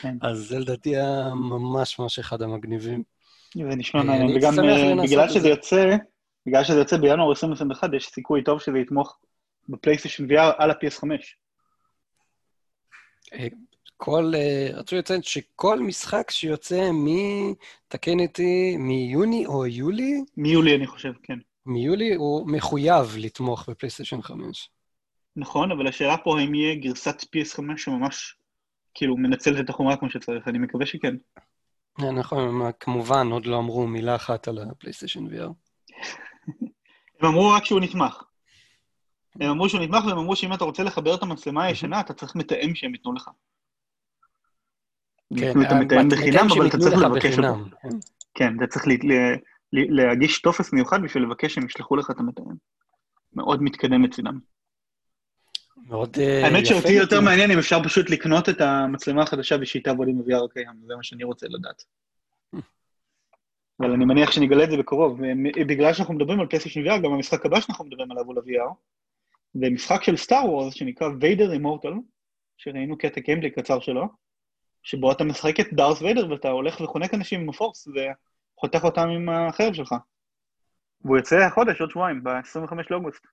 כן. 0.00 0.14
אז 0.28 0.38
זה 0.38 0.58
לדעתי 0.58 0.96
היה 0.96 1.34
ממש 1.34 1.98
ממש 1.98 2.18
אחד 2.18 2.42
המגניבים. 2.42 3.02
זה 3.54 3.62
נשמע 3.64 4.02
מעניין, 4.02 4.36
וגם 4.36 4.60
אה, 4.60 5.02
בגלל 5.02 5.28
שזה 5.28 5.48
יוצא, 5.48 5.96
בגלל 6.46 6.64
שזה 6.64 6.78
יוצא 6.78 6.96
בינואר 6.96 7.30
2021, 7.30 7.90
יש 7.96 8.06
סיכוי 8.06 8.42
טוב 8.42 8.60
שזה 8.60 8.78
יתמוך 8.78 9.18
בפלייסטיישן 9.68 10.30
VR 10.30 10.52
על 10.58 10.70
ה-PS5. 10.70 11.06
אה, 14.02 14.06
כל, 14.06 14.32
אה, 14.34 14.68
רצו 14.72 14.96
לציין 14.96 15.22
שכל 15.22 15.80
משחק 15.80 16.30
שיוצא 16.30 16.90
מ... 16.92 17.06
תקן 17.88 18.20
איתי, 18.20 18.76
מיוני 18.76 19.46
או 19.46 19.66
יולי? 19.66 20.24
מיולי, 20.36 20.76
אני 20.76 20.86
חושב, 20.86 21.12
כן. 21.22 21.38
מיולי 21.66 22.14
הוא 22.14 22.48
מחויב 22.48 23.16
לתמוך 23.18 23.68
בפלייסטיישן 23.68 24.22
5. 24.22 24.70
נכון, 25.36 25.70
אבל 25.72 25.86
השאלה 25.86 26.16
פה 26.16 26.38
האם 26.38 26.54
יהיה 26.54 26.74
גרסת 26.74 27.22
PS5 27.22 27.76
שממש, 27.76 28.36
כאילו, 28.94 29.16
מנצלת 29.16 29.64
את 29.64 29.70
החומרה 29.70 29.96
כמו 29.96 30.10
שצריך, 30.10 30.48
אני 30.48 30.58
מקווה 30.58 30.86
שכן. 30.86 31.14
נכון, 31.98 32.72
כמובן, 32.80 33.26
עוד 33.30 33.46
לא 33.46 33.58
אמרו 33.58 33.86
מילה 33.86 34.16
אחת 34.16 34.48
על 34.48 34.58
הפלייסטיישן 34.58 35.26
VR. 35.26 35.50
הם 37.20 37.28
אמרו 37.28 37.50
רק 37.50 37.64
שהוא 37.64 37.80
נתמך. 37.80 38.22
הם 39.40 39.50
אמרו 39.50 39.68
שהוא 39.68 39.80
נתמך, 39.80 40.04
והם 40.04 40.18
אמרו 40.18 40.36
שאם 40.36 40.54
אתה 40.54 40.64
רוצה 40.64 40.82
לחבר 40.82 41.14
את 41.14 41.22
המצלמה 41.22 41.64
הישנה, 41.64 42.00
אתה 42.00 42.14
צריך 42.14 42.36
מתאם 42.36 42.74
שהם 42.74 42.94
ייתנו 42.94 43.12
לך. 43.12 43.30
כן, 45.38 45.62
אתה 45.62 45.74
מתאם 45.74 46.08
בחינם, 46.08 46.46
אבל 46.56 46.66
אתה 46.66 46.78
צריך 46.78 46.94
לבקש 46.94 47.38
אותו. 47.38 47.54
כן. 47.82 47.88
כן, 48.34 48.56
אתה 48.58 48.66
צריך 48.66 48.84
להגיש 49.72 50.40
טופס 50.40 50.72
מיוחד 50.72 51.02
בשביל 51.02 51.22
לבקש 51.22 51.54
שהם 51.54 51.66
ישלחו 51.66 51.96
לך 51.96 52.10
את 52.10 52.18
המתאם. 52.18 52.44
מאוד 53.34 53.62
מתקדם 53.62 54.02
מצדם. 54.02 54.38
מאוד 55.86 56.16
יפה. 56.16 56.46
האמת 56.46 56.66
שאותי 56.66 56.92
יותר 56.92 57.20
מעניין 57.20 57.50
אם 57.50 57.58
אפשר 57.58 57.84
פשוט 57.84 58.10
לקנות 58.10 58.48
את 58.48 58.60
המצלמה 58.60 59.22
החדשה 59.22 59.56
ושהיא 59.60 59.82
תעבוד 59.82 60.08
עם 60.08 60.18
ה-VR 60.18 60.44
הקיים, 60.44 60.72
זה 60.86 60.96
מה 60.96 61.02
שאני 61.02 61.24
רוצה 61.24 61.46
לדעת. 61.50 61.82
אבל 63.80 63.92
אני 63.92 64.04
מניח 64.04 64.30
שנגלה 64.30 64.64
את 64.64 64.70
זה 64.70 64.76
בקרוב. 64.76 65.20
בגלל 65.68 65.92
שאנחנו 65.92 66.14
מדברים 66.14 66.40
על 66.40 66.46
PlayStation 66.46 66.86
VR, 66.86 66.98
גם 66.98 67.12
המשחק 67.12 67.46
הבא 67.46 67.60
שאנחנו 67.60 67.84
מדברים 67.84 68.10
עליו 68.10 68.24
הוא 68.24 68.34
ל-VR, 68.34 68.74
זה 69.54 69.70
משחק 69.70 70.02
של 70.02 70.16
Star 70.16 70.50
Wars 70.50 70.74
שנקרא 70.74 71.08
Vader 71.20 71.52
Immortal, 71.52 71.92
שראינו 72.56 72.98
קטע 72.98 73.20
gameplay 73.20 73.50
קצר 73.50 73.80
שלו, 73.80 74.21
שבו 74.82 75.12
אתה 75.12 75.24
משחק 75.24 75.60
את 75.60 75.66
Darth 75.72 76.02
Vader 76.02 76.30
ואתה 76.30 76.48
הולך 76.48 76.80
וחונק 76.80 77.14
אנשים 77.14 77.40
עם 77.40 77.48
ה 77.48 77.55
force 77.55 77.88
וחותך 77.88 78.84
אותם 78.84 79.08
עם 79.08 79.28
החרב 79.28 79.74
שלך. 79.74 79.94
והוא 81.04 81.16
יוצא 81.16 81.36
החודש, 81.36 81.80
עוד 81.80 81.90
שבועיים, 81.90 82.24
ב-25 82.24 82.74
לאוגוסט. 82.90 83.26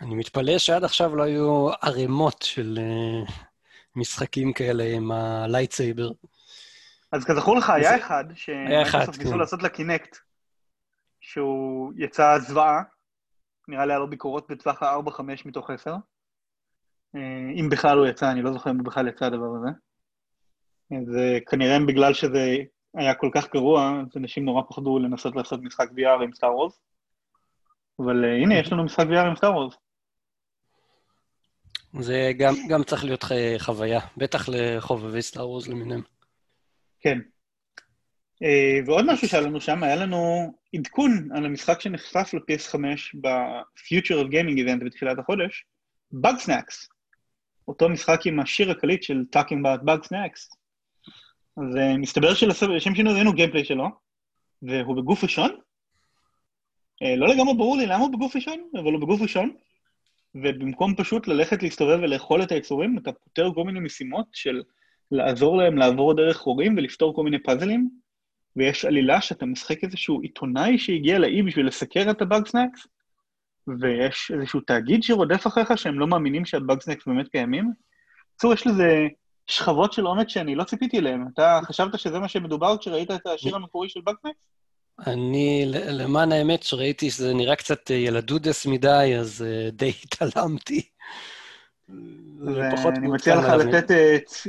אני 0.00 0.14
מתפלא 0.14 0.58
שעד 0.58 0.84
עכשיו 0.84 1.16
לא 1.16 1.22
היו 1.22 1.68
ערימות 1.82 2.42
של 2.42 2.78
uh, 2.78 3.32
משחקים 3.96 4.52
כאלה 4.52 4.84
עם 4.84 5.12
ה 5.12 5.20
lightsaber. 5.20 6.10
אז 7.12 7.24
כזכור 7.24 7.56
לך, 7.56 7.70
היה 7.70 7.96
אחד, 7.96 8.24
היה 8.46 8.82
אחד, 8.82 9.04
כן. 9.04 9.22
ניסו 9.22 9.38
לעשות 9.38 9.62
לקינקט, 9.62 10.16
שהוא 11.20 11.92
יצא 11.96 12.38
זוועה, 12.38 12.82
נראה 13.68 13.86
לי 13.86 13.92
היה 13.92 13.98
לו 13.98 14.10
ביקורות 14.10 14.50
בטווח 14.50 14.82
ה-4-5 14.82 15.20
מתוך 15.44 15.70
10. 15.70 15.94
אה, 17.14 17.20
אם 17.60 17.68
בכלל 17.70 17.98
הוא 17.98 18.06
יצא, 18.06 18.30
אני 18.30 18.42
לא 18.42 18.52
זוכר 18.52 18.70
אם 18.70 18.76
הוא 18.76 18.86
בכלל 18.86 19.08
יצא 19.08 19.24
הדבר 19.24 19.56
הזה. 19.58 19.68
זה 20.90 21.38
כנראה 21.46 21.78
בגלל 21.86 22.14
שזה 22.14 22.56
היה 22.94 23.14
כל 23.14 23.30
כך 23.34 23.52
גרוע, 23.52 24.00
אז 24.00 24.16
אנשים 24.16 24.44
נורא 24.44 24.62
פחדו 24.68 24.98
לנסות 24.98 25.36
לעשות 25.36 25.60
משחק 25.62 25.88
VR 25.90 26.22
עם 26.22 26.34
סטאר 26.34 26.56
וורס. 26.56 26.80
אבל 27.98 28.24
uh, 28.24 28.42
הנה, 28.42 28.58
יש 28.58 28.72
לנו 28.72 28.84
משחק 28.84 29.06
VR 29.06 29.26
עם 29.26 29.36
סטאר 29.36 29.52
וורס. 29.52 29.74
זה 32.00 32.32
גם, 32.38 32.54
גם 32.68 32.84
צריך 32.84 33.04
להיות 33.04 33.24
חוויה, 33.58 34.00
בטח 34.16 34.48
לחובבי 34.48 35.22
סטאר 35.22 35.48
וורס 35.48 35.68
למיניהם. 35.68 36.02
כן. 37.00 37.18
Uh, 38.44 38.86
ועוד 38.86 39.12
משהו 39.12 39.28
שהיה 39.28 39.42
לנו 39.42 39.60
שם, 39.60 39.82
היה 39.82 39.96
לנו 39.96 40.52
עדכון 40.74 41.28
על 41.34 41.44
המשחק 41.44 41.80
שנחשף 41.80 42.30
ל-PS5 42.34 42.78
ב-Future 43.20 44.24
of 44.24 44.32
Gaming 44.32 44.58
Event 44.58 44.84
בתחילת 44.84 45.18
החודש, 45.18 45.66
Bug 46.14 46.46
Snacks. 46.46 46.88
אותו 47.68 47.88
משחק 47.88 48.20
עם 48.26 48.40
השיר 48.40 48.70
הקליט 48.70 49.02
של 49.02 49.24
Talking 49.36 49.58
about 49.62 49.84
Bug 49.84 50.06
Snacks. 50.08 50.56
אז 51.56 51.76
מסתבר 51.98 52.34
שלשם 52.34 52.94
שינוי 52.94 53.14
ראינו 53.14 53.32
גיימפליי 53.32 53.64
שלו, 53.64 53.88
והוא 54.62 54.96
בגוף 54.96 55.22
ראשון. 55.22 55.50
Uh, 57.04 57.16
לא 57.16 57.28
לגמרי 57.28 57.54
ברור 57.54 57.76
לי 57.76 57.86
למה 57.86 57.96
הוא 57.96 58.12
בגוף 58.12 58.36
ראשון, 58.36 58.68
אבל 58.74 58.92
הוא 58.92 59.00
בגוף 59.00 59.20
ראשון. 59.20 59.56
ובמקום 60.34 60.94
פשוט 60.94 61.28
ללכת 61.28 61.62
להסתובב 61.62 61.98
ולאכול 62.02 62.42
את 62.42 62.52
היצורים, 62.52 62.98
אתה 62.98 63.12
פותר 63.12 63.50
כל 63.54 63.64
מיני 63.64 63.80
משימות 63.80 64.26
של 64.32 64.62
לעזור 65.10 65.56
להם 65.56 65.78
לעבור 65.78 66.14
דרך 66.14 66.36
חורים 66.36 66.76
ולפתור 66.76 67.14
כל 67.14 67.22
מיני 67.22 67.38
פאזלים, 67.42 67.90
ויש 68.56 68.84
עלילה 68.84 69.20
שאתה 69.20 69.46
משחק 69.46 69.84
איזשהו 69.84 70.20
עיתונאי 70.20 70.78
שהגיע 70.78 71.18
לאי 71.18 71.42
בשביל 71.42 71.66
לסקר 71.66 72.10
את 72.10 72.22
ה 72.22 72.46
Bugsnax, 72.46 72.86
ויש 73.80 74.32
איזשהו 74.34 74.60
תאגיד 74.60 75.02
שרודף 75.02 75.46
אחריך 75.46 75.78
שהם 75.78 75.98
לא 75.98 76.06
מאמינים 76.06 76.44
שה 76.44 76.80
Bugsnax 76.80 77.06
באמת 77.06 77.28
קיימים. 77.28 77.72
בקיצור, 78.30 78.52
יש 78.52 78.66
לזה 78.66 79.06
שכבות 79.46 79.92
של 79.92 80.04
עומק 80.04 80.28
שאני 80.28 80.54
לא 80.54 80.64
ציפיתי 80.64 80.98
אליהן. 80.98 81.24
אתה 81.34 81.60
חשבת 81.64 81.98
שזה 81.98 82.18
מה 82.18 82.28
שמדובר 82.28 82.78
כשראית 82.78 83.10
את 83.10 83.26
השיר 83.26 83.56
המקורי 83.56 83.88
של 83.88 84.00
סנאקס? 84.22 84.38
אני, 85.06 85.64
למען 85.70 86.32
האמת, 86.32 86.62
שראיתי 86.62 87.10
שזה 87.10 87.34
נראה 87.34 87.56
קצת 87.56 87.90
ילדותי 87.90 88.66
מדי, 88.66 89.14
אז 89.20 89.44
די 89.72 89.92
התעלמתי. 90.04 90.88
ואני 92.38 93.08
מציע 93.08 93.36
לך 93.36 93.44
לתת 93.44 93.94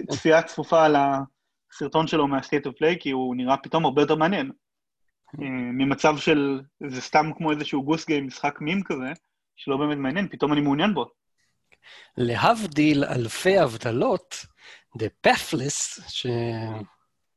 צפייה 0.09 0.41
צפופה 0.41 0.85
על 0.85 0.95
הסרטון 1.73 2.07
שלו 2.07 2.27
מה-State 2.27 2.65
of 2.65 2.71
Play, 2.81 2.99
כי 2.99 3.11
הוא 3.11 3.35
נראה 3.35 3.57
פתאום 3.57 3.85
הרבה 3.85 4.01
יותר 4.01 4.15
מעניין. 4.15 4.51
ממצב 5.73 6.17
של, 6.17 6.61
זה 6.87 7.01
סתם 7.01 7.31
כמו 7.37 7.51
איזשהו 7.51 7.83
גוס 7.83 8.05
גיים, 8.05 8.27
משחק 8.27 8.61
מים 8.61 8.83
כזה, 8.83 9.11
שלא 9.55 9.77
באמת 9.77 9.97
מעניין, 9.97 10.27
פתאום 10.27 10.53
אני 10.53 10.61
מעוניין 10.61 10.93
בו. 10.93 11.05
להבדיל 12.17 13.03
אלפי 13.03 13.57
הבדלות, 13.57 14.45
The 14.97 15.27
Pathless, 15.27 16.01
ש... 16.07 16.27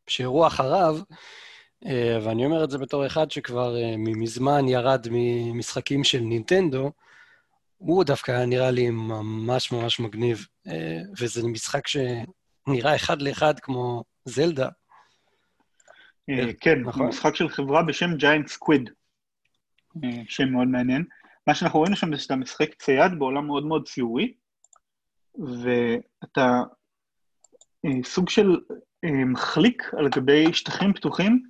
שאירוע 0.06 0.46
אחריו, 0.46 0.98
ואני 2.24 2.44
אומר 2.44 2.64
את 2.64 2.70
זה 2.70 2.78
בתור 2.78 3.06
אחד 3.06 3.30
שכבר 3.30 3.74
מזמן 3.98 4.68
ירד 4.68 5.06
ממשחקים 5.10 6.04
של 6.04 6.20
נינטנדו, 6.20 6.92
הוא 7.76 8.04
דווקא 8.04 8.32
היה 8.32 8.46
נראה 8.46 8.70
לי 8.70 8.90
ממש 8.90 9.72
ממש 9.72 10.00
מגניב, 10.00 10.46
וזה 11.18 11.48
משחק 11.48 11.86
שנראה 11.86 12.96
אחד 12.96 13.22
לאחד 13.22 13.60
כמו 13.60 14.04
זלדה. 14.24 14.68
כן, 16.60 16.80
נכון. 16.80 17.06
משחק 17.06 17.34
של 17.34 17.48
חברה 17.48 17.82
בשם 17.82 18.16
ג'יינט 18.16 18.48
סקוויד, 18.48 18.90
שם 20.28 20.48
מאוד 20.52 20.68
מעניין. 20.68 21.04
מה 21.46 21.54
שאנחנו 21.54 21.78
רואים 21.78 21.94
שם 21.94 22.16
זה 22.16 22.22
שאתה 22.22 22.36
משחק 22.36 22.74
צייד 22.74 23.18
בעולם 23.18 23.46
מאוד 23.46 23.66
מאוד 23.66 23.88
ציורי, 23.88 24.34
ואתה 25.34 26.60
סוג 28.04 28.28
של 28.28 28.60
מחליק 29.04 29.94
על 29.98 30.08
גבי 30.08 30.52
שטחים 30.52 30.92
פתוחים, 30.92 31.42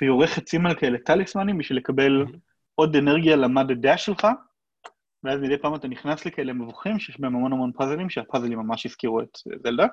ויורה 0.00 0.26
חצים 0.26 0.66
על 0.66 0.74
כאלה 0.74 0.98
טליסמנים 0.98 1.58
בשביל 1.58 1.78
לקבל 1.78 2.24
עוד 2.74 2.96
אנרגיה 2.96 3.36
למד 3.36 3.70
הדש 3.70 4.06
שלך, 4.06 4.26
ואז 5.24 5.40
מדי 5.40 5.58
פעם 5.58 5.74
אתה 5.74 5.88
נכנס 5.88 6.26
לכאלה 6.26 6.52
מבוכים 6.52 6.98
שיש 6.98 7.20
בהם 7.20 7.36
המון 7.36 7.52
המון 7.52 7.72
פאזלים, 7.72 8.10
שהפאזלים 8.10 8.58
ממש 8.58 8.86
הזכירו 8.86 9.20
את 9.20 9.38
זלדה. 9.62 9.86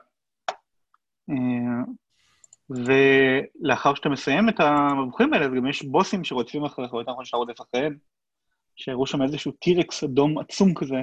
ולאחר 2.69 3.93
שאתה 3.93 4.09
מסיים 4.09 4.49
את 4.49 4.59
המבוכים 4.59 5.33
האלה, 5.33 5.45
אז 5.45 5.51
גם 5.51 5.67
יש 5.67 5.83
בוסים 5.83 6.23
שרודפים 6.23 6.65
אחריך, 6.65 6.93
או 6.93 6.99
יותר 6.99 7.11
נכון 7.11 7.25
שאתה 7.25 7.37
רודף 7.37 7.61
אחריהם, 7.61 7.97
שהראו 8.75 9.07
שם 9.07 9.21
איזשהו 9.21 9.51
טירקס 9.51 10.03
אדום 10.03 10.39
עצום 10.39 10.73
כזה, 10.73 11.01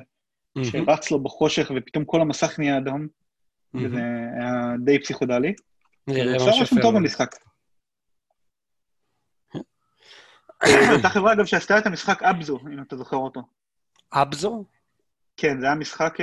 שרץ 0.62 1.10
לו 1.10 1.22
בחושך 1.22 1.70
ופתאום 1.76 2.04
כל 2.04 2.20
המסך 2.20 2.58
נהיה 2.58 2.78
אדום, 2.78 3.06
וזה 3.74 4.00
היה 4.40 4.76
די 4.84 4.98
פסיכודלי. 4.98 5.54
נראה 6.06 6.32
ממש 6.32 6.60
יפה. 6.62 6.76
טוב 6.82 6.94
במשחק. 6.94 7.34
זו 10.66 10.92
אותה 10.96 11.08
חברה, 11.08 11.32
אגב, 11.32 11.44
שעשתה 11.44 11.78
את 11.78 11.86
המשחק 11.86 12.22
Abzu, 12.22 12.58
אם 12.72 12.82
אתה 12.82 12.96
זוכר 12.96 13.16
אותו. 13.16 13.42
Abzu? 14.12 14.64
כן, 15.36 15.60
זה 15.60 15.66
היה 15.66 15.74
משחק 15.74 16.18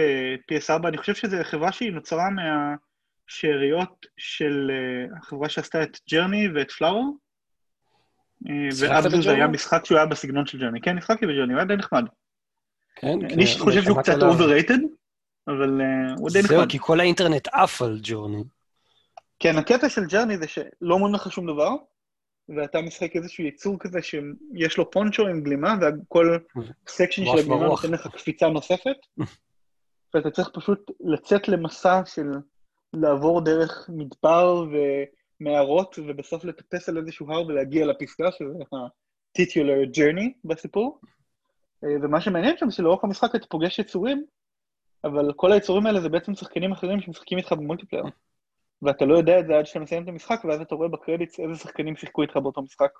PS4, 0.51 0.87
אני 0.87 0.97
חושב 0.97 1.15
שזו 1.15 1.37
חברה 1.43 1.71
שהיא 1.71 1.91
נוצרה 1.91 2.29
מהשאריות 2.29 4.05
של 4.17 4.71
החברה 5.17 5.49
שעשתה 5.49 5.83
את 5.83 5.97
Journey 6.11 6.47
ואת 6.55 6.71
Flower. 6.71 7.11
ו 7.12 7.17
Abzu 8.79 9.21
זה 9.21 9.31
היה 9.31 9.47
משחק 9.47 9.85
שהוא 9.85 9.97
היה 9.97 10.07
בסגנון 10.07 10.45
של 10.45 10.59
Journey. 10.59 10.81
כן, 10.81 10.97
שיחקתי 10.97 11.25
ב 11.25 11.28
Journey, 11.28 11.53
הוא 11.53 11.59
היה 11.59 11.65
די 11.65 11.75
נחמד. 11.75 12.03
כן, 12.95 13.17
אני 13.33 13.45
חושב 13.59 13.83
שהוא 13.83 14.01
קצת 14.01 14.13
overrated, 14.13 14.81
אבל 15.49 15.81
הוא 16.17 16.29
די 16.29 16.39
נחמד. 16.39 16.57
זהו, 16.57 16.67
כי 16.69 16.77
כל 16.81 16.99
האינטרנט 16.99 17.47
עף 17.51 17.81
על 17.81 17.99
Journey. 17.99 18.43
כן, 19.39 19.57
הקטע 19.57 19.89
של 19.89 20.05
Journey 20.05 20.37
זה 20.37 20.47
שלא 20.47 20.93
אומרים 20.93 21.13
לך 21.13 21.31
שום 21.31 21.47
דבר, 21.47 21.75
ואתה 22.49 22.81
משחק 22.81 23.15
איזשהו 23.15 23.43
יצור 23.43 23.79
כזה 23.79 23.99
שיש 24.01 24.77
לו 24.77 24.91
פונצ'ו 24.91 25.27
עם 25.27 25.41
גלימה, 25.41 25.75
וכל 25.81 26.37
section 26.87 27.25
של 27.25 27.37
הגלימה 27.37 27.65
נותן 27.65 27.91
לך 27.91 28.07
קפיצה 28.07 28.47
נוספת, 28.47 28.97
ואתה 30.13 30.31
צריך 30.31 30.49
פשוט 30.53 30.91
לצאת 30.99 31.47
למסע 31.47 32.01
של 32.05 32.27
לעבור 32.93 33.41
דרך 33.41 33.89
מדבר 33.89 34.65
ומערות, 35.41 35.99
ובסוף 35.99 36.43
לטפס 36.43 36.89
על 36.89 36.97
איזשהו 36.97 37.31
הר 37.31 37.47
ולהגיע 37.47 37.85
לפסגה, 37.85 38.31
שזה 38.31 38.63
titular 39.37 39.97
journey 39.97 40.29
בסיפור, 40.45 40.99
אה, 41.83 41.89
ומה 42.01 42.21
שמעניין 42.21 42.57
שם 42.57 42.71
שלאורך 42.71 43.03
המשחק 43.03 43.35
אתה 43.35 43.47
פוגש 43.47 43.79
יצורים, 43.79 44.25
אבל 45.03 45.33
כל 45.35 45.51
היצורים 45.51 45.85
האלה 45.85 46.01
זה 46.01 46.09
בעצם 46.09 46.35
שחקנים 46.35 46.71
אחרים 46.71 47.01
שמשחקים 47.01 47.37
איתך 47.37 47.51
ב 47.51 47.55
multiplayer. 47.55 48.03
ואתה 48.81 49.05
לא 49.05 49.17
יודע 49.17 49.39
את 49.39 49.47
זה 49.47 49.57
עד 49.57 49.65
שאתה 49.65 49.79
מסיים 49.79 50.03
את 50.03 50.07
המשחק, 50.07 50.41
ואז 50.45 50.61
אתה 50.61 50.75
רואה 50.75 50.89
ב 50.89 50.95
credits 50.95 51.39
איזה 51.39 51.55
שחקנים 51.55 51.95
שיחקו 51.95 52.21
איתך 52.21 52.37
באותו 52.37 52.61
משחק. 52.61 52.91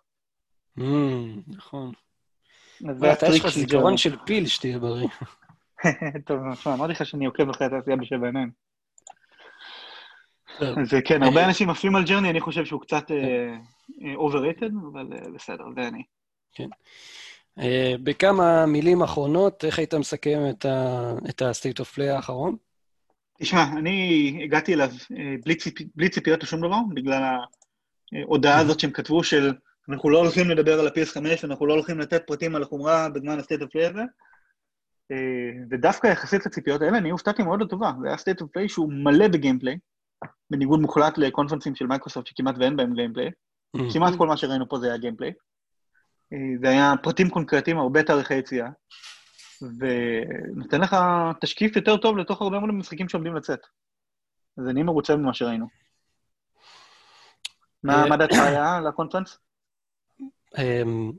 נכון. 1.48 1.92
יש 3.34 3.46
לך 3.46 3.50
זיכרון 3.50 3.98
של 3.98 4.16
פיל 4.26 4.48
שתהיה 4.48 4.80
בריא. 4.80 5.08
טוב, 6.28 6.54
תשמע, 6.54 6.74
אמרתי 6.74 6.92
לך 6.92 7.06
שאני 7.06 7.26
עוקב 7.26 7.50
אחרי 7.50 7.68
התעשייה 7.68 7.96
בשבע 7.96 8.26
עיניים. 8.26 8.52
אז 10.60 10.96
כן, 11.06 11.24
הרבה 11.24 11.46
אנשים 11.48 11.70
עפים 11.70 11.96
על 11.96 12.04
Journey, 12.04 12.30
אני 12.30 12.40
חושב 12.40 12.66
שהוא 12.66 12.82
קצת 12.82 13.12
overrated, 14.02 14.74
אבל 14.94 15.08
בסדר, 15.36 15.64
זה 15.76 15.88
אני. 15.88 16.04
כן. 16.54 16.70
בכמה 18.04 18.66
מילים 18.66 19.02
אחרונות, 19.02 19.66
איך 19.66 19.80
היית 19.80 19.94
מסכם 19.94 20.40
את 21.30 21.42
ה-state 21.42 21.82
of 21.82 21.96
play 21.96 22.04
האחרון? 22.04 22.56
תשמע, 23.42 23.64
אני 23.78 24.40
הגעתי 24.44 24.74
אליו 24.74 24.90
בלי 25.96 26.10
ציפיות 26.10 26.44
לשום 26.44 26.62
דבר, 26.62 26.78
בגלל 26.94 27.24
ההודעה 28.14 28.60
הזאת 28.60 28.80
שהם 28.80 28.92
כתבו 28.92 29.24
של 29.24 29.54
אנחנו 29.90 30.10
לא 30.10 30.18
הולכים 30.18 30.50
לדבר 30.50 30.80
על 30.80 30.88
ה-PS5, 30.88 31.18
אנחנו 31.44 31.66
לא 31.66 31.74
הולכים 31.74 32.00
לתת 32.00 32.28
פרטים 32.28 32.56
על 32.56 32.64
החומרה 32.64 33.10
בזמן 33.10 33.40
ה-state 33.40 33.62
of 33.62 33.66
play 33.66 33.90
הזה. 33.90 34.02
ודווקא 35.72 36.08
יחסית 36.08 36.46
לציפיות 36.46 36.82
האלה, 36.82 36.98
אני 36.98 37.10
הופתעתי 37.10 37.44
מאוד 37.44 37.62
לטובה. 37.62 37.92
זה 38.02 38.08
היה 38.08 38.18
state 38.18 38.42
of 38.42 38.46
play 38.46 38.68
שהוא 38.68 38.94
מלא 38.94 39.28
בגיימפליי, 39.28 39.78
בניגוד 40.50 40.80
מוחלט 40.80 41.18
לקונפרנסים 41.18 41.76
של 41.76 41.88
מייקרוסופט 41.88 42.28
שכמעט 42.28 42.56
ואין 42.60 42.76
בהם 42.76 42.94
gameplay. 42.94 43.32
כמעט 43.94 44.14
כל 44.18 44.28
מה 44.28 44.38
שראינו 44.38 44.70
פה 44.70 44.80
זה 44.80 44.88
היה 44.88 44.98
gameplay. 44.98 45.34
זה 46.62 46.70
היה 46.70 46.94
פרטים 47.04 47.30
קונקרטיים, 47.30 47.78
הרבה 47.78 48.04
תאריכי 48.04 48.36
יציאה, 48.36 48.68
ונותן 49.62 50.82
לך 50.82 50.96
תשקיף 51.42 51.76
יותר 51.76 51.98
טוב 51.98 52.18
לתוך 52.18 52.42
הרבה 52.42 52.60
מאוד 52.60 52.72
משחקים 52.72 53.10
שעומדים 53.10 53.36
לצאת. 53.36 53.60
אז 54.58 54.68
אני 54.68 54.84
מרוצה 54.84 55.16
ממה 55.16 55.34
שראינו. 55.34 55.68
מה 57.84 58.18
דעתך 58.18 58.38
היה 58.40 58.76
על 58.76 58.88
ה 58.88 58.92
conference? 58.92 59.40
אמ, 60.58 61.12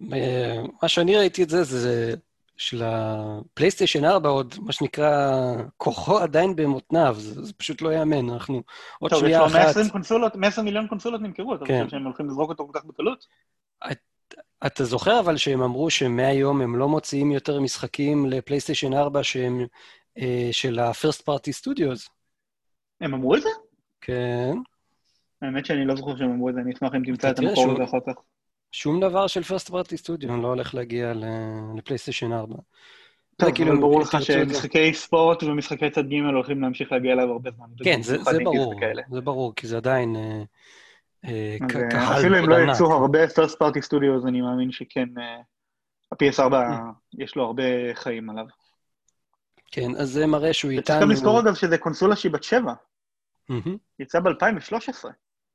מה 0.00 0.88
שאני 0.88 1.16
ראיתי 1.16 1.42
את 1.42 1.48
זה, 1.48 1.62
זה 1.62 2.14
של 2.56 2.82
הפלייסטיישן 2.84 4.04
4 4.04 4.28
עוד, 4.28 4.54
מה 4.60 4.72
שנקרא, 4.72 5.54
כוחו 5.76 6.18
עדיין 6.18 6.56
במותניו, 6.56 7.14
זה, 7.18 7.42
זה 7.44 7.52
פשוט 7.52 7.82
לא 7.82 7.88
ייאמן, 7.88 8.30
אנחנו 8.30 8.62
עוד 8.98 9.10
טוב, 9.10 9.20
שנייה 9.20 9.38
אחת... 9.38 9.46
טוב, 9.46 9.56
יש 9.56 9.62
לו 9.62 9.64
120 9.64 9.88
קונסולות, 9.88 10.36
120 10.36 10.64
מיליון 10.64 10.88
קונסולות 10.88 11.20
נמכרו, 11.20 11.54
אתה 11.54 11.64
כן. 11.66 11.78
חושב 11.84 11.90
שהם 11.90 12.04
הולכים 12.04 12.26
לזרוק 12.26 12.50
אותו 12.50 12.66
כל 12.66 12.78
כך 12.78 12.84
בקלות? 12.84 13.26
את, 13.90 13.98
אתה 14.66 14.84
זוכר 14.84 15.20
אבל 15.20 15.36
שהם 15.36 15.62
אמרו 15.62 15.90
שמהיום 15.90 16.60
הם 16.60 16.76
לא 16.76 16.88
מוציאים 16.88 17.32
יותר 17.32 17.60
משחקים 17.60 18.26
לפלייסטיישן 18.26 18.94
4 18.94 19.22
שהם 19.22 19.66
אה, 20.18 20.48
של 20.52 20.78
ה-first 20.78 21.20
party 21.20 21.52
studios. 21.60 22.08
הם 23.00 23.14
אמרו 23.14 23.36
את 23.36 23.42
זה? 23.42 23.48
כן. 24.00 24.54
האמת 25.42 25.66
שאני 25.66 25.84
לא 25.84 25.96
זוכר 25.96 26.16
שהם 26.16 26.30
אמרו 26.30 26.48
את 26.48 26.54
זה, 26.54 26.60
אני 26.60 26.72
אשמח 26.72 26.94
אם 26.94 27.02
תמצא 27.04 27.30
את 27.30 27.38
המקור 27.38 27.72
הזה 27.72 27.84
אחר 27.84 27.98
כך. 28.06 28.12
שום 28.72 29.00
דבר 29.00 29.26
של 29.26 29.42
פרסט 29.42 29.70
פרטי 29.70 29.96
סטודיו 29.96 30.36
לא 30.36 30.48
הולך 30.48 30.74
להגיע 30.74 31.12
לפלייסטיישן 31.76 32.32
4. 32.32 32.54
טוב, 33.36 33.48
אבל 33.48 33.56
כאילו 33.56 33.80
ברור 33.80 34.00
לך 34.00 34.16
שמשחקי 34.22 34.94
ספורט 34.94 35.42
ומשחקי 35.42 35.90
צד 35.90 36.08
ג' 36.08 36.14
הולכים 36.14 36.62
להמשיך 36.62 36.92
להגיע 36.92 37.12
אליו 37.12 37.30
הרבה 37.30 37.50
זמן. 37.50 37.66
כן, 37.84 38.02
זה 38.02 38.18
ברור, 38.44 38.74
זה 39.10 39.20
ברור, 39.20 39.52
כי 39.56 39.66
זה 39.66 39.76
עדיין 39.76 40.16
אה, 40.16 40.42
קהל 41.68 42.18
אפילו 42.18 42.38
אם 42.38 42.48
לא 42.48 42.56
יצאו 42.72 42.92
הרבה 42.92 43.18
פרטי 43.58 43.82
סטודיו, 43.82 44.16
אז 44.16 44.26
אני 44.26 44.40
מאמין 44.40 44.72
שכן, 44.72 45.08
אה, 45.18 45.40
ה-PS4 46.12 46.54
יש 47.18 47.36
לו 47.36 47.44
הרבה 47.44 47.62
חיים 47.94 48.30
עליו. 48.30 48.44
כן, 49.66 49.90
אז 49.96 50.10
זה 50.10 50.26
מראה 50.26 50.52
שהוא 50.52 50.70
איתנו... 50.70 50.84
צריך 50.84 51.02
גם 51.02 51.10
לזכור 51.10 51.40
אגב 51.40 51.54
שזה 51.54 51.78
קונסולה 51.78 52.16
שהיא 52.16 52.32
בת 52.32 52.42
שבע. 52.42 52.72
יצא 53.98 54.20
ב-2013. 54.20 55.08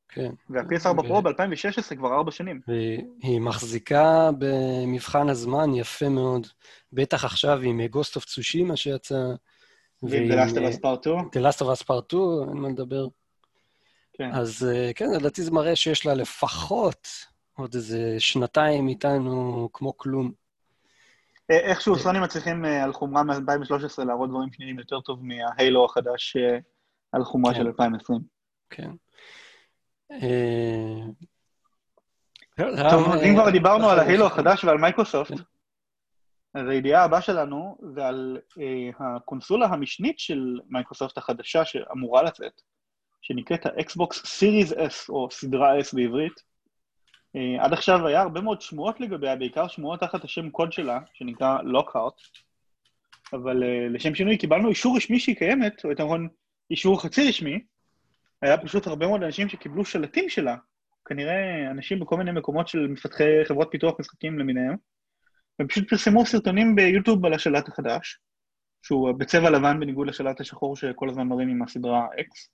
כן. 0.09 0.31
וה-PS4 0.49 1.01
פרו 1.07 1.21
ב-2016 1.21 1.95
כבר 1.95 2.15
ארבע 2.15 2.31
שנים. 2.31 2.61
והיא 2.67 3.41
מחזיקה 3.41 4.29
במבחן 4.37 5.29
הזמן 5.29 5.75
יפה 5.75 6.09
מאוד, 6.09 6.47
בטח 6.93 7.25
עכשיו 7.25 7.59
עם 7.61 7.81
Ghost 7.81 8.19
of 8.19 8.23
Tsushima 8.23 8.75
שיצא. 8.75 9.15
ועם 10.03 10.31
The 10.31 10.35
Last 10.35 10.53
of 10.53 10.75
Us 10.75 10.81
Part 10.81 11.01
2. 11.03 11.15
The 11.15 11.51
Last 11.51 11.59
of 11.59 11.79
Us 11.79 11.83
Part 11.83 12.05
2, 12.09 12.49
אין 12.49 12.57
מה 12.57 12.69
לדבר. 12.69 13.07
כן. 14.17 14.31
אז 14.33 14.69
אה, 14.71 14.91
כן, 14.95 15.05
לדעתי 15.09 15.43
זה 15.43 15.51
מראה 15.51 15.75
שיש 15.75 16.05
לה 16.05 16.13
לפחות 16.13 17.07
עוד 17.53 17.75
איזה 17.75 18.15
שנתיים 18.19 18.87
איתנו 18.87 19.69
כמו 19.73 19.97
כלום. 19.97 20.31
אה, 21.51 21.59
איכשהו 21.59 21.93
אה. 21.93 21.99
סוני 21.99 22.19
מצליחים 22.19 22.65
על 22.65 22.93
חומרה 22.93 23.23
מ-2013 23.23 24.03
להראות 24.05 24.29
דברים 24.29 24.49
שנראים 24.53 24.79
יותר 24.79 25.01
טוב 25.01 25.19
מההיילו 25.23 25.85
החדש 25.85 26.37
על 27.11 27.23
חומרה 27.23 27.53
כן. 27.53 27.59
של 27.59 27.67
2020. 27.67 28.19
כן. 28.69 28.91
אה, 30.11 31.01
טוב, 32.89 33.07
אם 33.11 33.33
כבר 33.35 33.49
דיברנו 33.49 33.89
על 33.89 33.99
ה 33.99 34.04
Halo 34.04 34.25
החדש 34.25 34.63
ועל 34.63 34.77
מייקרוסופט, 34.77 35.33
אז 36.53 36.67
הידיעה 36.69 37.03
הבאה 37.03 37.21
שלנו 37.21 37.77
זה 37.95 38.05
על 38.05 38.39
הקונסולה 38.99 39.65
המשנית 39.65 40.19
של 40.19 40.59
מייקרוסופט 40.69 41.17
החדשה 41.17 41.65
שאמורה 41.65 42.23
לצאת, 42.23 42.61
שנקראת 43.21 43.65
האקסבוקס 43.65 44.25
Series 44.25 44.71
S, 44.71 45.09
או 45.09 45.31
סדרה 45.31 45.79
S 45.79 45.95
בעברית. 45.95 46.33
Uh, 47.37 47.63
עד 47.63 47.73
עכשיו 47.73 48.07
היה 48.07 48.21
הרבה 48.21 48.41
מאוד 48.41 48.61
שמועות 48.61 48.99
לגביה, 48.99 49.35
בעיקר 49.35 49.67
שמועות 49.67 49.99
תחת 49.99 50.23
השם 50.23 50.49
קוד 50.49 50.71
שלה, 50.71 50.99
שנקרא 51.13 51.61
Lockhart, 51.61 52.21
אבל 53.33 53.63
uh, 53.63 53.93
לשם 53.93 54.15
שינוי 54.15 54.37
קיבלנו 54.37 54.69
אישור 54.69 54.97
רשמי 54.97 55.19
שהיא 55.19 55.35
קיימת, 55.35 55.85
או 55.85 55.89
יותר 55.89 56.05
נכון 56.05 56.27
אישור 56.71 57.01
חצי 57.01 57.29
רשמי, 57.29 57.59
היה 58.41 58.57
פשוט 58.57 58.87
הרבה 58.87 59.07
מאוד 59.07 59.23
אנשים 59.23 59.49
שקיבלו 59.49 59.85
שלטים 59.85 60.29
שלה, 60.29 60.55
כנראה 61.05 61.71
אנשים 61.71 61.99
בכל 61.99 62.17
מיני 62.17 62.31
מקומות 62.31 62.67
של 62.67 62.87
מפתחי 62.87 63.45
חברות 63.45 63.67
פיתוח 63.71 63.99
משחקים 63.99 64.39
למיניהם, 64.39 64.75
והם 65.59 65.67
פשוט 65.67 65.89
פרסמו 65.89 66.25
סרטונים 66.25 66.75
ביוטיוב 66.75 67.25
על 67.25 67.33
השלט 67.33 67.67
החדש, 67.67 68.19
שהוא 68.81 69.11
בצבע 69.11 69.49
לבן 69.49 69.79
בניגוד 69.79 70.07
לשלט 70.07 70.41
השחור 70.41 70.75
שכל 70.75 71.09
הזמן 71.09 71.27
מראים 71.27 71.49
עם 71.49 71.61
הסדרה 71.61 72.07
X, 72.19 72.49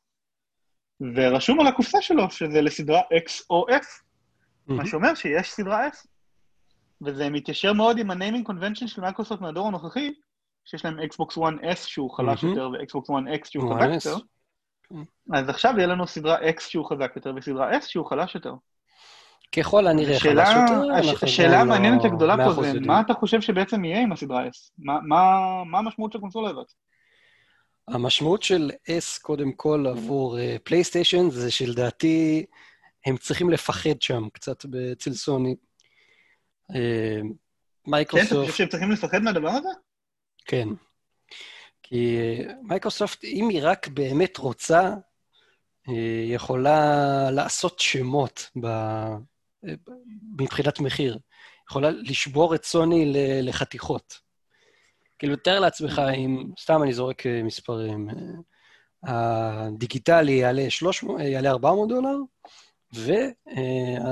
ורשום 1.02 1.60
על 1.60 1.68
הקופסה 1.68 2.02
שלו 2.02 2.30
שזה 2.32 2.62
לסדרה 2.62 3.02
X 3.02 3.46
או 3.50 3.66
S, 3.70 3.72
mm-hmm. 3.72 4.74
מה 4.74 4.86
שאומר 4.86 5.16
שיש 5.16 5.52
סדרה 5.52 5.88
S, 5.88 6.08
וזה 7.02 7.30
מתיישר 7.30 7.74
מאוד 7.74 7.98
עם 7.98 8.12
ה 8.12 8.16
naming 8.16 8.45
convention 8.45 8.88
של 8.88 9.02
מייקרוסופט 9.02 9.41
מהדור 9.41 9.68
הנוכחי, 9.68 10.14
שיש 10.66 10.86
להם 10.86 11.00
Xbox 11.00 11.38
One 11.38 11.64
S 11.64 11.76
שהוא 11.76 12.12
חלש 12.12 12.44
mm-hmm. 12.44 12.48
יותר 12.48 12.70
ו-Xbox 12.70 13.06
One 13.06 13.41
X 13.41 13.50
שהוא 13.50 13.76
חזק 13.76 13.89
יותר. 13.94 14.18
אז 15.34 15.50
עכשיו 15.50 15.74
יהיה 15.78 15.88
לנו 15.88 16.08
סדרה 16.08 16.38
X 16.38 16.60
שהוא 16.60 16.86
חזק 16.86 17.12
יותר 17.16 17.34
וסדרה 17.36 17.78
S 17.78 17.82
שהוא 17.82 18.06
חלש 18.06 18.36
יותר. 18.36 18.54
ככל 19.58 19.88
הנראה 19.88 20.20
חלש 20.20 20.50
יותר. 20.50 21.26
השאלה 21.26 21.62
המעניינת 21.62 22.04
לא 22.04 22.10
הגדולה 22.10 22.36
פה 22.38 22.64
זה, 22.64 22.80
מה 22.80 23.02
אתה 23.02 23.14
חושב 23.14 23.41
שבעצם 23.41 23.86
יהיה 23.86 24.02
עם 24.02 24.12
הסדרה 24.12 24.48
S? 24.48 24.84
מה 25.68 25.80
המשמעות 25.80 26.12
של 26.12 26.18
הקונסולה 26.18 26.50
הזאת? 26.50 26.74
המשמעות 27.88 28.44
של 28.44 28.72
S, 28.88 29.22
קודם 29.22 29.52
כל, 29.52 29.86
עבור 29.90 30.38
פלייסטיישן, 30.64 31.30
זה 31.30 31.52
שלדעתי 31.52 32.46
הם 33.06 33.18
צריכים 33.18 33.50
לפחד 33.50 34.02
שם 34.02 34.30
קצת 34.34 34.66
אצל 34.92 35.14
סוני. 35.14 35.56
מייקרוסופט... 37.88 38.30
כן, 38.30 38.36
אתה 38.36 38.46
חושב 38.46 38.58
שהם 38.58 38.68
צריכים 38.68 38.92
לפחד 38.92 39.20
מהדבר 39.20 39.50
הזה? 39.50 39.70
כן. 40.46 40.68
כי 41.84 42.18
מייקרוסופט, 42.62 43.24
אם 43.24 43.50
היא 43.50 43.60
רק 43.64 43.88
באמת 43.88 44.38
רוצה, 44.38 44.94
היא 45.88 46.36
יכולה 46.36 47.32
לעשות 47.32 47.80
שמות 47.80 48.50
ב... 48.64 48.68
מבחינת 50.40 50.80
מחיר. 50.80 51.18
יכולה 51.70 51.90
לשבור 51.92 52.56
את 52.56 52.66
סוני 52.66 53.14
לחתיכות. 53.42 54.20
כאילו, 55.24 55.36
תאר 55.36 55.59
לעצמך 55.59 56.01
אם, 56.17 56.43
סתם 56.59 56.84
אני 56.84 56.93
זורק 56.93 57.24
מספרים, 57.43 58.07
הדיגיטלי 59.03 60.32
יעלה, 60.32 60.69
300, 60.69 61.21
יעלה 61.21 61.49
400 61.49 61.89
דולר, 61.89 62.15
ו... 62.95 63.11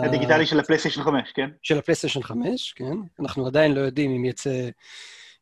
הדיגיטלי 0.03 0.45
של 0.45 0.59
הפלייסטיישן 0.59 1.03
5, 1.03 1.31
כן? 1.31 1.49
של 1.63 1.77
הפלייסטיישן 1.77 2.23
5, 2.23 2.73
כן. 2.73 2.97
אנחנו 3.19 3.47
עדיין 3.47 3.73
לא 3.73 3.79
יודעים 3.79 4.11
אם 4.11 4.25
יצא 4.25 4.69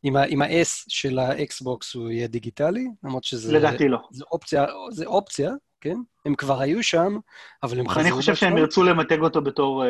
אם, 0.03 0.41
ה-S 0.41 0.85
של 0.87 1.19
האקסבוקס 1.19 1.95
הוא 1.95 2.09
יהיה 2.09 2.27
דיגיטלי, 2.27 2.87
למרות 3.03 3.23
שזה... 3.23 3.53
לדעתי 3.53 3.87
לא. 3.87 3.99
זה 4.11 4.23
אופציה, 4.31 4.65
זה 4.91 5.05
אופציה, 5.05 5.51
כן? 5.81 5.97
הם 6.25 6.35
כבר 6.35 6.61
היו 6.61 6.83
שם, 6.83 7.17
אבל 7.63 7.79
הם 7.79 7.89
חזרו... 7.89 8.01
אני 8.01 8.11
חושב 8.11 8.35
שהם 8.35 8.57
ירצו 8.57 8.83
למתג 8.83 9.21
אותו 9.21 9.41
בתור 9.41 9.83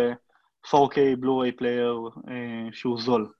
uh, 0.65 0.67
4K 0.75 0.97
Blu-ray 1.19 1.51
player 1.51 2.09
שהוא 2.71 2.99
זול. 3.01 3.31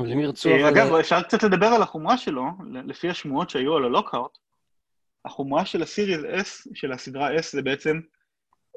אבל 0.00 0.12
אם 0.12 0.20
ירצו... 0.20 0.50
אגב, 0.68 0.94
אפשר 0.94 1.22
קצת 1.22 1.42
לדבר 1.42 1.66
על 1.66 1.82
החומרה 1.82 2.18
שלו, 2.18 2.44
לפי 2.86 3.10
השמועות 3.10 3.50
שהיו 3.50 3.76
על 3.76 3.84
ה 3.84 3.89
Lockhart. 3.89 4.38
החומרה 5.24 5.66
של 5.66 5.82
ה 5.82 5.88
Series 5.88 6.24
S, 6.24 6.70
של 6.74 6.92
הסדרה 6.92 7.36
S, 7.36 7.42
זה 7.52 7.62
בעצם 7.62 8.00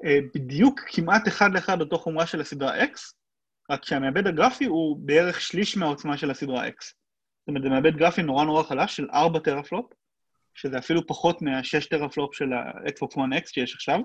אה, 0.05 0.19
בדיוק 0.35 0.79
כמעט 0.87 1.27
אחד 1.27 1.53
לאחד 1.53 1.81
אותו 1.81 1.97
חומרה 1.99 2.25
של 2.25 2.41
הסדרה 2.41 2.83
X, 2.83 2.99
רק 3.69 3.85
שהמעבד 3.85 4.27
הגרפי 4.27 4.65
הוא 4.65 4.97
בערך 4.99 5.41
שליש 5.41 5.77
מהעוצמה 5.77 6.17
של 6.17 6.31
הסדרה 6.31 6.67
X. 6.67 6.71
זאת 6.81 7.47
אומרת, 7.47 7.63
זה 7.63 7.69
מעבד 7.69 7.97
גרפי 7.97 8.23
נורא 8.23 8.45
נורא 8.45 8.63
חלש 8.63 8.95
של 8.95 9.07
4 9.13 9.39
teraflop, 9.39 9.93
שזה 10.53 10.77
אפילו 10.77 11.07
פחות 11.07 11.41
מה-6 11.41 11.89
teraflop 11.89 12.35
של 12.35 12.53
ה-Xbox 12.53 13.13
One 13.13 13.41
X 13.43 13.47
שיש 13.47 13.75
עכשיו. 13.75 13.99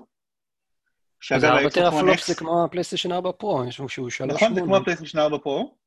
אז 1.31 1.43
4 1.43 1.69
teraflop 1.69 2.25
זה 2.25 2.35
כמו 2.35 2.65
הפלייסטיישן 2.65 3.11
4 3.11 3.31
פרו, 3.31 3.63
יש 3.63 3.79
משהו 3.79 3.89
שהוא 3.89 4.09
3 4.09 4.31
נכון, 4.31 4.55
זה 4.55 4.61
כמו 4.61 4.77
הפלייסטיישן 4.77 5.19
4 5.19 5.37
פרו, 5.37 5.78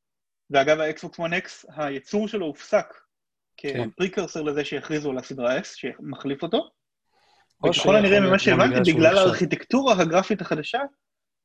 ואגב, 0.53 0.79
ה-Xbox 0.79 1.15
One 1.15 1.45
X, 1.45 1.73
הייצור 1.75 2.27
שלו 2.27 2.45
הופסק 2.45 2.85
כן. 3.57 3.89
כ 3.89 3.99
precursor 3.99 4.41
לזה 4.41 4.65
שהכריזו 4.65 5.11
על 5.11 5.17
הסדרה 5.17 5.59
S, 5.59 5.63
שמחליף 5.63 6.43
אותו. 6.43 6.69
וככל 7.65 7.95
הנראה, 7.95 8.19
ממה 8.19 8.39
שהבנתי, 8.39 8.93
בגלל 8.93 9.17
הארכיטקטורה 9.17 10.01
הגרפית 10.01 10.41
החדשה, 10.41 10.79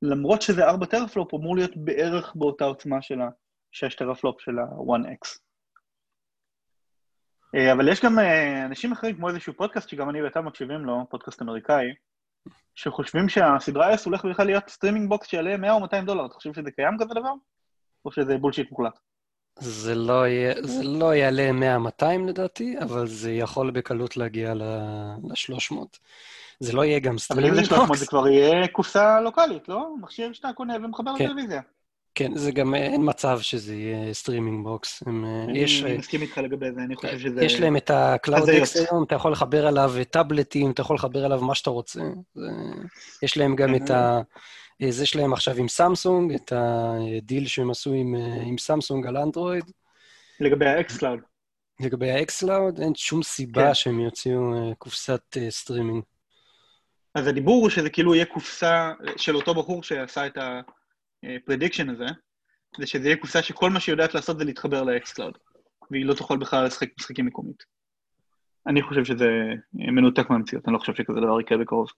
למרות 0.03 0.43
שזה 0.43 0.65
4 0.65 0.87
teraflop, 0.87 1.35
אמור 1.35 1.57
להיות 1.57 1.77
בערך 1.77 2.33
באותה 2.35 2.65
עוצמה 2.65 3.03
של 3.03 3.21
ה-6 3.21 3.97
teraflop 3.99 4.41
של 4.41 4.59
ה-One 4.59 5.16
X. 5.16 5.39
אה, 7.55 7.73
אבל 7.73 7.89
יש 7.89 8.05
גם 8.05 8.19
אה, 8.19 8.65
אנשים 8.65 8.93
אחרים, 8.93 9.17
כמו 9.17 9.29
איזשהו 9.29 9.53
פודקאסט 9.53 9.89
שגם 9.89 10.11
אני 10.11 10.23
ואתה 10.23 10.41
מקשיבים 10.41 10.81
לו, 10.81 11.07
פודקאסט 11.11 11.43
אמריקאי, 11.43 11.87
שחושבים 12.75 13.29
שהסדרה 13.29 13.95
S 13.95 13.99
הולך 14.05 14.25
בכלל 14.25 14.47
להיות 14.47 14.69
streaming 14.69 15.09
box 15.09 15.27
שיעלה 15.27 15.57
100 15.57 15.73
או 15.73 15.81
200 15.81 16.05
דולר. 16.05 16.27
אתה 16.27 16.35
חושב 16.35 16.55
שזה 16.55 16.71
קיים 16.71 16.97
כזה 17.01 17.15
דבר? 17.15 17.33
או 18.05 18.13
שזה 18.13 18.39
bullshit 18.39 18.71
מוחלט? 18.71 18.99
זה 19.61 19.95
לא, 19.95 20.27
יהיה, 20.27 20.55
זה 20.63 20.85
לא 20.85 21.15
יעלה 21.15 21.51
100-200 22.01 22.05
לדעתי, 22.29 22.77
אבל 22.83 23.07
זה 23.07 23.33
יכול 23.33 23.71
בקלות 23.71 24.17
להגיע 24.17 24.55
ל-300. 24.55 25.75
זה 26.61 26.73
לא 26.73 26.85
יהיה 26.85 26.99
גם 26.99 27.19
סטרימינג. 27.19 27.51
אבל 27.51 27.59
אם 27.59 27.65
זה 27.65 27.71
300 27.71 27.99
זה 27.99 28.07
כבר 28.07 28.29
יהיה 28.29 28.69
קופסה 28.69 29.21
לוקאלית, 29.21 29.69
לא? 29.69 29.89
מכשיר 30.01 30.33
שאתה 30.33 30.53
קונה 30.55 30.75
ומחבר 30.85 31.13
כן. 31.19 31.25
לטלוויזיה. 31.25 31.61
כן, 32.15 32.37
זה 32.37 32.53
גם 32.53 32.75
אין 32.75 33.01
מצב 33.05 33.41
שזה 33.41 33.75
יהיה 33.75 34.15
streaming 34.15 34.65
box. 34.65 35.03
הם, 35.07 35.25
אני 35.49 35.59
יש, 35.59 35.83
מסכים 35.83 36.23
איתך 36.23 36.39
לגבי 36.39 36.73
זה, 36.73 36.81
אני 36.81 36.97
חושב 36.97 37.19
שזה... 37.19 37.45
יש 37.45 37.61
להם 37.61 37.77
את 37.77 37.91
ה-Cloud 37.91 38.51
היום, 38.91 39.05
אתה 39.05 39.15
יכול 39.15 39.33
לחבר 39.33 39.67
עליו 39.67 39.93
טאבלטים, 40.11 40.71
אתה 40.71 40.81
יכול 40.81 40.97
לחבר 40.97 41.25
עליו 41.25 41.41
מה 41.41 41.55
שאתה 41.55 41.71
רוצה. 41.71 42.01
זה, 42.35 42.51
יש 43.23 43.37
להם 43.37 43.57
גם 43.57 43.75
את 43.75 43.91
ה... 43.91 44.21
זה 44.91 45.07
שלהם 45.07 45.33
עכשיו 45.33 45.57
עם 45.57 45.69
סמסונג, 45.69 46.35
את 46.35 46.53
הדיל 46.57 47.47
שהם 47.47 47.71
עשו 47.71 47.93
עם, 47.93 48.15
עם 48.47 48.59
סמסונג 48.59 49.07
על 49.07 49.17
אנדרואיד. 49.17 49.65
לגבי 50.41 50.67
ה-Xcloud. 50.67 51.21
לגבי 51.81 52.11
ה-Xcloud, 52.11 52.83
אין 52.83 52.95
שום 52.95 53.23
סיבה 53.23 53.67
כן. 53.67 53.75
שהם 53.75 54.01
יוציאו 54.01 54.41
קופסת 54.79 55.37
סטרימינג. 55.49 56.03
אז 57.15 57.27
הדיבור 57.27 57.63
הוא 57.63 57.71
שזה 57.71 57.91
כאילו 57.91 58.15
יהיה 58.15 58.25
קופסה 58.25 58.93
של 59.17 59.37
אותו 59.37 59.55
בחור 59.55 59.83
שעשה 59.83 60.27
את. 60.27 60.39
ה-prediction 61.23 61.91
הזה, 61.91 62.07
זה 62.79 62.87
שזה 62.87 63.09
יהיה 63.09 63.17
קופסה 63.17 63.43
שכל 63.43 63.71
מה 63.71 63.81
שהיא 63.81 63.93
יודעת 63.93 64.15
לעשות 64.15 64.39
זה 64.39 64.45
להתחבר 64.45 64.83
ל-Xcloud, 64.83 65.39
והיא 65.91 66.05
לא 66.05 66.15
תוכל 66.15 66.37
בכלל 66.37 66.65
לשחק 66.65 66.89
משחקים 66.99 67.27
מקומית. 67.27 67.65
אני 68.67 68.83
חושב 68.83 69.05
שזה 69.05 69.29
מנותק 69.75 70.31
מהמציאות, 70.31 70.65
אני 70.67 70.75
לא 70.75 70.79
חושב 70.79 70.95
שכזה 70.95 71.21
דבר 71.21 71.41
יקרה 71.41 71.59
בקרוב. 71.59 71.89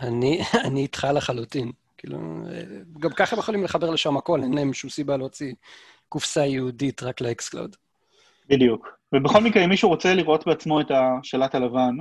אני, 0.00 0.40
אני 0.66 0.80
איתך 0.82 1.06
לחלוטין. 1.14 1.72
כאילו, 1.98 2.18
גם 2.98 3.10
ככה 3.10 3.36
הם 3.36 3.40
יכולים 3.40 3.64
לחבר 3.64 3.90
לשם 3.90 4.16
הכל, 4.16 4.42
אין 4.42 4.54
להם 4.54 4.72
שום 4.72 4.90
סיבה 4.90 5.16
להוציא 5.16 5.54
קופסה 6.08 6.46
ייעודית 6.46 7.02
רק 7.02 7.20
ל-Xcloud. 7.20 7.76
בדיוק. 8.48 8.88
ובכל 9.14 9.40
מקרה, 9.40 9.64
אם 9.64 9.68
מישהו 9.68 9.88
רוצה 9.88 10.14
לראות 10.14 10.46
בעצמו 10.46 10.80
את 10.80 10.86
השלט 10.90 11.54
הלבן 11.54 11.96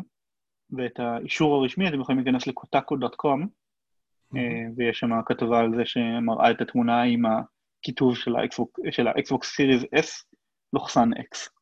ואת 0.72 1.00
האישור 1.00 1.56
הרשמי, 1.56 1.88
אתם 1.88 2.02
יכולים 2.02 2.22
להיכנס 2.22 2.48
ל-Kotaku.com, 2.48 3.48
אה, 4.36 4.42
ויש 4.76 5.00
שם 5.00 5.10
כתבה 5.26 5.60
על 5.60 5.76
זה 5.76 5.86
שמראה 5.86 6.52
את 6.52 6.62
התמונה 6.62 7.02
עם 7.02 7.24
הכיתוב 7.26 8.16
של 8.92 9.08
ה-Xbox 9.08 9.46
Series 9.46 9.86
S 9.96 10.24
לוכסן 10.74 11.10
X. 11.14 11.59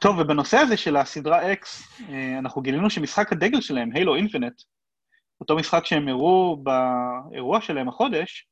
טוב, 0.00 0.18
ובנושא 0.18 0.56
הזה 0.56 0.76
של 0.76 0.96
הסדרה 0.96 1.52
X, 1.52 1.66
אה, 2.08 2.38
אנחנו 2.38 2.62
גילינו 2.62 2.90
שמשחק 2.90 3.32
הדגל 3.32 3.60
שלהם, 3.60 3.90
Halo 3.94 4.16
Infinite, 4.16 4.62
אותו 5.40 5.56
משחק 5.56 5.86
שהם 5.86 6.08
הראו 6.08 6.62
באירוע 6.62 7.60
שלהם 7.60 7.88
החודש, 7.88 8.48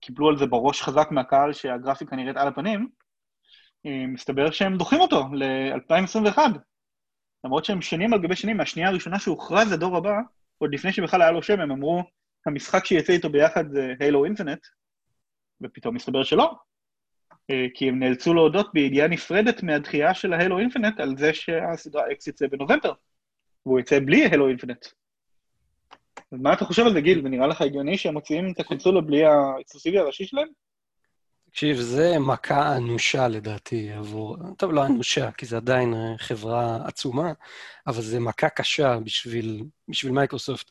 קיבלו 0.00 0.28
על 0.28 0.38
זה 0.38 0.46
בראש 0.46 0.82
חזק 0.82 1.08
מהקהל 1.10 1.52
שהגרפיקה 1.52 2.16
נראית 2.16 2.36
על 2.36 2.48
הפנים, 2.48 2.88
אה, 3.86 4.06
מסתבר 4.06 4.50
שהם 4.50 4.76
דוחים 4.76 5.00
אותו 5.00 5.28
ל-2021. 5.32 6.38
למרות 7.44 7.64
שהם 7.64 7.82
שנים 7.82 8.12
על 8.12 8.22
גבי 8.22 8.36
שנים, 8.36 8.56
מהשנייה 8.56 8.88
הראשונה 8.88 9.18
שהוכרז 9.18 9.72
הדור 9.72 9.96
הבא, 9.96 10.14
עוד 10.58 10.74
לפני 10.74 10.92
שבכלל 10.92 11.22
היה 11.22 11.30
לו 11.30 11.42
שם, 11.42 11.60
הם 11.60 11.70
אמרו, 11.70 12.04
המשחק 12.46 12.84
שיצא 12.84 13.12
איתו 13.12 13.30
ביחד 13.30 13.64
זה 13.70 13.94
הילו 14.00 14.24
אינטרנט, 14.24 14.66
ופתאום 15.62 15.94
מסתבר 15.94 16.24
שלא. 16.24 16.67
אה, 17.50 17.66
כי 17.74 17.88
הם 17.88 17.98
נאלצו 17.98 18.34
להודות 18.34 18.70
בידיעה 18.74 19.08
נפרדת 19.08 19.62
מהדחייה 19.62 20.14
של 20.14 20.32
ההילו 20.32 20.58
אינפינט 20.58 21.00
על 21.00 21.16
זה 21.18 21.34
שהסדרה 21.34 22.02
אקס 22.12 22.26
יצא 22.26 22.46
בנובמבר, 22.46 22.92
והוא 23.66 23.80
יצא 23.80 23.98
בלי 24.00 24.24
הילו 24.24 24.48
אינפינט. 24.48 24.86
אז 26.32 26.40
מה 26.40 26.52
אתה 26.52 26.64
חושב 26.64 26.86
על 26.86 26.92
זה, 26.92 27.00
גיל? 27.00 27.22
זה 27.22 27.28
נראה 27.28 27.46
לך 27.46 27.62
הגיוני 27.62 27.98
שהם 27.98 28.14
מוציאים 28.14 28.52
את 28.52 28.60
הקונסולה 28.60 29.00
בלי 29.00 29.24
האקסקלוסיבי 29.24 29.98
הראשי 29.98 30.24
שלהם? 30.24 30.48
תקשיב, 31.50 31.76
זה 31.76 32.18
מכה 32.18 32.76
אנושה 32.76 33.28
לדעתי 33.28 33.92
עבור... 33.92 34.36
טוב, 34.56 34.72
לא 34.72 34.86
אנושה, 34.86 35.30
כי 35.32 35.46
זה 35.46 35.56
עדיין 35.56 35.94
חברה 36.18 36.78
עצומה, 36.84 37.32
אבל 37.86 38.02
זה 38.02 38.20
מכה 38.20 38.48
קשה 38.48 38.98
בשביל, 39.04 39.62
בשביל 39.88 40.12
מייקרוסופט. 40.12 40.70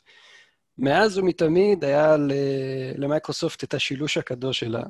מאז 0.78 1.18
ומתמיד 1.18 1.84
היה 1.84 2.16
ל-Microsoft 2.96 3.64
את 3.64 3.74
השילוש 3.74 4.16
הקדוש 4.16 4.60
שלה. 4.60 4.82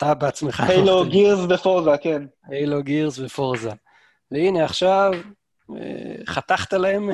אתה 0.00 0.14
בעצמך... 0.14 0.60
Halo 0.60 1.04
Gears 1.04 1.38
ו-Forza, 1.48 1.90
כן. 2.02 2.22
Halo 2.46 2.82
Gears 2.82 3.18
ו-Forza. 3.18 3.70
והנה 4.30 4.64
עכשיו, 4.64 5.12
חתכת 6.26 6.72
להם 6.72 7.10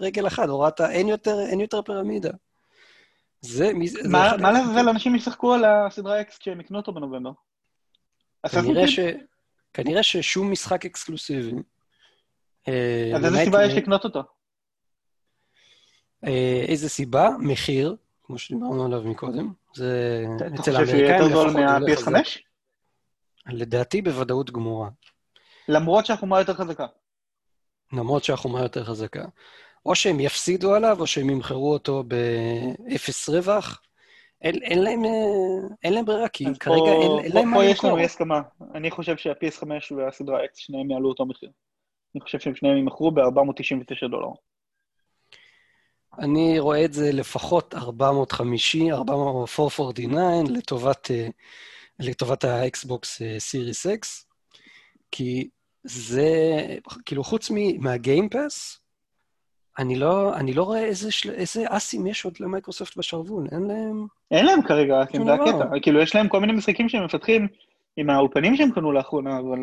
רגל 0.00 0.26
אחת, 0.26 0.48
הורדת, 0.48 0.80
אין 0.80 1.08
יותר, 1.08 1.40
אין 1.40 1.60
יותר 1.60 1.82
פירמידה. 1.82 2.30
זה, 3.40 3.72
מי 3.72 3.88
זה... 3.88 4.08
מה 4.08 4.52
לעזאזל 4.52 4.88
אנשים 4.88 5.14
ישחקו 5.14 5.54
על 5.54 5.64
הסדרה 5.64 6.20
אקס 6.20 6.38
כשהם 6.38 6.60
יקנו 6.60 6.78
אותו 6.78 6.92
בנובמבר? 6.92 7.32
כנראה, 8.50 8.88
ש... 8.88 8.98
כנראה 9.72 10.02
ששום 10.02 10.52
משחק 10.52 10.86
אקסקלוסיבי. 10.86 11.52
אה, 12.68 13.12
אז 13.16 13.24
איזה 13.24 13.38
סיבה 13.44 13.64
יש 13.64 13.74
לקנות 13.74 14.04
אותו? 14.04 14.22
אה, 16.24 16.64
איזה 16.68 16.88
סיבה? 16.88 17.28
מחיר, 17.38 17.96
כמו 18.22 18.38
שדיברנו 18.38 18.84
עליו 18.84 19.02
מקודם. 19.02 19.59
זה 19.74 20.24
אצל 20.36 20.40
האמריקאים. 20.40 20.54
אתה 20.54 20.62
חושב 20.62 20.86
שיהיה 20.86 21.16
יותר 21.16 21.34
זול 21.34 21.50
מה-PS5? 21.50 22.38
לדעתי 23.46 24.02
בוודאות 24.02 24.50
גמורה. 24.50 24.88
למרות 25.68 26.06
שהחומה 26.06 26.38
יותר 26.38 26.54
חזקה. 26.54 26.86
למרות 27.92 28.24
שהחומה 28.24 28.62
יותר 28.62 28.84
חזקה. 28.84 29.24
או 29.86 29.94
שהם 29.94 30.20
יפסידו 30.20 30.74
עליו, 30.74 31.00
או 31.00 31.06
שהם 31.06 31.30
ימכרו 31.30 31.72
אותו 31.72 32.04
באפס 32.04 33.28
רווח. 33.28 33.82
אין, 34.42 34.62
אין, 34.62 34.82
להם, 34.82 35.04
אה, 35.04 35.68
אין 35.84 35.92
להם 35.92 36.04
ברירה, 36.04 36.28
כי 36.28 36.44
כרגע 36.60 36.76
פה, 36.76 37.02
אין, 37.02 37.24
אין 37.24 37.32
להם 37.34 37.50
מה 37.50 37.56
למכור. 37.56 37.62
פה 37.62 37.64
יש 37.64 37.84
לנו 37.84 37.98
הסכמה. 37.98 38.40
אני 38.74 38.90
חושב 38.90 39.16
שה-PS5 39.16 39.94
והסדרה 39.96 40.44
X, 40.44 40.48
שניהם 40.54 40.90
יעלו 40.90 41.08
אותו 41.08 41.26
מחיר. 41.26 41.50
אני 42.14 42.20
חושב 42.20 42.38
שהם 42.38 42.54
שניהם 42.54 42.76
ימכרו 42.76 43.10
ב-499 43.10 44.08
דולר. 44.10 44.28
אני 46.18 46.58
רואה 46.58 46.84
את 46.84 46.92
זה 46.92 47.12
לפחות 47.12 47.74
450, 47.74 48.92
449 48.92 50.52
לטובת, 50.52 51.10
אה, 51.10 51.28
לטובת 51.98 52.44
האקסבוקס 52.44 53.22
סיריס 53.38 53.86
אקס, 53.86 54.26
כי 55.10 55.48
זה, 55.84 56.26
כאילו, 57.04 57.24
חוץ 57.24 57.50
מה-Game 57.78 58.38
Pass, 58.38 58.80
אני 59.78 59.96
לא, 59.96 60.36
אני 60.36 60.52
לא 60.52 60.62
רואה 60.62 60.84
איזה, 60.84 61.12
של... 61.12 61.30
איזה 61.30 61.64
אסים 61.68 62.06
יש 62.06 62.24
עוד 62.24 62.34
ל-Microsoft 62.40 62.96
בשרוול, 62.96 63.46
אין 63.52 63.62
להם... 63.62 64.06
אין 64.30 64.46
להם 64.46 64.62
כרגע 64.62 65.02
אסים, 65.02 65.24
זה 65.24 65.34
הקטע. 65.34 65.80
כאילו, 65.82 66.00
יש 66.00 66.14
להם 66.14 66.28
כל 66.28 66.40
מיני 66.40 66.52
משחקים 66.52 66.88
שהם 66.88 67.04
מפתחים 67.04 67.48
עם 67.96 68.10
האולפנים 68.10 68.56
שהם 68.56 68.70
קנו 68.70 68.92
לאחרונה, 68.92 69.38
אבל 69.38 69.58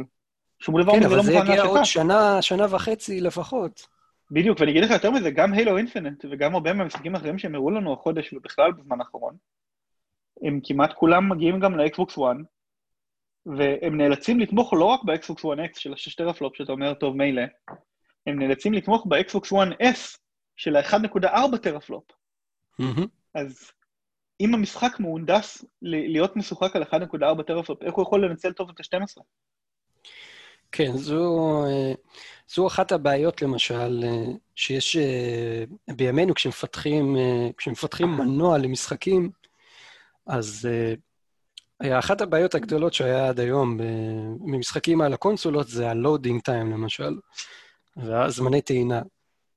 שום 0.60 0.82
דבר 0.82 0.92
כן, 0.92 1.00
מזה 1.00 1.16
לא 1.16 1.24
מוכן 1.24 1.32
להשקה. 1.34 1.46
כן, 1.46 1.50
אבל 1.50 1.52
זה 1.52 1.54
יגיע 1.54 1.64
עוד 1.64 1.86
שנה, 1.86 2.42
שנה 2.42 2.66
וחצי 2.70 3.22
לפחות. 3.22 3.88
בדיוק, 4.32 4.60
ואני 4.60 4.72
אגיד 4.72 4.84
לך 4.84 4.92
יותר 4.92 5.12
מזה, 5.12 5.32
גם 5.32 5.54
Halo 5.54 5.78
Infinite 5.78 6.26
וגם 6.32 6.54
הרבה 6.54 6.74
מהמשחקים 6.74 7.16
האחרים 7.16 7.40
שהם 7.40 7.56
הראו 7.56 7.72
לנו 7.72 7.94
החודש 7.94 8.34
ובכלל 8.34 8.72
בזמן 8.72 9.00
האחרון, 9.00 9.38
הם 10.44 10.60
כמעט 10.64 10.94
כולם 10.94 11.30
מגיעים 11.30 11.60
גם 11.60 11.78
ל-Xbox 11.78 12.14
1, 12.14 12.22
והם 13.46 13.98
נאלצים 13.98 14.40
לתמוך 14.40 14.74
לא 14.74 14.86
רק 14.86 15.04
ב-Xbox 15.04 15.46
1X 15.46 15.80
של 15.80 15.94
השש 15.94 16.30
טרפלופ, 16.30 16.56
שאתה 16.56 16.72
אומר, 16.72 16.94
טוב, 16.94 17.16
מילא, 17.16 17.42
הם 18.28 18.40
נאלצים 18.40 18.74
לתמוך 18.74 19.06
ב-Xbox 19.10 19.46
One 19.52 19.74
S 19.84 20.18
של 20.56 20.76
ה-1.4 20.76 21.58
טרפלופ. 21.58 22.04
Mm-hmm. 22.82 23.08
אז 23.36 23.72
אם 24.42 24.54
המשחק 24.54 25.00
מהונדס 25.00 25.66
להיות 25.82 26.36
משוחק 26.36 26.76
על 26.76 26.84
1.4 26.84 27.44
טרפלופ, 27.48 27.84
איך 27.84 27.94
הוא 27.94 28.04
יכול 28.04 28.26
לנצל 28.26 28.54
טוב 28.54 28.70
את 28.70 28.80
ה-12? 28.80 29.22
כן, 30.72 30.98
זו, 30.98 31.64
זו 32.56 32.68
אחת 32.68 32.92
הבעיות, 32.92 33.42
למשל, 33.42 34.04
שיש 34.56 34.98
בימינו 35.88 36.34
כשמפתחים, 36.34 37.16
כשמפתחים 37.58 38.18
מנוע 38.18 38.58
למשחקים, 38.58 39.30
אז 40.28 40.70
אחת 41.82 42.22
הבעיות 42.22 42.56
הגדולות 42.56 42.94
שהיה 42.94 43.28
עד 43.28 43.40
היום 43.40 43.78
במשחקים 44.40 45.02
על 45.02 45.14
הקונסולות 45.14 45.68
זה 45.68 45.92
ה-loading 45.92 46.42
time, 46.50 46.74
למשל, 46.74 47.18
והזמני 47.98 48.62
טעינה. 48.62 49.02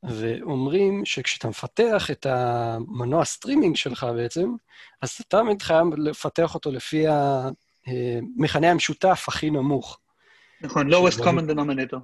ואומרים 0.02 1.04
שכשאתה 1.04 1.48
מפתח 1.48 2.10
את 2.10 2.26
המנוע 2.26 3.24
סטרימינג 3.24 3.76
שלך 3.76 4.06
בעצם, 4.16 4.54
אז 5.02 5.10
אתה 5.10 5.38
תמיד 5.38 5.62
חייב 5.62 5.86
לפתח 5.96 6.54
אותו 6.54 6.70
לפי 6.70 7.04
המכנה 7.86 8.70
המשותף 8.70 9.24
הכי 9.28 9.50
נמוך. 9.50 9.98
נכון, 10.62 10.92
lowest 10.92 11.18
common 11.18 11.50
denominator. 11.50 11.98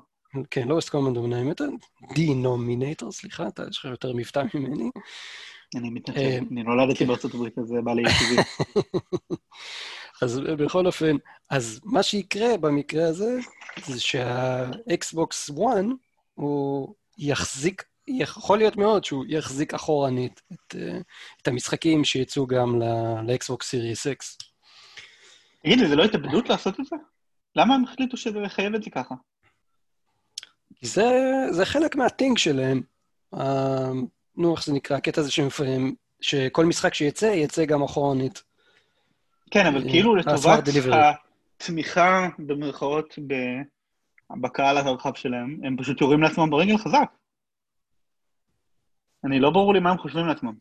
כן, 0.51 0.69
lowest 0.69 0.89
common 0.89 1.17
denominator, 1.17 1.65
denominator, 2.13 3.11
סליחה, 3.11 3.49
אתה 3.49 3.63
יש 3.71 3.79
לך 3.79 3.85
יותר 3.85 4.13
מבטא 4.13 4.43
ממני. 4.55 4.91
אני 5.75 5.91
מתנצל, 5.91 6.21
אה, 6.21 6.39
אני 6.51 6.63
נולדתי 6.63 6.99
כן. 6.99 7.07
בארצות 7.07 7.35
הברית, 7.35 7.59
אז 7.59 7.67
זה 7.67 7.75
בא 7.85 7.93
לי 7.95 8.03
טבעי. 8.03 8.45
אז 10.23 10.41
בכל 10.41 10.87
אופן, 10.87 11.17
אז 11.51 11.81
מה 11.85 12.03
שיקרה 12.03 12.57
במקרה 12.57 13.09
הזה, 13.09 13.39
זה 13.87 14.01
שה-Xbox 14.01 15.51
1, 15.51 15.59
הוא 16.35 16.95
יחזיק, 17.19 17.85
יכול 18.09 18.59
להיות 18.59 18.77
מאוד 18.77 19.05
שהוא 19.05 19.25
יחזיק 19.29 19.75
אחורנית 19.75 20.43
את, 20.53 20.77
אה, 20.79 20.99
את 21.43 21.49
המשחקים 21.49 22.05
שיצאו 22.05 22.47
גם 22.47 22.83
לאקסבוקס 23.27 23.69
סיריס 23.69 24.07
אקס. 24.07 24.39
תגיד 25.63 25.81
לי, 25.81 25.89
זה 25.89 25.97
לא 25.97 26.05
התאבדות 26.05 26.49
לעשות 26.49 26.81
את 26.81 26.85
זה? 26.85 26.97
למה 27.57 27.75
הם 27.75 27.85
החליטו 27.85 28.17
שזה 28.17 28.41
מחייב 28.41 28.75
את 28.75 28.83
זה 28.83 28.91
ככה? 28.91 29.15
זה, 30.83 31.05
זה 31.51 31.65
חלק 31.65 31.97
מהטינג 31.97 32.39
שלהם. 32.39 32.83
Uh, 33.35 33.39
נו, 34.37 34.55
איך 34.55 34.65
זה 34.65 34.73
נקרא? 34.73 34.97
הקטע 34.97 35.21
הזה 35.21 35.31
שמפעמים, 35.31 35.95
שכל 36.21 36.65
משחק 36.65 36.95
שיצא, 36.95 37.27
יצא 37.27 37.65
גם 37.65 37.83
אחורנית. 37.83 38.43
כן, 39.51 39.67
אבל 39.67 39.83
uh, 39.83 39.91
כאילו 39.91 40.17
לטובת 40.17 40.69
התמיכה, 41.61 42.29
במרכאות, 42.39 43.19
בקהל 44.41 44.79
הרחב 44.79 45.15
שלהם, 45.15 45.61
הם 45.65 45.77
פשוט 45.77 46.01
יורים 46.01 46.23
לעצמם 46.23 46.51
ברגל 46.51 46.79
חזק. 46.79 47.11
אני 49.25 49.41
לא 49.41 49.51
ברור 49.51 49.75
לי 49.75 49.81
מה 49.81 49.91
הם 49.91 49.99
חושבים 49.99 50.27
לעצמם. 50.27 50.53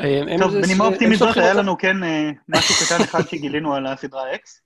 אה, 0.00 0.38
טוב, 0.38 0.58
בנימה 0.58 0.84
אופטימית 0.86 1.18
זאת, 1.18 1.36
היה 1.36 1.54
לנו 1.54 1.78
כן 1.78 2.02
אה, 2.04 2.30
משהו 2.48 2.74
קטן 2.86 3.04
אחד 3.04 3.20
שגילינו 3.28 3.74
על 3.74 3.86
הסדרה 3.86 4.34
X, 4.34 4.60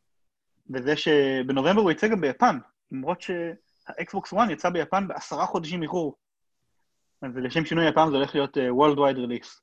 וזה 0.70 0.96
שבנובמבר 0.96 1.80
הוא 1.80 1.90
יצא 1.90 2.08
גם 2.08 2.20
ביפן, 2.20 2.58
למרות 2.92 3.20
שהאקסבוקס 3.20 4.34
1 4.34 4.50
יצא 4.50 4.70
ביפן 4.70 5.08
בעשרה 5.08 5.46
חודשים 5.46 5.82
איחור. 5.82 6.16
אז 7.22 7.36
לשם 7.36 7.64
שינוי 7.64 7.88
יפן 7.88 8.10
זה 8.10 8.16
הולך 8.16 8.34
להיות 8.34 8.58
אה, 8.58 8.68
Worldwide 8.68 9.16
Release. 9.16 9.60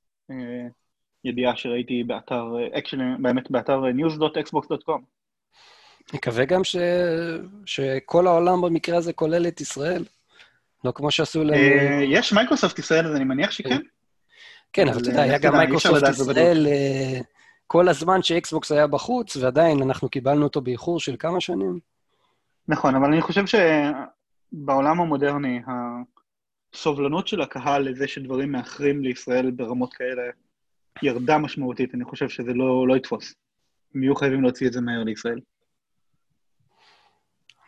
ידיעה 1.24 1.56
שראיתי 1.56 2.04
באתר, 2.04 2.46
באמת 3.20 3.52
באתר 3.52 3.82
news.xbox.com. 3.84 5.02
מקווה 6.14 6.46
גם 6.46 6.64
ש... 6.64 6.76
שכל 7.66 8.28
העולם 8.28 8.62
במקרה 8.62 8.98
הזה 8.98 9.14
כולל 9.14 9.48
את 9.48 9.62
ישראל. 9.62 10.04
לא 10.84 10.92
כמו 10.92 11.12
שעשו 11.12 11.44
להם... 11.44 11.62
יש 12.04 12.34
מייקרוסופט 12.34 12.80
ישראל, 12.80 13.08
אז 13.08 13.16
אני 13.16 13.24
מניח 13.24 13.52
שכן. 13.52 13.82
כן, 14.74 14.88
אבל 14.88 15.02
אתה 15.02 15.10
יודע, 15.10 15.22
היה 15.22 15.40
גם 15.40 15.56
מייקרוסופט 15.56 16.04
ישראל 16.10 16.68
אה, 16.68 17.20
כל 17.68 17.90
הזמן 17.90 18.24
שאקסבוקס 18.24 18.72
היה 18.72 18.88
בחוץ, 18.88 19.36
ועדיין 19.36 19.82
אנחנו 19.82 20.10
קיבלנו 20.10 20.44
אותו 20.44 20.62
באיחור 20.62 21.00
של 21.00 21.16
כמה 21.20 21.42
שנים. 21.42 21.80
נכון, 22.68 22.96
אבל 22.96 23.06
אני 23.06 23.22
חושב 23.22 23.44
שבעולם 23.46 25.02
המודרני, 25.02 25.62
הסובלנות 26.74 27.28
של 27.28 27.42
הקהל 27.42 27.90
לזה 27.90 28.08
שדברים 28.08 28.52
מאחרים 28.52 29.02
לישראל 29.02 29.52
ברמות 29.52 29.94
כאלה 29.94 30.22
ירדה 31.04 31.38
משמעותית, 31.38 31.96
אני 31.96 32.04
חושב 32.04 32.30
שזה 32.30 32.54
לא, 32.54 32.88
לא 32.88 32.98
יתפוס. 32.98 33.34
הם 33.96 34.04
יהיו 34.04 34.16
חייבים 34.16 34.42
להוציא 34.42 34.68
את 34.68 34.74
זה 34.74 34.82
מהר 34.82 35.04
לישראל. 35.04 35.40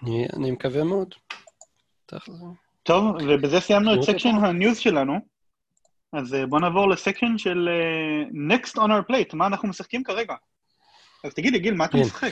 אני, 0.03 0.27
אני 0.33 0.51
מקווה 0.51 0.83
מאוד. 0.83 1.15
טוב, 2.83 3.03
ובזה 3.27 3.59
סיימנו 3.59 3.93
את 3.93 4.03
section 4.03 4.35
ה-news 4.41 4.77
שלנו. 4.77 5.19
אז 6.13 6.33
אה, 6.33 6.45
בוא 6.45 6.59
נעבור 6.59 6.89
ל-section 6.89 7.37
של 7.37 7.69
uh, 7.69 8.33
Next 8.33 8.73
on 8.73 8.87
our 8.89 9.11
plate, 9.11 9.35
מה 9.35 9.47
אנחנו 9.47 9.67
משחקים 9.67 10.03
כרגע. 10.03 10.33
אז 11.23 11.33
תגיד 11.33 11.53
לי, 11.53 11.59
גיל, 11.59 11.73
מה 11.73 11.85
אתה 11.85 11.93
כן. 11.93 11.99
משחק? 11.99 12.31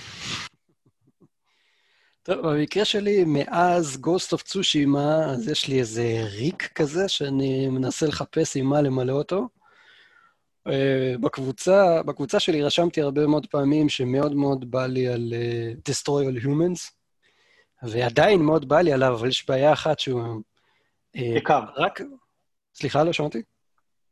טוב, 2.23 2.47
במקרה 2.47 2.85
שלי, 2.85 3.23
מאז 3.27 4.01
Ghost 4.05 4.37
of 4.37 4.41
Tsushima, 4.41 5.31
אז 5.33 5.49
יש 5.49 5.67
לי 5.67 5.79
איזה 5.79 6.23
ריק 6.23 6.71
כזה, 6.75 7.09
שאני 7.09 7.69
מנסה 7.69 8.05
לחפש 8.05 8.57
עם 8.57 8.65
מה 8.65 8.81
למלא 8.81 9.13
אותו. 9.13 9.47
Uh, 10.69 11.17
בקבוצה, 11.21 12.03
בקבוצה 12.03 12.39
שלי 12.39 12.63
רשמתי 12.63 13.01
הרבה 13.01 13.27
מאוד 13.27 13.45
פעמים 13.45 13.89
שמאוד 13.89 14.35
מאוד 14.35 14.71
בא 14.71 14.85
לי 14.85 15.07
על 15.07 15.33
uh, 15.33 15.91
Destroy 15.91 16.31
All 16.31 16.45
Humans, 16.45 16.91
ועדיין 17.83 18.41
מאוד 18.41 18.67
בא 18.67 18.81
לי 18.81 18.93
עליו, 18.93 19.13
אבל 19.13 19.27
יש 19.27 19.49
בעיה 19.49 19.73
אחת 19.73 19.99
שהוא... 19.99 20.41
יקר. 21.13 21.61
רק... 21.75 22.01
סליחה, 22.75 23.03
לא 23.03 23.13
שמעתי? 23.13 23.41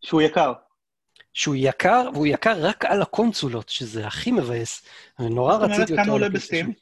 שהוא 0.06 0.22
יקר. 0.22 0.54
שהוא 1.34 1.56
יקר, 1.58 2.10
והוא 2.14 2.28
יקר 2.28 2.66
רק 2.66 2.86
על 2.86 3.02
הקונסולות, 3.02 3.70
שזה 3.70 4.08
הכי 4.08 4.32
מבאס. 4.32 4.86
ונורא 5.20 5.56
רציתי 5.56 5.82
אותו. 5.82 6.04
כמה 6.04 6.12
עולה 6.12 6.30
ב-Steam? 6.30 6.74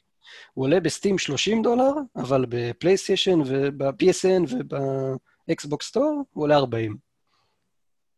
הוא 0.54 0.64
עולה 0.64 0.80
ב-Steam 0.80 1.18
30 1.18 1.62
דולר, 1.62 1.92
אבל 2.16 2.46
ב-PlayStation 2.48 3.40
וב-PSN 3.46 4.42
וב-Xbox 4.48 5.86
Store 5.86 6.24
הוא 6.32 6.44
עולה 6.44 6.56
40. 6.56 6.96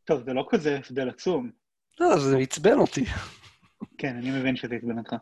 טוב, 0.05 0.23
זה 0.25 0.33
לא 0.33 0.47
כזה 0.51 0.79
הבדל 0.87 1.09
עצום. 1.09 1.51
לא, 2.01 2.19
זה 2.19 2.39
עצבן 2.39 2.79
אותי. 2.79 3.05
כן, 3.99 4.17
אני 4.17 4.31
מבין 4.31 4.57
שזה 4.57 4.75
עצבן 4.75 4.99
אותך. 4.99 5.15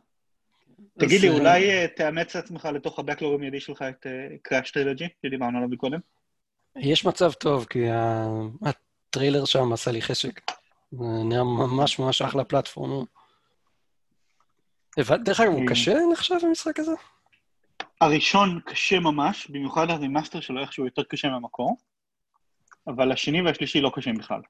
תגיד 0.99 1.21
לי, 1.21 1.29
אולי 1.29 1.71
אה, 1.71 1.87
תאמץ 1.97 2.37
לעצמך 2.37 2.69
לתוך 2.75 2.99
ה-backlog 2.99 3.35
המיידי 3.35 3.61
שלך 3.61 3.83
את 3.83 4.07
Crash 4.43 4.69
אה, 4.69 4.73
Trilogy, 4.73 5.09
שדיברנו 5.27 5.57
עליו 5.57 5.69
מקודם? 5.69 5.99
יש 6.77 7.05
מצב 7.05 7.33
טוב, 7.33 7.67
כי 7.71 7.79
הטריילר 9.15 9.45
שם 9.45 9.73
עשה 9.73 9.91
לי 9.91 10.03
חשק. 10.03 10.41
זה 10.93 11.05
נראה 11.25 11.45
ממש 11.45 11.99
ממש 11.99 12.23
אחלה 12.23 12.45
platformer. 12.45 13.05
דרך 14.99 15.41
אגב, 15.41 15.53
הוא 15.53 15.61
אה. 15.61 15.67
קשה 15.69 15.95
נחשב 16.13 16.35
המשחק 16.43 16.79
הזה? 16.79 16.93
הראשון 18.01 18.61
קשה 18.67 19.01
ממש, 19.01 19.47
במיוחד 19.51 19.91
ה-remaster 19.91 20.41
שלו 20.41 20.61
איכשהו 20.61 20.85
יותר 20.85 21.03
קשה 21.03 21.29
מהמקור, 21.29 21.77
אבל 22.87 23.13
השני 23.13 23.43
והשלישי 23.43 23.81
לא 23.81 23.91
קשים 23.95 24.19
בכלל. 24.19 24.41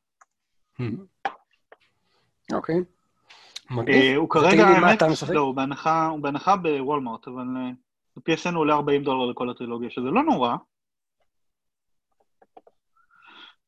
Hmm. 0.80 0.84
אוקיי. 2.52 2.76
אה, 3.88 4.16
הוא 4.16 4.30
כרגע, 4.30 4.66
האמת, 4.66 5.02
לא, 5.28 5.40
הוא 5.40 5.54
בהנחה 6.22 6.56
בוולמרט, 6.56 7.28
אבל 7.28 7.44
ב-PSN 8.16 8.50
הוא 8.50 8.60
עולה 8.60 8.74
40 8.74 9.04
דולר 9.04 9.30
לכל 9.30 9.50
הטרילוגיה, 9.50 9.90
שזה 9.90 10.10
לא 10.10 10.22
נורא. 10.22 10.56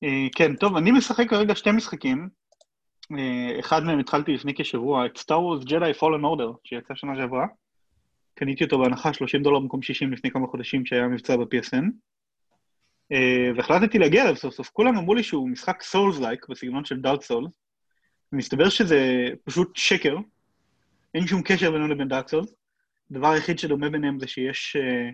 אה, 0.05 0.27
כן, 0.35 0.57
טוב, 0.57 0.77
אני 0.77 0.91
משחק 0.91 1.31
כרגע 1.31 1.55
שתי 1.55 1.71
משחקים. 1.71 2.29
אה, 3.19 3.61
אחד 3.61 3.85
מהם 3.85 3.99
התחלתי 3.99 4.33
לפני 4.33 4.55
כשבוע, 4.55 5.07
את 5.07 5.19
סטאר 5.19 5.43
וורס 5.43 5.65
ג'די 5.65 5.95
פולן 5.95 6.25
אורדר, 6.25 6.53
שיצא 6.65 6.95
שנה 6.95 7.17
שעברה. 7.17 7.47
קניתי 8.35 8.65
אותו 8.65 8.79
בהנחה 8.79 9.13
30 9.13 9.43
דולר 9.43 9.59
במקום 9.59 9.83
60 9.83 10.13
לפני 10.13 10.31
כמה 10.31 10.47
חודשים 10.47 10.85
כשהיה 10.85 11.09
מבצע 11.09 11.37
ב-PSN. 11.37 11.85
אה, 13.13 13.51
והחלטתי 13.57 13.99
להגיע 13.99 14.23
אליו 14.23 14.37
סוף 14.37 14.55
סוף. 14.55 14.71
כולם 14.71 14.97
אמרו 14.97 15.15
לי 15.15 15.23
שהוא 15.23 15.49
משחק 15.49 15.83
souls-like, 15.83 16.47
בסגנון 16.49 16.85
של 16.85 17.01
Dark 17.01 17.23
Souls. 17.23 17.53
ומסתבר 18.33 18.69
שזה 18.69 19.29
פשוט 19.45 19.77
שקר. 19.77 20.17
אין 21.15 21.27
שום 21.27 21.43
קשר 21.43 21.71
בינו 21.71 21.89
לבין 21.89 22.09
Dark 22.09 22.29
Souls. 22.29 22.55
הדבר 23.11 23.29
היחיד 23.29 23.59
שדומה 23.59 23.91
ביניהם 23.91 24.21
זה 24.21 24.27
שיש 24.27 24.77
אה, 24.77 25.11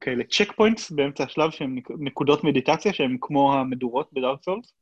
כאלה 0.00 0.24
checkpoints 0.24 0.90
באמצע 0.90 1.24
השלב 1.24 1.50
שהם 1.50 1.78
נקודות 1.98 2.44
מדיטציה 2.44 2.92
שהן 2.92 3.16
כמו 3.20 3.54
המדורות 3.54 4.12
ב-Dark 4.12 4.42
Souls, 4.42 4.72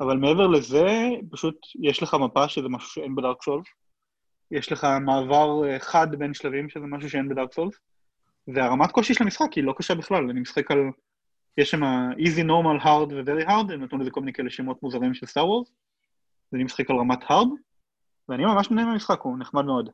אבל 0.00 0.16
מעבר 0.16 0.46
לזה, 0.46 0.86
פשוט 1.30 1.56
יש 1.82 2.02
לך 2.02 2.14
מפה 2.14 2.48
שזה 2.48 2.68
משהו 2.68 2.88
שאין 2.88 3.14
ב-Dark 3.14 3.42
Souls, 3.42 3.66
יש 4.50 4.72
לך 4.72 4.86
מעבר 5.00 5.68
אה, 5.68 5.78
חד 5.78 6.14
בין 6.18 6.34
שלבים 6.34 6.68
שזה 6.68 6.86
משהו 6.86 7.10
שאין 7.10 7.28
ב-Dark 7.28 7.52
Souls, 7.52 7.74
והרמת 8.48 8.90
קושי 8.90 9.14
של 9.14 9.24
המשחק 9.24 9.52
היא 9.52 9.64
לא 9.64 9.74
קשה 9.76 9.94
בכלל, 9.94 10.30
אני 10.30 10.40
משחק 10.40 10.70
על... 10.70 10.78
יש 11.58 11.70
שם 11.70 11.82
easy, 12.12 12.44
normal, 12.46 12.84
hard 12.84 13.12
ו-very 13.12 13.48
hard, 13.48 13.72
הם 13.72 13.84
נתנו 13.84 13.98
לזה 13.98 14.10
כל 14.10 14.20
מיני 14.20 14.32
כאלה 14.32 14.50
שמות 14.50 14.82
מוזרים 14.82 15.14
של 15.14 15.26
סטאר 15.26 15.48
וורס, 15.48 15.72
ואני 16.52 16.64
משחק 16.64 16.90
על 16.90 16.96
רמת 16.96 17.22
hard, 17.22 17.48
ואני 18.28 18.44
ממש 18.44 18.70
נהנה 18.70 18.88
מהמשחק, 18.88 19.20
הוא 19.20 19.38
נחמד 19.38 19.64
מאוד. 19.64 19.90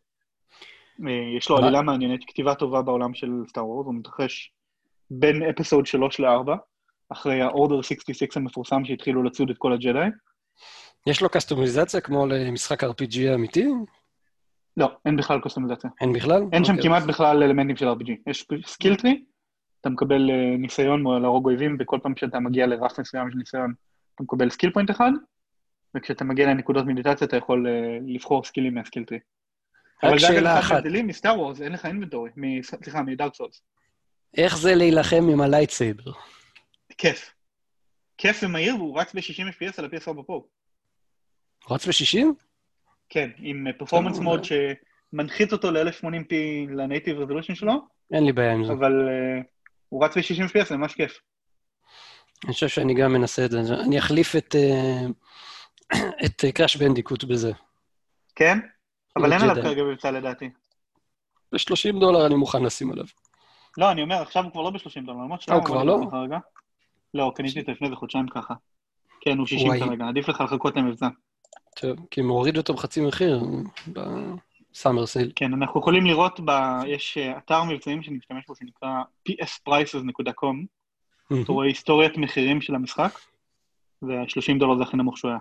אה, 1.09 1.37
יש 1.37 1.51
לו 1.51 1.57
עלילה 1.57 1.83
מעניינת, 1.83 2.21
כתיבה 2.27 2.55
טובה 2.55 2.83
בעולם 2.83 3.15
של 3.15 3.31
סטאר 3.49 3.67
וורס, 3.67 3.87
הוא 3.87 3.95
מתרחש 3.95 4.53
בין 5.11 5.43
אפיסוד 5.43 5.87
3 5.87 6.21
ל-4, 6.21 6.53
אחרי 7.09 7.43
ה-Order 7.43 7.83
66 7.83 8.37
המפורסם 8.37 8.85
שהתחילו 8.85 9.23
לצוד 9.23 9.51
את 9.51 9.59
כל 9.59 9.73
הג'די. 9.73 10.09
יש 11.07 11.23
לו 11.23 11.29
קסטומיזציה 11.29 12.01
כמו 12.01 12.27
למשחק 12.27 12.85
RPG 12.85 13.35
אמיתי? 13.35 13.69
לא, 14.77 14.91
אין 15.07 15.17
בכלל 15.17 15.41
קוסטומיזציה. 15.41 15.91
אין 16.01 16.13
בכלל? 16.13 16.43
אין 16.53 16.65
שם 16.65 16.73
אוקיי. 16.73 16.89
כמעט 16.89 17.03
בכלל 17.03 17.43
אלמנטים 17.43 17.77
של 17.77 17.89
RPG. 17.89 18.11
יש 18.27 18.47
skill 18.67 18.97
tree, 18.97 19.25
אתה 19.81 19.91
מקבל 19.91 20.31
אה, 20.31 20.57
ניסיון 20.59 21.23
להרוג 21.23 21.47
אויבים, 21.47 21.77
וכל 21.81 21.99
פעם 22.03 22.17
שאתה 22.17 22.41
מגיע 22.41 22.67
לרף 22.67 23.01
מסוים 23.01 23.31
של 23.31 23.39
ניסיון, 23.39 23.73
אתה 24.15 24.23
מקבל 24.23 24.51
skill 24.51 24.71
point 24.71 24.91
אחד, 24.91 25.11
וכשאתה 25.97 26.25
מגיע 26.25 26.47
לנקודות 26.47 26.87
מדיטציה 26.87 27.27
אתה 27.27 27.37
יכול 27.37 27.67
אה, 27.67 27.99
לבחור 28.07 28.45
skill 28.45 28.69
ים 28.69 28.79
מה 30.03 30.10
skill 30.10 30.29
tree. 30.29 30.29
רק 30.29 30.35
אבל 30.35 30.35
זה 30.35 30.41
שאלה 30.41 30.59
אחת, 30.59 30.75
ההבדלים 30.75 31.07
מ 31.07 31.14
Star 31.14 31.41
Wars, 31.41 31.61
אין 31.61 31.73
לך 31.73 31.87
inventory, 31.87 32.31
סליחה, 32.63 33.03
מ 33.03 33.09
Dark 33.09 33.35
Souls. 33.35 33.63
איך 34.37 34.57
זה 34.57 34.75
להילחם 34.75 35.29
עם 35.33 35.41
ה 35.41 35.47
lightsaber? 35.47 36.13
כיף. 36.99 37.35
כיף 38.19 38.41
ומהיר, 38.43 38.77
והוא 38.77 39.01
רץ 39.01 39.15
ב-60 39.15 39.55
FPS 39.55 39.75
על 39.79 39.85
ה- 39.85 40.00
PS4 40.00 40.23
Pro. 40.27 40.47
רץ 41.71 41.87
ב-60? 41.87 42.27
כן, 43.09 43.31
עם 43.39 43.67
פרפורמנס 43.79 44.19
מוד 44.19 44.41
שמנחית 44.45 45.53
אותו 45.53 45.71
ל-1080p 45.71 46.35
לנייטיב 46.71 47.19
רזולושן 47.19 47.55
שלו, 47.55 47.73
אין 48.13 48.25
לי 48.25 48.33
בעיה 48.33 48.53
עם 48.53 48.65
זה. 48.65 48.73
אבל 48.73 49.09
אה, 49.09 49.43
הוא 49.89 50.05
רץ 50.05 50.17
ב-60 50.17 50.51
FPS, 50.51 50.69
זה 50.69 50.77
ממש 50.77 50.95
כיף. 50.95 51.19
אני 52.45 52.53
חושב 52.53 52.69
שאני 52.69 52.95
גם 52.95 53.13
מנסה 53.13 53.45
את 53.45 53.51
זה. 53.51 53.59
אני 53.59 53.99
אחליף 53.99 54.37
את, 54.37 54.55
אה, 54.55 55.07
את 56.27 56.45
אה, 56.45 56.53
קראש 56.53 56.77
בנדיקוט 56.77 57.25
בזה. 57.25 57.53
כן? 58.35 58.59
אבל 59.17 59.33
אין 59.33 59.41
ג'די. 59.41 59.51
עליו 59.51 59.63
כרגע 59.63 59.83
מבצע 59.83 60.11
לדעתי. 60.11 60.51
ב-30 61.53 62.01
דולר 62.01 62.27
אני 62.27 62.35
מוכן 62.35 62.63
לשים 62.63 62.93
עליו. 62.93 63.05
לא, 63.79 63.91
אני 63.91 64.03
אומר, 64.03 64.15
עכשיו 64.15 64.45
הוא 64.45 64.53
כבר 64.53 64.63
לא 64.63 64.71
ב-30 64.71 65.07
דולר, 65.07 65.19
למרות 65.19 65.45
אה, 65.51 65.55
הוא 65.55 65.65
כבר 65.65 65.85
לא? 65.85 66.01
לא, 67.15 67.33
קניתי 67.35 67.61
אותו 67.61 67.73
לפני 67.73 67.87
איזה 67.87 67.97
חודשיים 67.97 68.29
ככה. 68.29 68.55
כן, 69.21 69.39
הוא 69.39 69.47
60 69.47 69.69
וואי. 69.69 69.81
כרגע, 69.81 70.09
עדיף 70.09 70.29
לך 70.29 70.41
לחכות 70.41 70.77
למבצע. 70.77 71.09
טוב, 71.77 71.97
כי 72.11 72.21
הם 72.21 72.29
הורידו 72.29 72.61
אותו 72.61 72.75
בחצי 72.75 73.01
מחיר 73.01 73.43
בסאמר 74.73 75.07
סייל. 75.07 75.33
כן, 75.37 75.55
אנחנו 75.55 75.81
יכולים 75.81 76.07
לראות, 76.07 76.41
ב... 76.45 76.51
יש 76.87 77.19
אה, 77.19 77.39
אתר 77.39 77.65
מבצעים 77.65 78.03
שנשתמש 78.03 78.45
בו 78.49 78.55
שנקרא 78.55 78.89
psprices.com, 79.29 80.57
אתה 81.43 81.53
רואה 81.53 81.67
היסטוריית 81.67 82.17
מחירים 82.17 82.61
של 82.61 82.75
המשחק, 82.75 83.19
וה-30 84.03 84.59
דולר 84.59 84.77
זה 84.77 84.83
הכי 84.83 84.97
נמוך 84.97 85.19
שהוא 85.19 85.31
היה. 85.31 85.39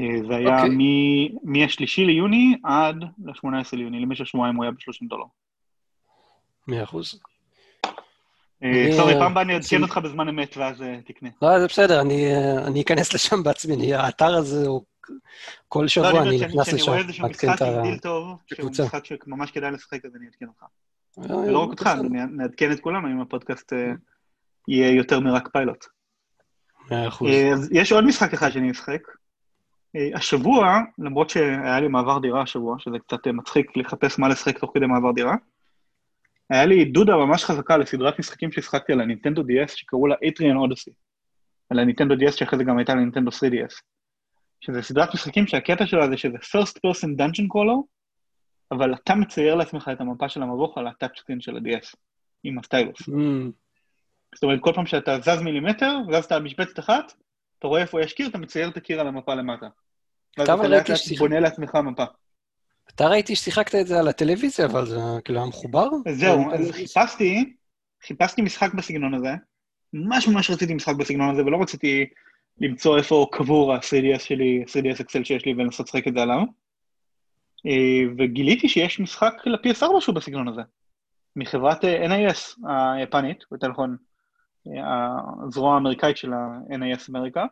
אה, 0.00 0.28
זה 0.28 0.36
היה 0.36 0.56
אוקיי. 0.62 0.76
מ- 0.78 1.52
מהשלישי 1.52 2.04
ליוני 2.04 2.56
עד 2.64 2.96
ל-18 3.24 3.46
ליוני, 3.76 4.00
למשך 4.00 4.26
שבועיים 4.26 4.56
הוא 4.56 4.64
היה 4.64 4.70
ב-30 4.72 5.08
דולר. 5.08 5.24
מאה 6.68 6.82
אחוז. 6.84 7.20
אה, 8.62 8.70
אני, 8.70 8.92
סורי, 8.96 9.14
אה, 9.14 9.18
פעם 9.18 9.30
הבאה 9.32 9.42
אני 9.42 9.54
אעדכן 9.54 9.82
אותך 9.82 9.98
בזמן 9.98 10.28
אמת 10.28 10.56
ואז 10.56 10.82
אה, 10.82 10.98
תקנה. 11.06 11.28
לא, 11.42 11.60
זה 11.60 11.66
בסדר, 11.66 12.00
אני, 12.00 12.34
אה, 12.34 12.66
אני 12.66 12.82
אכנס 12.82 13.14
לשם 13.14 13.42
בעצמי. 13.42 13.74
אני, 13.74 13.94
האתר 13.94 14.34
הזה, 14.34 14.66
הוא, 14.66 14.82
כל 15.68 15.80
לא, 15.82 15.88
שבוע 15.88 16.10
אני 16.22 16.28
אני 16.28 16.46
נכנס 16.46 16.72
לשם, 16.72 16.86
רואה 16.86 16.98
איזשהו 16.98 17.28
משחק. 17.28 17.62
עם 17.62 17.98
טוב, 17.98 18.38
שהוא. 18.46 18.70
משחק 18.70 19.04
שממש 19.04 19.50
כדאי 19.50 19.70
לשחק, 19.70 20.04
אז 20.04 20.16
אני 20.16 20.26
אעדכן 20.26 20.46
אותך. 20.46 20.62
אה, 21.30 21.36
ולא 21.36 21.58
רק 21.58 21.68
אותך. 21.70 21.90
אני 22.00 22.08
נעדכן 22.30 22.72
את 22.72 22.80
כולם, 22.80 23.06
האם 23.06 23.20
הפודקאסט 23.20 23.72
אה, 23.72 23.92
יהיה 24.68 24.90
יותר 24.90 25.20
מרק 25.20 25.48
פיילוט. 25.52 25.84
מאה 26.90 27.08
אחוז. 27.08 27.30
אה, 27.30 27.52
יש 27.70 27.92
עוד 27.92 28.04
משחק 28.04 28.34
אחד 28.34 28.50
שאני 28.50 28.70
אשחק. 28.70 29.00
אה, 29.96 30.08
השבוע, 30.14 30.80
למרות 30.98 31.30
שהיה 31.30 31.80
לי 31.80 31.88
מעבר 31.88 32.18
דירה 32.18 32.42
השבוע, 32.42 32.76
שזה 32.78 32.98
קצת 32.98 33.26
אה, 33.26 33.32
מצחיק 33.32 33.76
לחפש 33.76 34.18
מה 34.18 34.28
לשחק 34.28 34.58
תוך 34.58 34.70
כדי 34.74 34.86
מעבר 34.86 35.12
דירה, 35.12 35.34
היה 36.50 36.66
לי 36.66 36.84
דודה 36.84 37.16
ממש 37.16 37.44
חזקה 37.44 37.76
לסדרת 37.76 38.18
משחקים 38.18 38.52
שהשחקתי 38.52 38.92
על 38.92 39.00
הנינטנדו 39.00 39.42
DS, 39.42 39.72
שקראו 39.76 40.06
לה 40.06 40.16
אטריאן 40.28 40.56
אודסי. 40.56 40.90
על 41.70 41.78
הנינטנדו 41.78 42.14
DS 42.14 42.32
שאחרי 42.32 42.58
זה 42.58 42.64
גם 42.64 42.78
הייתה 42.78 42.94
לנינטנדו 42.94 43.30
3DS. 43.30 43.74
שזה 44.60 44.82
סדרת 44.82 45.14
משחקים 45.14 45.46
שהקטע 45.46 45.86
שלה 45.86 46.08
זה 46.08 46.16
שזה 46.16 46.36
first 46.36 46.74
person 46.86 47.08
dungeon 47.18 47.46
crawler, 47.54 47.82
אבל 48.72 48.94
אתה 48.94 49.14
מצייר 49.14 49.54
לעצמך 49.54 49.90
את 49.92 50.00
המפה 50.00 50.28
של 50.28 50.42
המבוך 50.42 50.78
על 50.78 50.86
הטאצ' 50.86 51.18
סקרין 51.18 51.40
של 51.40 51.56
ה-DS, 51.56 51.94
עם 52.44 52.58
הסטיילוס. 52.58 53.08
אמ, 53.08 53.50
זאת 54.34 54.42
אומרת, 54.42 54.60
כל 54.60 54.72
פעם 54.74 54.86
שאתה 54.86 55.18
זז 55.20 55.42
מילימטר, 55.42 55.98
זזת 56.12 56.32
על 56.32 56.42
משבצת 56.42 56.78
אחת, 56.78 57.12
אתה 57.58 57.66
רואה 57.66 57.80
איפה 57.80 58.02
יש 58.02 58.12
קיר, 58.12 58.28
אתה 58.28 58.38
מצייר 58.38 58.68
את 58.68 58.76
הקיר 58.76 59.00
על 59.00 59.06
המפה 59.06 59.34
למטה. 59.34 59.68
אתה 60.42 60.52
אבל 60.52 60.74
ראיתי 60.74 60.90
לאט 60.92 60.98
ששיחק- 61.00 61.18
בונה 61.18 61.40
לעצמך 61.40 61.74
מפה. 61.74 62.04
אתה 62.94 63.06
ראיתי 63.08 63.36
ששיחקת 63.36 63.74
את 63.74 63.86
זה 63.86 63.98
על 63.98 64.08
הטלוויזיה, 64.08 64.66
אבל 64.66 64.86
זה 64.86 64.98
כאילו 65.24 65.38
היה 65.38 65.48
מחובר? 65.48 65.88
זהו, 66.12 66.52
אז? 66.52 66.70
חיפשתי, 66.70 67.54
חיפשתי 68.06 68.42
משחק 68.42 68.74
בסגנון 68.74 69.14
הזה, 69.14 69.34
ממש 69.92 70.28
ממש 70.28 70.50
רציתי 70.50 70.74
משחק 70.74 70.94
בסגנון 70.96 71.30
הזה, 71.34 71.42
ולא 71.44 71.62
רציתי 71.62 72.06
למצוא 72.58 72.98
איפה 72.98 73.26
קבור 73.32 73.72
ה-3DS 73.74 74.18
שלי, 74.18 74.64
3DS 74.66 75.00
אקסל 75.00 75.24
שיש 75.24 75.46
לי, 75.46 75.52
ולנסות 75.52 75.86
לשחק 75.88 76.08
את 76.08 76.14
זה 76.14 76.22
עליו. 76.22 76.38
אה, 77.66 78.12
וגיליתי 78.18 78.68
שיש 78.68 79.00
משחק 79.00 79.32
ל-PS4 79.46 80.00
שהוא 80.00 80.14
בסגנון 80.14 80.48
הזה, 80.48 80.62
מחברת 81.36 81.84
אה, 81.84 82.06
NIS 82.06 82.56
היפנית, 82.98 83.44
יותר 83.52 83.68
נכון, 83.68 83.96
אה, 84.66 85.06
הזרוע 85.46 85.74
האמריקאית 85.74 86.16
של 86.16 86.32
ה-NIS 86.32 87.10
אמריקה, 87.10 87.44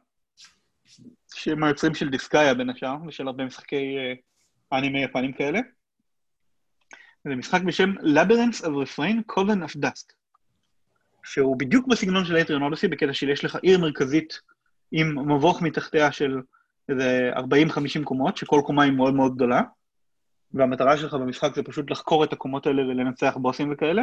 שהם 1.34 1.64
היוצרים 1.64 1.94
של 1.94 2.08
דיסקאיה 2.08 2.54
בין 2.54 2.70
השאר, 2.70 2.96
ושל 3.06 3.26
הרבה 3.26 3.44
משחקי 3.44 3.96
אה, 3.98 4.78
אנימה 4.78 4.98
יפנים 4.98 5.32
כאלה. 5.32 5.60
זה 7.24 7.36
משחק 7.36 7.62
בשם 7.62 7.92
Labyrinth 7.98 8.60
of 8.62 8.66
Refrain, 8.66 9.32
Coven 9.32 9.70
of 9.70 9.76
Dusk, 9.76 10.12
שהוא 11.24 11.58
בדיוק 11.58 11.86
בסגנון 11.86 12.24
של 12.24 12.36
אטריון 12.36 12.62
אודסי, 12.62 12.88
בקטע 12.88 13.12
של 13.12 13.28
יש 13.28 13.44
לך 13.44 13.56
עיר 13.62 13.78
מרכזית 13.78 14.40
עם 14.92 15.32
מבוך 15.32 15.62
מתחתיה 15.62 16.12
של 16.12 16.40
איזה 16.88 17.30
40-50 17.36 18.04
קומות, 18.04 18.36
שכל 18.36 18.62
קומה 18.66 18.82
היא 18.82 18.92
מאוד 18.92 19.14
מאוד 19.14 19.34
גדולה, 19.34 19.62
והמטרה 20.52 20.96
שלך 20.96 21.14
במשחק 21.14 21.54
זה 21.54 21.62
פשוט 21.62 21.90
לחקור 21.90 22.24
את 22.24 22.32
הקומות 22.32 22.66
האלה 22.66 22.82
ולנצח 22.82 23.36
בוסים 23.36 23.72
וכאלה. 23.72 24.02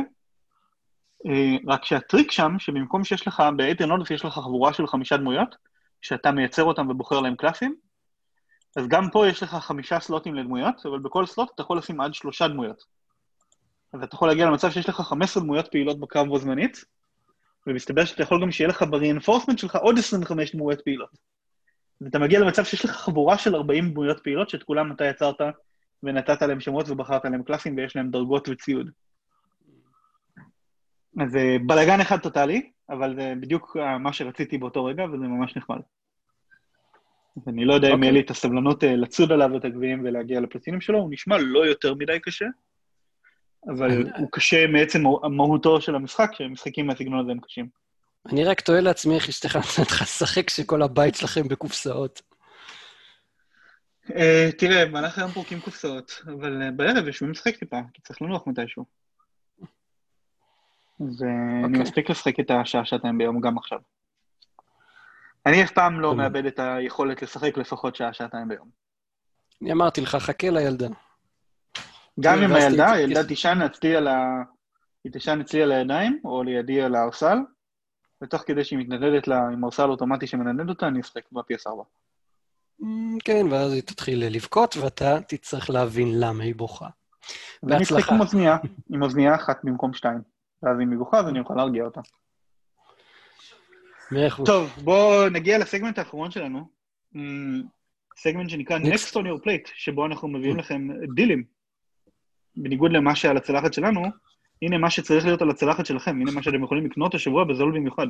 אה, 1.25 1.55
רק 1.67 1.86
שהטריק 1.86 2.32
שם, 2.32 2.55
שבמקום 2.59 3.03
שיש 3.03 3.27
לך, 3.27 3.43
באטריון 3.57 3.91
אודסי 3.91 4.13
יש 4.13 4.25
לך 4.25 4.34
חבורה 4.34 4.73
של 4.73 4.88
חמישה 4.88 5.17
דמויות, 5.17 5.55
שאתה 6.02 6.32
מייצר 6.32 6.64
אותם 6.64 6.89
ובוחר 6.89 7.20
להם 7.20 7.36
קלאסים, 7.36 7.76
אז 8.76 8.88
גם 8.88 9.10
פה 9.10 9.28
יש 9.28 9.43
לך 9.43 9.56
חמישה 9.56 9.99
סלוטים 9.99 10.36
לדמויות, 10.36 10.86
אבל 10.86 10.99
בכל 10.99 11.26
סלוט 11.26 11.52
אתה 11.56 11.62
יכול 11.62 11.78
לשים 11.78 12.02
עד 12.02 12.14
שלושה 12.14 12.47
דמויות. 12.47 12.84
אז 13.93 14.04
אתה 14.04 14.16
יכול 14.16 14.28
להגיע 14.28 14.45
למצב 14.45 14.72
שיש 14.72 14.89
לך 14.89 15.02
15 15.02 15.43
דמויות 15.43 15.68
פעילות 15.68 15.99
בקרב 15.99 16.28
בו 16.28 16.38
זמנית, 16.38 16.86
ומסתבר 17.68 18.06
שאתה 18.06 18.24
יכול 18.24 18.41
גם 18.41 18.52
שיהיה 18.52 18.70
לך 18.70 18.84
ב-reinforcement 18.84 19.58
שלך 19.58 19.76
עוד 19.76 19.97
25 19.97 20.56
דמויות 20.56 20.82
פעילות. 20.82 21.10
ואתה 22.02 22.20
מגיע 22.20 22.39
למצב 22.39 22.64
שיש 22.64 22.86
לך 22.86 22.91
חבורה 22.91 23.38
של 23.38 23.56
40 23.56 23.91
דמויות 23.91 24.24
פעילות, 24.24 24.49
שאת 24.49 24.64
כולם 24.64 24.91
אתה 24.91 25.06
יצרת 25.06 25.36
ונתת 26.04 26.41
להם 26.41 26.60
שמות 26.60 26.89
ובחרת 26.89 27.26
להם 27.26 27.43
קלאסים 27.43 27.78
ויש 27.78 27.95
להם 27.95 28.12
דרגות 28.12 28.49
וציוד. 28.49 28.89
אז 31.22 31.32
זה 31.32 31.58
בלאגן 31.66 32.02
אחד 32.02 32.20
טוטאלי, 32.20 32.72
אבל 32.91 33.15
זה 33.15 33.33
בדיוק 33.39 33.77
אה, 33.79 33.97
מה 33.97 34.13
שרציתי 34.13 34.57
באותו 34.57 34.85
רגע, 34.85 35.03
וזה 35.03 35.17
ממש 35.27 35.57
נחמד. 35.57 35.79
אני 37.47 37.65
לא 37.65 37.73
יודע 37.73 37.87
אם 37.87 37.93
אוקיי. 37.93 38.05
יהיה 38.05 38.13
לי 38.13 38.19
את 38.19 38.29
הסבלנות 38.29 38.83
אה, 38.83 38.95
לצוד 38.95 39.31
עליו 39.31 39.57
את 39.57 39.65
הגביעים 39.65 40.01
ולהגיע 40.03 40.39
לפלטינים 40.39 40.81
שלו, 40.81 40.99
הוא 40.99 41.09
נשמע 41.11 41.37
לא 41.37 41.65
יותר 41.65 41.93
מדי 41.93 42.19
קשה, 42.19 42.45
אבל 43.67 44.03
הוא 44.17 44.27
קשה 44.31 44.67
מעצם 44.67 45.03
מהותו 45.37 45.81
של 45.81 45.95
המשחק, 45.95 46.29
שמשחקים 46.33 46.87
מהסגנון 46.87 47.19
הזה 47.19 47.31
הם 47.31 47.39
קשים. 47.39 47.67
אני 48.31 48.43
רק 48.43 48.61
תוהה 48.61 48.81
לעצמי 48.81 49.15
איך 49.15 49.29
אשתך 49.29 49.55
נתנה 49.55 49.85
לך 49.85 50.01
לשחק 50.01 50.47
כשכל 50.47 50.81
הבית 50.81 51.15
שלכם 51.15 51.47
בקופסאות. 51.47 52.21
אה, 54.15 54.49
תראה, 54.57 54.85
במהלך 54.85 55.17
היום 55.17 55.31
פורקים 55.31 55.59
קופסאות, 55.59 56.21
אבל 56.27 56.71
בערב 56.75 57.07
יושבים 57.07 57.31
לשחק 57.31 57.55
טיפה, 57.55 57.79
כי 57.93 58.01
צריך 58.01 58.21
לנוח 58.21 58.47
מתישהו. 58.47 59.01
אז 61.08 61.24
אה, 61.24 61.30
אני 61.30 61.64
אוקיי. 61.64 61.80
מספיק 61.80 62.10
לשחק 62.10 62.39
את 62.39 62.52
השעה, 62.52 62.86
שעתיים 62.86 63.18
ביום 63.18 63.41
גם 63.41 63.58
עכשיו. 63.58 63.80
אני 65.45 65.64
אף 65.64 65.72
פעם 65.72 65.99
לא. 65.99 66.16
מאבד 66.16 66.45
את 66.45 66.60
היכולת 66.60 67.22
לשחק 67.22 67.58
לפחות 67.58 67.95
שעה, 67.95 68.14
שעתיים 68.14 68.47
ביום. 68.47 68.70
אני 69.62 69.72
אמרתי 69.72 70.02
לך, 70.02 70.16
חכה 70.16 70.49
לילדה. 70.49 70.88
גם 72.20 72.39
עם 72.43 72.54
הילדה, 72.54 72.91
הילדה 72.91 73.24
תישן 73.24 73.60
אצלי 73.66 73.95
על 73.95 74.08
ה... 74.08 74.43
היא 75.04 75.12
תישן 75.12 75.41
אצלי 75.41 75.64
על 75.64 75.72
הידיים, 75.72 76.20
או 76.26 76.43
לידי 76.43 76.82
על 76.82 76.95
הארסל, 76.95 77.38
ותוך 78.24 78.41
כדי 78.41 78.64
שהיא 78.64 78.80
מתנדדת 78.80 79.28
לה 79.28 79.47
עם 79.54 79.66
ארסל 79.66 79.89
אוטומטי 79.89 80.28
שמנדנד 80.28 80.70
אותה, 80.70 80.88
אני 80.88 81.02
אשחק 81.02 81.24
ב-PS4. 81.32 81.84
"אמ, 82.84 83.18
כן, 83.24 83.45
ואז 83.52 83.74
היא 83.74 83.82
תתחיל 83.82 84.26
לבכות, 84.36 84.78
ואתה 84.78 85.18
תצטרך 85.28 85.70
להבין 85.70 86.20
למה 86.20 86.43
היא 86.43 86.56
בוכה. 86.56 86.88
ואני 87.64 87.84
אשחק 87.84 87.95
בהצלחה. 87.95 88.16
עם 88.16 88.22
אוזנייה, 88.22 88.58
עם 88.89 89.04
אוזנייה 89.04 89.36
אחת 89.36 89.60
במקום 89.64 89.93
שתיים. 89.93 90.22
ואז 90.64 90.78
אם 90.84 90.91
היא 90.91 90.97
בוכה, 90.97 91.20
אז 91.20 91.28
אני 91.28 91.39
אוכל 91.39 91.53
להרגיע 91.53 91.86
אותה. 91.86 92.01
טוב, 94.45 94.70
בואו 94.84 95.30
נגיע 95.30 95.57
לסגמנט 95.57 95.99
האחרון 95.99 96.32
שלנו. 96.32 96.68
אמ, 97.16 97.62
סגמנט 98.18 98.49
שנקרא 98.49 98.78
Next. 98.80 98.84
Next 98.84 99.14
on 99.14 99.24
your 99.24 99.43
plate, 99.45 99.72
שבו 99.74 100.05
אנחנו 100.05 100.28
מביאים 100.28 100.57
לכם 100.57 100.88
דילים. 101.16 101.43
בניגוד 102.55 102.91
למה 102.91 103.16
שעל 103.16 103.38
הצלחת 103.38 103.74
שלנו, 103.74 104.01
הנה 104.62 104.78
מה 104.78 104.89
שצריך 104.89 105.26
להיות 105.26 105.41
על 105.41 105.49
הצלחת 105.49 105.86
שלכם, 105.86 106.22
הנה 106.22 106.32
מה 106.32 106.43
שאתם 106.43 106.64
יכולים 106.64 106.86
לקנות 106.86 107.16
השבוע 107.16 107.43
בזול 107.43 107.72
במיוחד. 107.72 108.07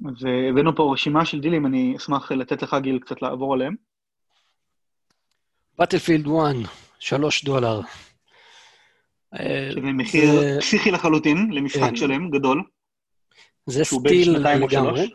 והבאנו 0.00 0.76
פה 0.76 0.92
רשימה 0.92 1.24
של 1.24 1.40
דילים, 1.40 1.66
אני 1.66 1.96
אשמח 1.96 2.32
לתת 2.32 2.62
לך, 2.62 2.76
גיל, 2.82 2.98
קצת 2.98 3.22
לעבור 3.22 3.54
עליהם. 3.54 3.74
בטלפילד 5.78 6.26
1, 6.26 6.54
3 6.98 7.44
דולר. 7.44 7.80
שזה 9.70 9.80
מחיר 9.80 10.40
זה... 10.40 10.56
פסיכי 10.60 10.90
לחלוטין, 10.90 11.50
למשחק 11.52 11.80
כן. 11.80 11.96
שלם, 11.96 12.30
גדול. 12.30 12.62
זה 13.66 13.84
סטיל 13.84 14.38
לגמרי. 14.38 15.10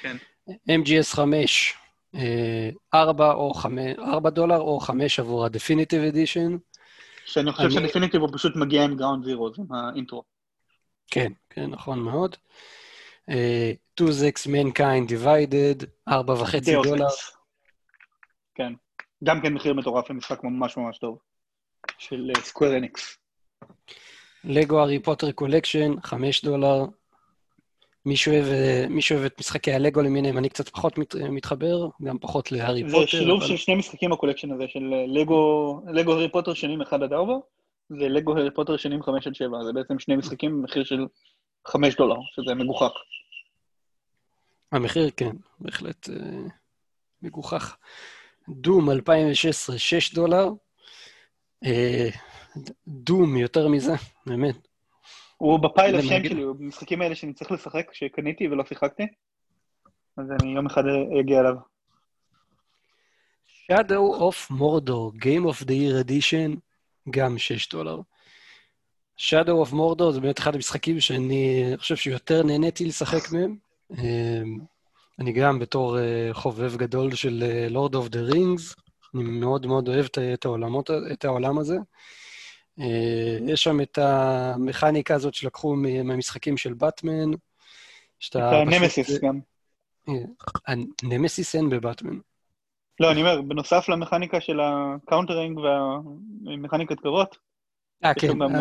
כן. 0.00 0.16
MGS 0.48 1.16
5, 1.16 1.74
4 2.94 3.32
או 3.32 3.54
5, 3.54 3.98
4 3.98 4.30
דולר 4.30 4.60
או 4.60 4.80
5 4.80 5.20
עבור 5.20 5.44
ה-Definitive 5.44 6.14
Edition. 6.14 6.58
שאני 7.26 7.52
חושב 7.52 7.78
אני... 7.78 7.88
שה-Definitive 7.88 8.18
הוא 8.18 8.28
פשוט 8.32 8.56
מגיע 8.56 8.84
עם 8.84 8.96
Ground 8.98 9.26
Zero, 9.26 9.60
עם 9.60 9.72
האינטרו. 9.72 10.22
כן, 11.10 11.32
כן, 11.50 11.66
נכון 11.70 12.00
מאוד. 12.00 12.36
אה, 13.30 14.00
Deus 14.00 14.31
Ex 14.31 14.46
Mankind 14.46 15.10
Divided, 15.10 15.84
4.5 16.10 16.14
דולר. 16.84 17.06
כן, 18.54 18.72
גם 19.24 19.40
כן 19.40 19.54
מחיר 19.54 19.74
מטורף 19.74 20.10
למשחק 20.10 20.44
ממש 20.44 20.76
ממש 20.76 20.98
טוב, 20.98 21.18
של 21.98 22.30
Square 22.42 22.72
אה, 22.72 22.76
Enix. 22.76 23.21
לגו 24.44 24.80
הארי 24.80 24.98
פוטר 24.98 25.32
Collection, 25.32 26.00
5 26.02 26.44
דולר. 26.44 26.84
מי 28.06 28.16
שאוהב, 28.16 28.44
מי 28.88 29.02
שאוהב 29.02 29.24
את 29.24 29.38
משחקי 29.38 29.72
הלגו 29.72 30.02
למיניהם, 30.02 30.38
אני 30.38 30.48
קצת 30.48 30.68
פחות 30.68 30.98
מת, 30.98 31.14
מתחבר, 31.14 31.88
גם 32.02 32.18
פחות 32.18 32.52
להארי 32.52 32.84
פוטר. 32.84 33.00
זה 33.00 33.06
שילוב 33.06 33.40
אבל... 33.40 33.48
של 33.48 33.56
שני 33.56 33.74
משחקים 33.74 34.10
ב 34.10 34.14
collection 34.14 34.52
הזה, 34.52 34.64
של 34.68 34.94
לגו, 35.06 35.80
לגו 35.92 36.12
הארי 36.12 36.28
פוטר 36.28 36.54
שנים 36.54 36.82
1 36.82 37.02
עד 37.02 37.12
4, 37.12 37.34
ולגו 37.90 38.36
הארי 38.36 38.50
פוטר 38.50 38.76
שנים 38.76 39.02
5 39.02 39.26
עד 39.26 39.34
7. 39.34 39.64
זה 39.64 39.72
בעצם 39.72 39.98
שני 39.98 40.16
משחקים 40.16 40.62
במחיר 40.62 40.84
של 40.84 41.06
5 41.66 41.94
דולר, 41.96 42.16
שזה 42.34 42.54
מגוחך. 42.54 42.92
המחיר, 44.72 45.10
כן, 45.16 45.36
בהחלט 45.60 46.08
אה, 46.08 46.14
מגוחך. 47.22 47.76
Doom 48.48 48.90
2016, 48.90 49.78
6 49.78 50.14
דולר. 50.14 50.48
אה, 51.64 52.08
Doom 52.88 53.36
יותר 53.36 53.68
מזה, 53.68 53.92
באמת. 54.26 54.68
הוא 55.36 55.58
בפייל 55.58 55.96
השם 55.96 56.24
שלי, 56.24 56.42
הוא 56.42 56.56
במשחקים 56.56 57.02
האלה 57.02 57.14
שאני 57.14 57.32
צריך 57.32 57.52
לשחק, 57.52 57.86
שקניתי 57.92 58.48
ולא 58.48 58.64
שיחקתי, 58.64 59.06
אז 60.16 60.26
אני 60.30 60.54
יום 60.54 60.66
אחד 60.66 60.82
אגיע 61.20 61.40
אליו. 61.40 61.54
Shadow 63.70 64.20
of 64.20 64.50
Mordor, 64.50 65.24
Game 65.24 65.46
of 65.52 65.64
the 65.64 65.70
Year 65.70 66.06
Edition, 66.06 66.56
גם 67.10 67.38
6 67.38 67.68
דולר. 67.68 68.00
Shadow 69.18 69.66
of 69.66 69.72
Mordor 69.72 70.10
זה 70.10 70.20
באמת 70.20 70.38
אחד 70.38 70.54
המשחקים 70.54 71.00
שאני 71.00 71.72
חושב 71.76 71.96
שיותר 71.96 72.42
נהניתי 72.42 72.84
לשחק 72.84 73.32
מהם. 73.32 73.56
אמ, 73.90 74.58
אני 75.18 75.32
גם 75.32 75.58
בתור 75.58 75.98
אה, 75.98 76.28
חובב 76.32 76.76
גדול 76.76 77.14
של 77.14 77.44
אה, 77.46 77.68
Lord 77.68 77.92
of 77.92 78.12
the 78.12 78.32
Rings, 78.34 78.82
אני 79.14 79.22
מאוד 79.22 79.66
מאוד 79.66 79.88
אוהב 79.88 80.06
את, 80.34 80.44
העולמות, 80.44 80.90
את 81.12 81.24
העולם 81.24 81.58
הזה. 81.58 81.76
אה, 82.80 83.38
יש 83.46 83.62
שם 83.62 83.80
את 83.80 83.98
המכניקה 83.98 85.14
הזאת 85.14 85.34
שלקחו 85.34 85.76
מהמשחקים 85.76 86.56
של 86.56 86.74
באטמן. 86.74 87.30
את 88.30 88.36
הנמסיס 88.36 89.20
גם. 89.20 89.40
הנמסיס 91.02 91.54
אין 91.54 91.70
בבאטמן. 91.70 92.18
לא, 93.00 93.12
אני 93.12 93.20
אומר, 93.20 93.42
בנוסף 93.42 93.88
למכניקה 93.88 94.40
של 94.40 94.60
ה 94.62 94.71
countering 94.71 95.58
והמכניקת 95.58 97.00
קרבות, 97.00 97.36
אה, 98.04 98.14
כן. 98.14 98.26
יש 98.26 98.32
גם 98.32 98.52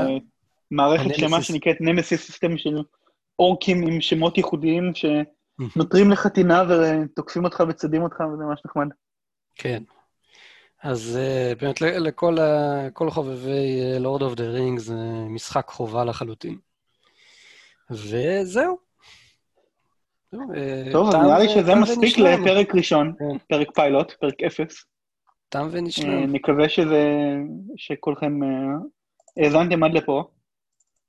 מערכת 0.72 1.16
שלמה 1.16 1.42
שנקראת 1.42 1.78
Nemesis 1.80 2.26
system 2.26 2.58
של 2.58 2.78
אורקים 3.40 3.88
עם 3.88 4.02
שמות 4.02 4.38
ייחודיים 4.38 4.92
שנוטרים 4.94 6.12
לך 6.12 6.34
טינה 6.34 6.64
ותוקפים 6.70 7.46
אותך 7.46 7.64
וצדים 7.70 8.02
אותך, 8.02 8.24
וזה 8.34 8.44
ממש 8.44 8.62
נחמד. 8.66 8.88
כן. 9.56 9.84
אז 10.84 11.20
אה, 11.20 11.62
באמת 11.62 11.82
לכל 11.82 12.38
כל 12.94 13.10
חובבי 13.10 14.00
Lord 14.00 14.22
of 14.22 14.34
the 14.34 14.44
Rings 14.44 14.80
זה 14.80 14.96
משחק 15.30 15.68
חובה 15.70 16.06
לחלוטין. 16.06 16.58
וזהו. 17.92 18.78
אה, 20.34 20.84
טוב, 20.92 21.16
נראה 21.16 21.40
לי 21.40 21.50
שזה 21.50 21.76
מספיק 21.76 22.18
לפרק 22.18 22.76
ראשון, 22.76 23.14
כן. 23.20 23.38
פרק 23.50 23.76
פיילוט, 23.76 24.12
פרק 24.12 24.44
אפס. 24.44 24.86
תם 25.50 25.68
ונשלם. 25.72 26.34
נקווה 26.34 26.70
שזה, 26.70 27.06
שכולכם 27.76 28.40
האזנתם 29.38 29.84
עד 29.84 29.94
לפה. 29.94 30.24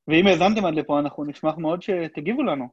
ואם 0.09 0.27
האזנתם 0.27 0.65
עד 0.65 0.75
לפה, 0.75 0.99
אנחנו 0.99 1.25
נשמח 1.25 1.59
מאוד 1.59 1.83
שתגיבו 1.83 2.43
לנו. 2.43 2.69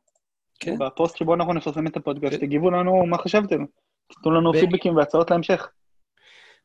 כן. 0.59 0.77
בפוסט 0.79 1.17
שבו 1.17 1.33
אנחנו 1.33 1.53
נפרסם 1.53 1.87
את 1.87 1.97
הפודקאסט, 1.97 2.33
כן. 2.33 2.45
תגיבו 2.45 2.71
לנו 2.71 3.05
מה 3.05 3.17
חשבתם. 3.17 3.65
תנו 4.23 4.31
לנו. 4.31 4.53
פידבקים 4.53 4.95
והצעות 4.95 5.31
להמשך. 5.31 5.69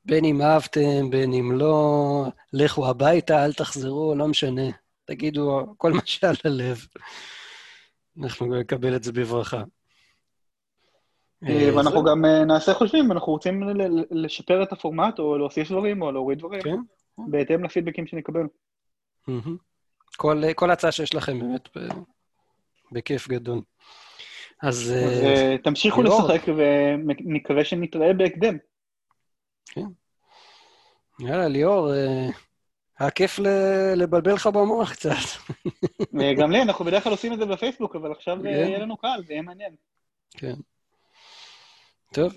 בין 0.04 0.24
אם 0.24 0.42
אהבתם, 0.42 1.10
בין 1.10 1.32
אם 1.32 1.52
לא, 1.52 2.24
לכו 2.52 2.88
הביתה, 2.88 3.44
אל 3.44 3.52
תחזרו, 3.52 4.14
לא 4.14 4.28
משנה. 4.28 4.62
תגידו 5.04 5.74
כל 5.76 5.92
מה 5.92 6.00
שעל 6.04 6.34
הלב. 6.44 6.86
אנחנו 8.22 8.60
נקבל 8.60 8.96
את 8.96 9.04
זה 9.04 9.12
בברכה. 9.12 9.62
אה, 11.48 11.76
ואנחנו 11.76 12.04
גם 12.04 12.24
אה, 12.24 12.44
נעשה 12.44 12.74
חושבים, 12.74 13.12
אנחנו 13.12 13.32
רוצים 13.32 13.62
לשפר 14.10 14.62
את 14.62 14.72
הפורמט, 14.72 15.18
או 15.18 15.38
להוסיף 15.38 15.70
דברים, 15.70 16.02
או 16.02 16.12
להוריד 16.12 16.38
דברים, 16.38 16.62
כן. 16.62 16.76
בהתאם 17.18 17.64
לפידבקים 17.64 18.06
שנקבל. 18.06 18.46
כל, 20.16 20.42
כל 20.54 20.70
הצעה 20.70 20.92
שיש 20.92 21.14
לכם, 21.14 21.38
באמת, 21.38 21.68
בכיף 22.92 23.28
גדול. 23.28 23.60
אז... 24.62 24.76
אז 24.76 24.92
תמשיכו. 25.64 26.02
לשחק, 26.02 26.42
ונקווה 26.56 27.64
שנתראה 27.64 28.12
בהקדם. 28.12 28.56
כן. 29.66 29.86
יאללה, 31.20 31.48
ליאור, 31.48 31.88
uh, 31.88 32.34
היה 32.98 33.10
כיף 33.10 33.38
לבלבל 33.96 34.32
לך 34.32 34.46
במוח 34.46 34.92
קצת. 34.92 35.10
גם 36.40 36.50
לי, 36.50 36.62
אנחנו 36.62 36.84
בדרך 36.84 37.04
כלל 37.04 37.12
עושים 37.12 37.32
את 37.32 37.38
זה 37.38 37.46
בפייסבוק, 37.46 37.96
אבל 37.96 38.12
עכשיו 38.12 38.38
כן. 38.42 38.46
יהיה 38.46 38.78
לנו 38.78 38.96
קל, 38.96 39.22
זה 39.26 39.32
יהיה 39.32 39.42
מעניין. 39.42 39.74
כן. 40.30 40.54
טוב, 42.12 42.32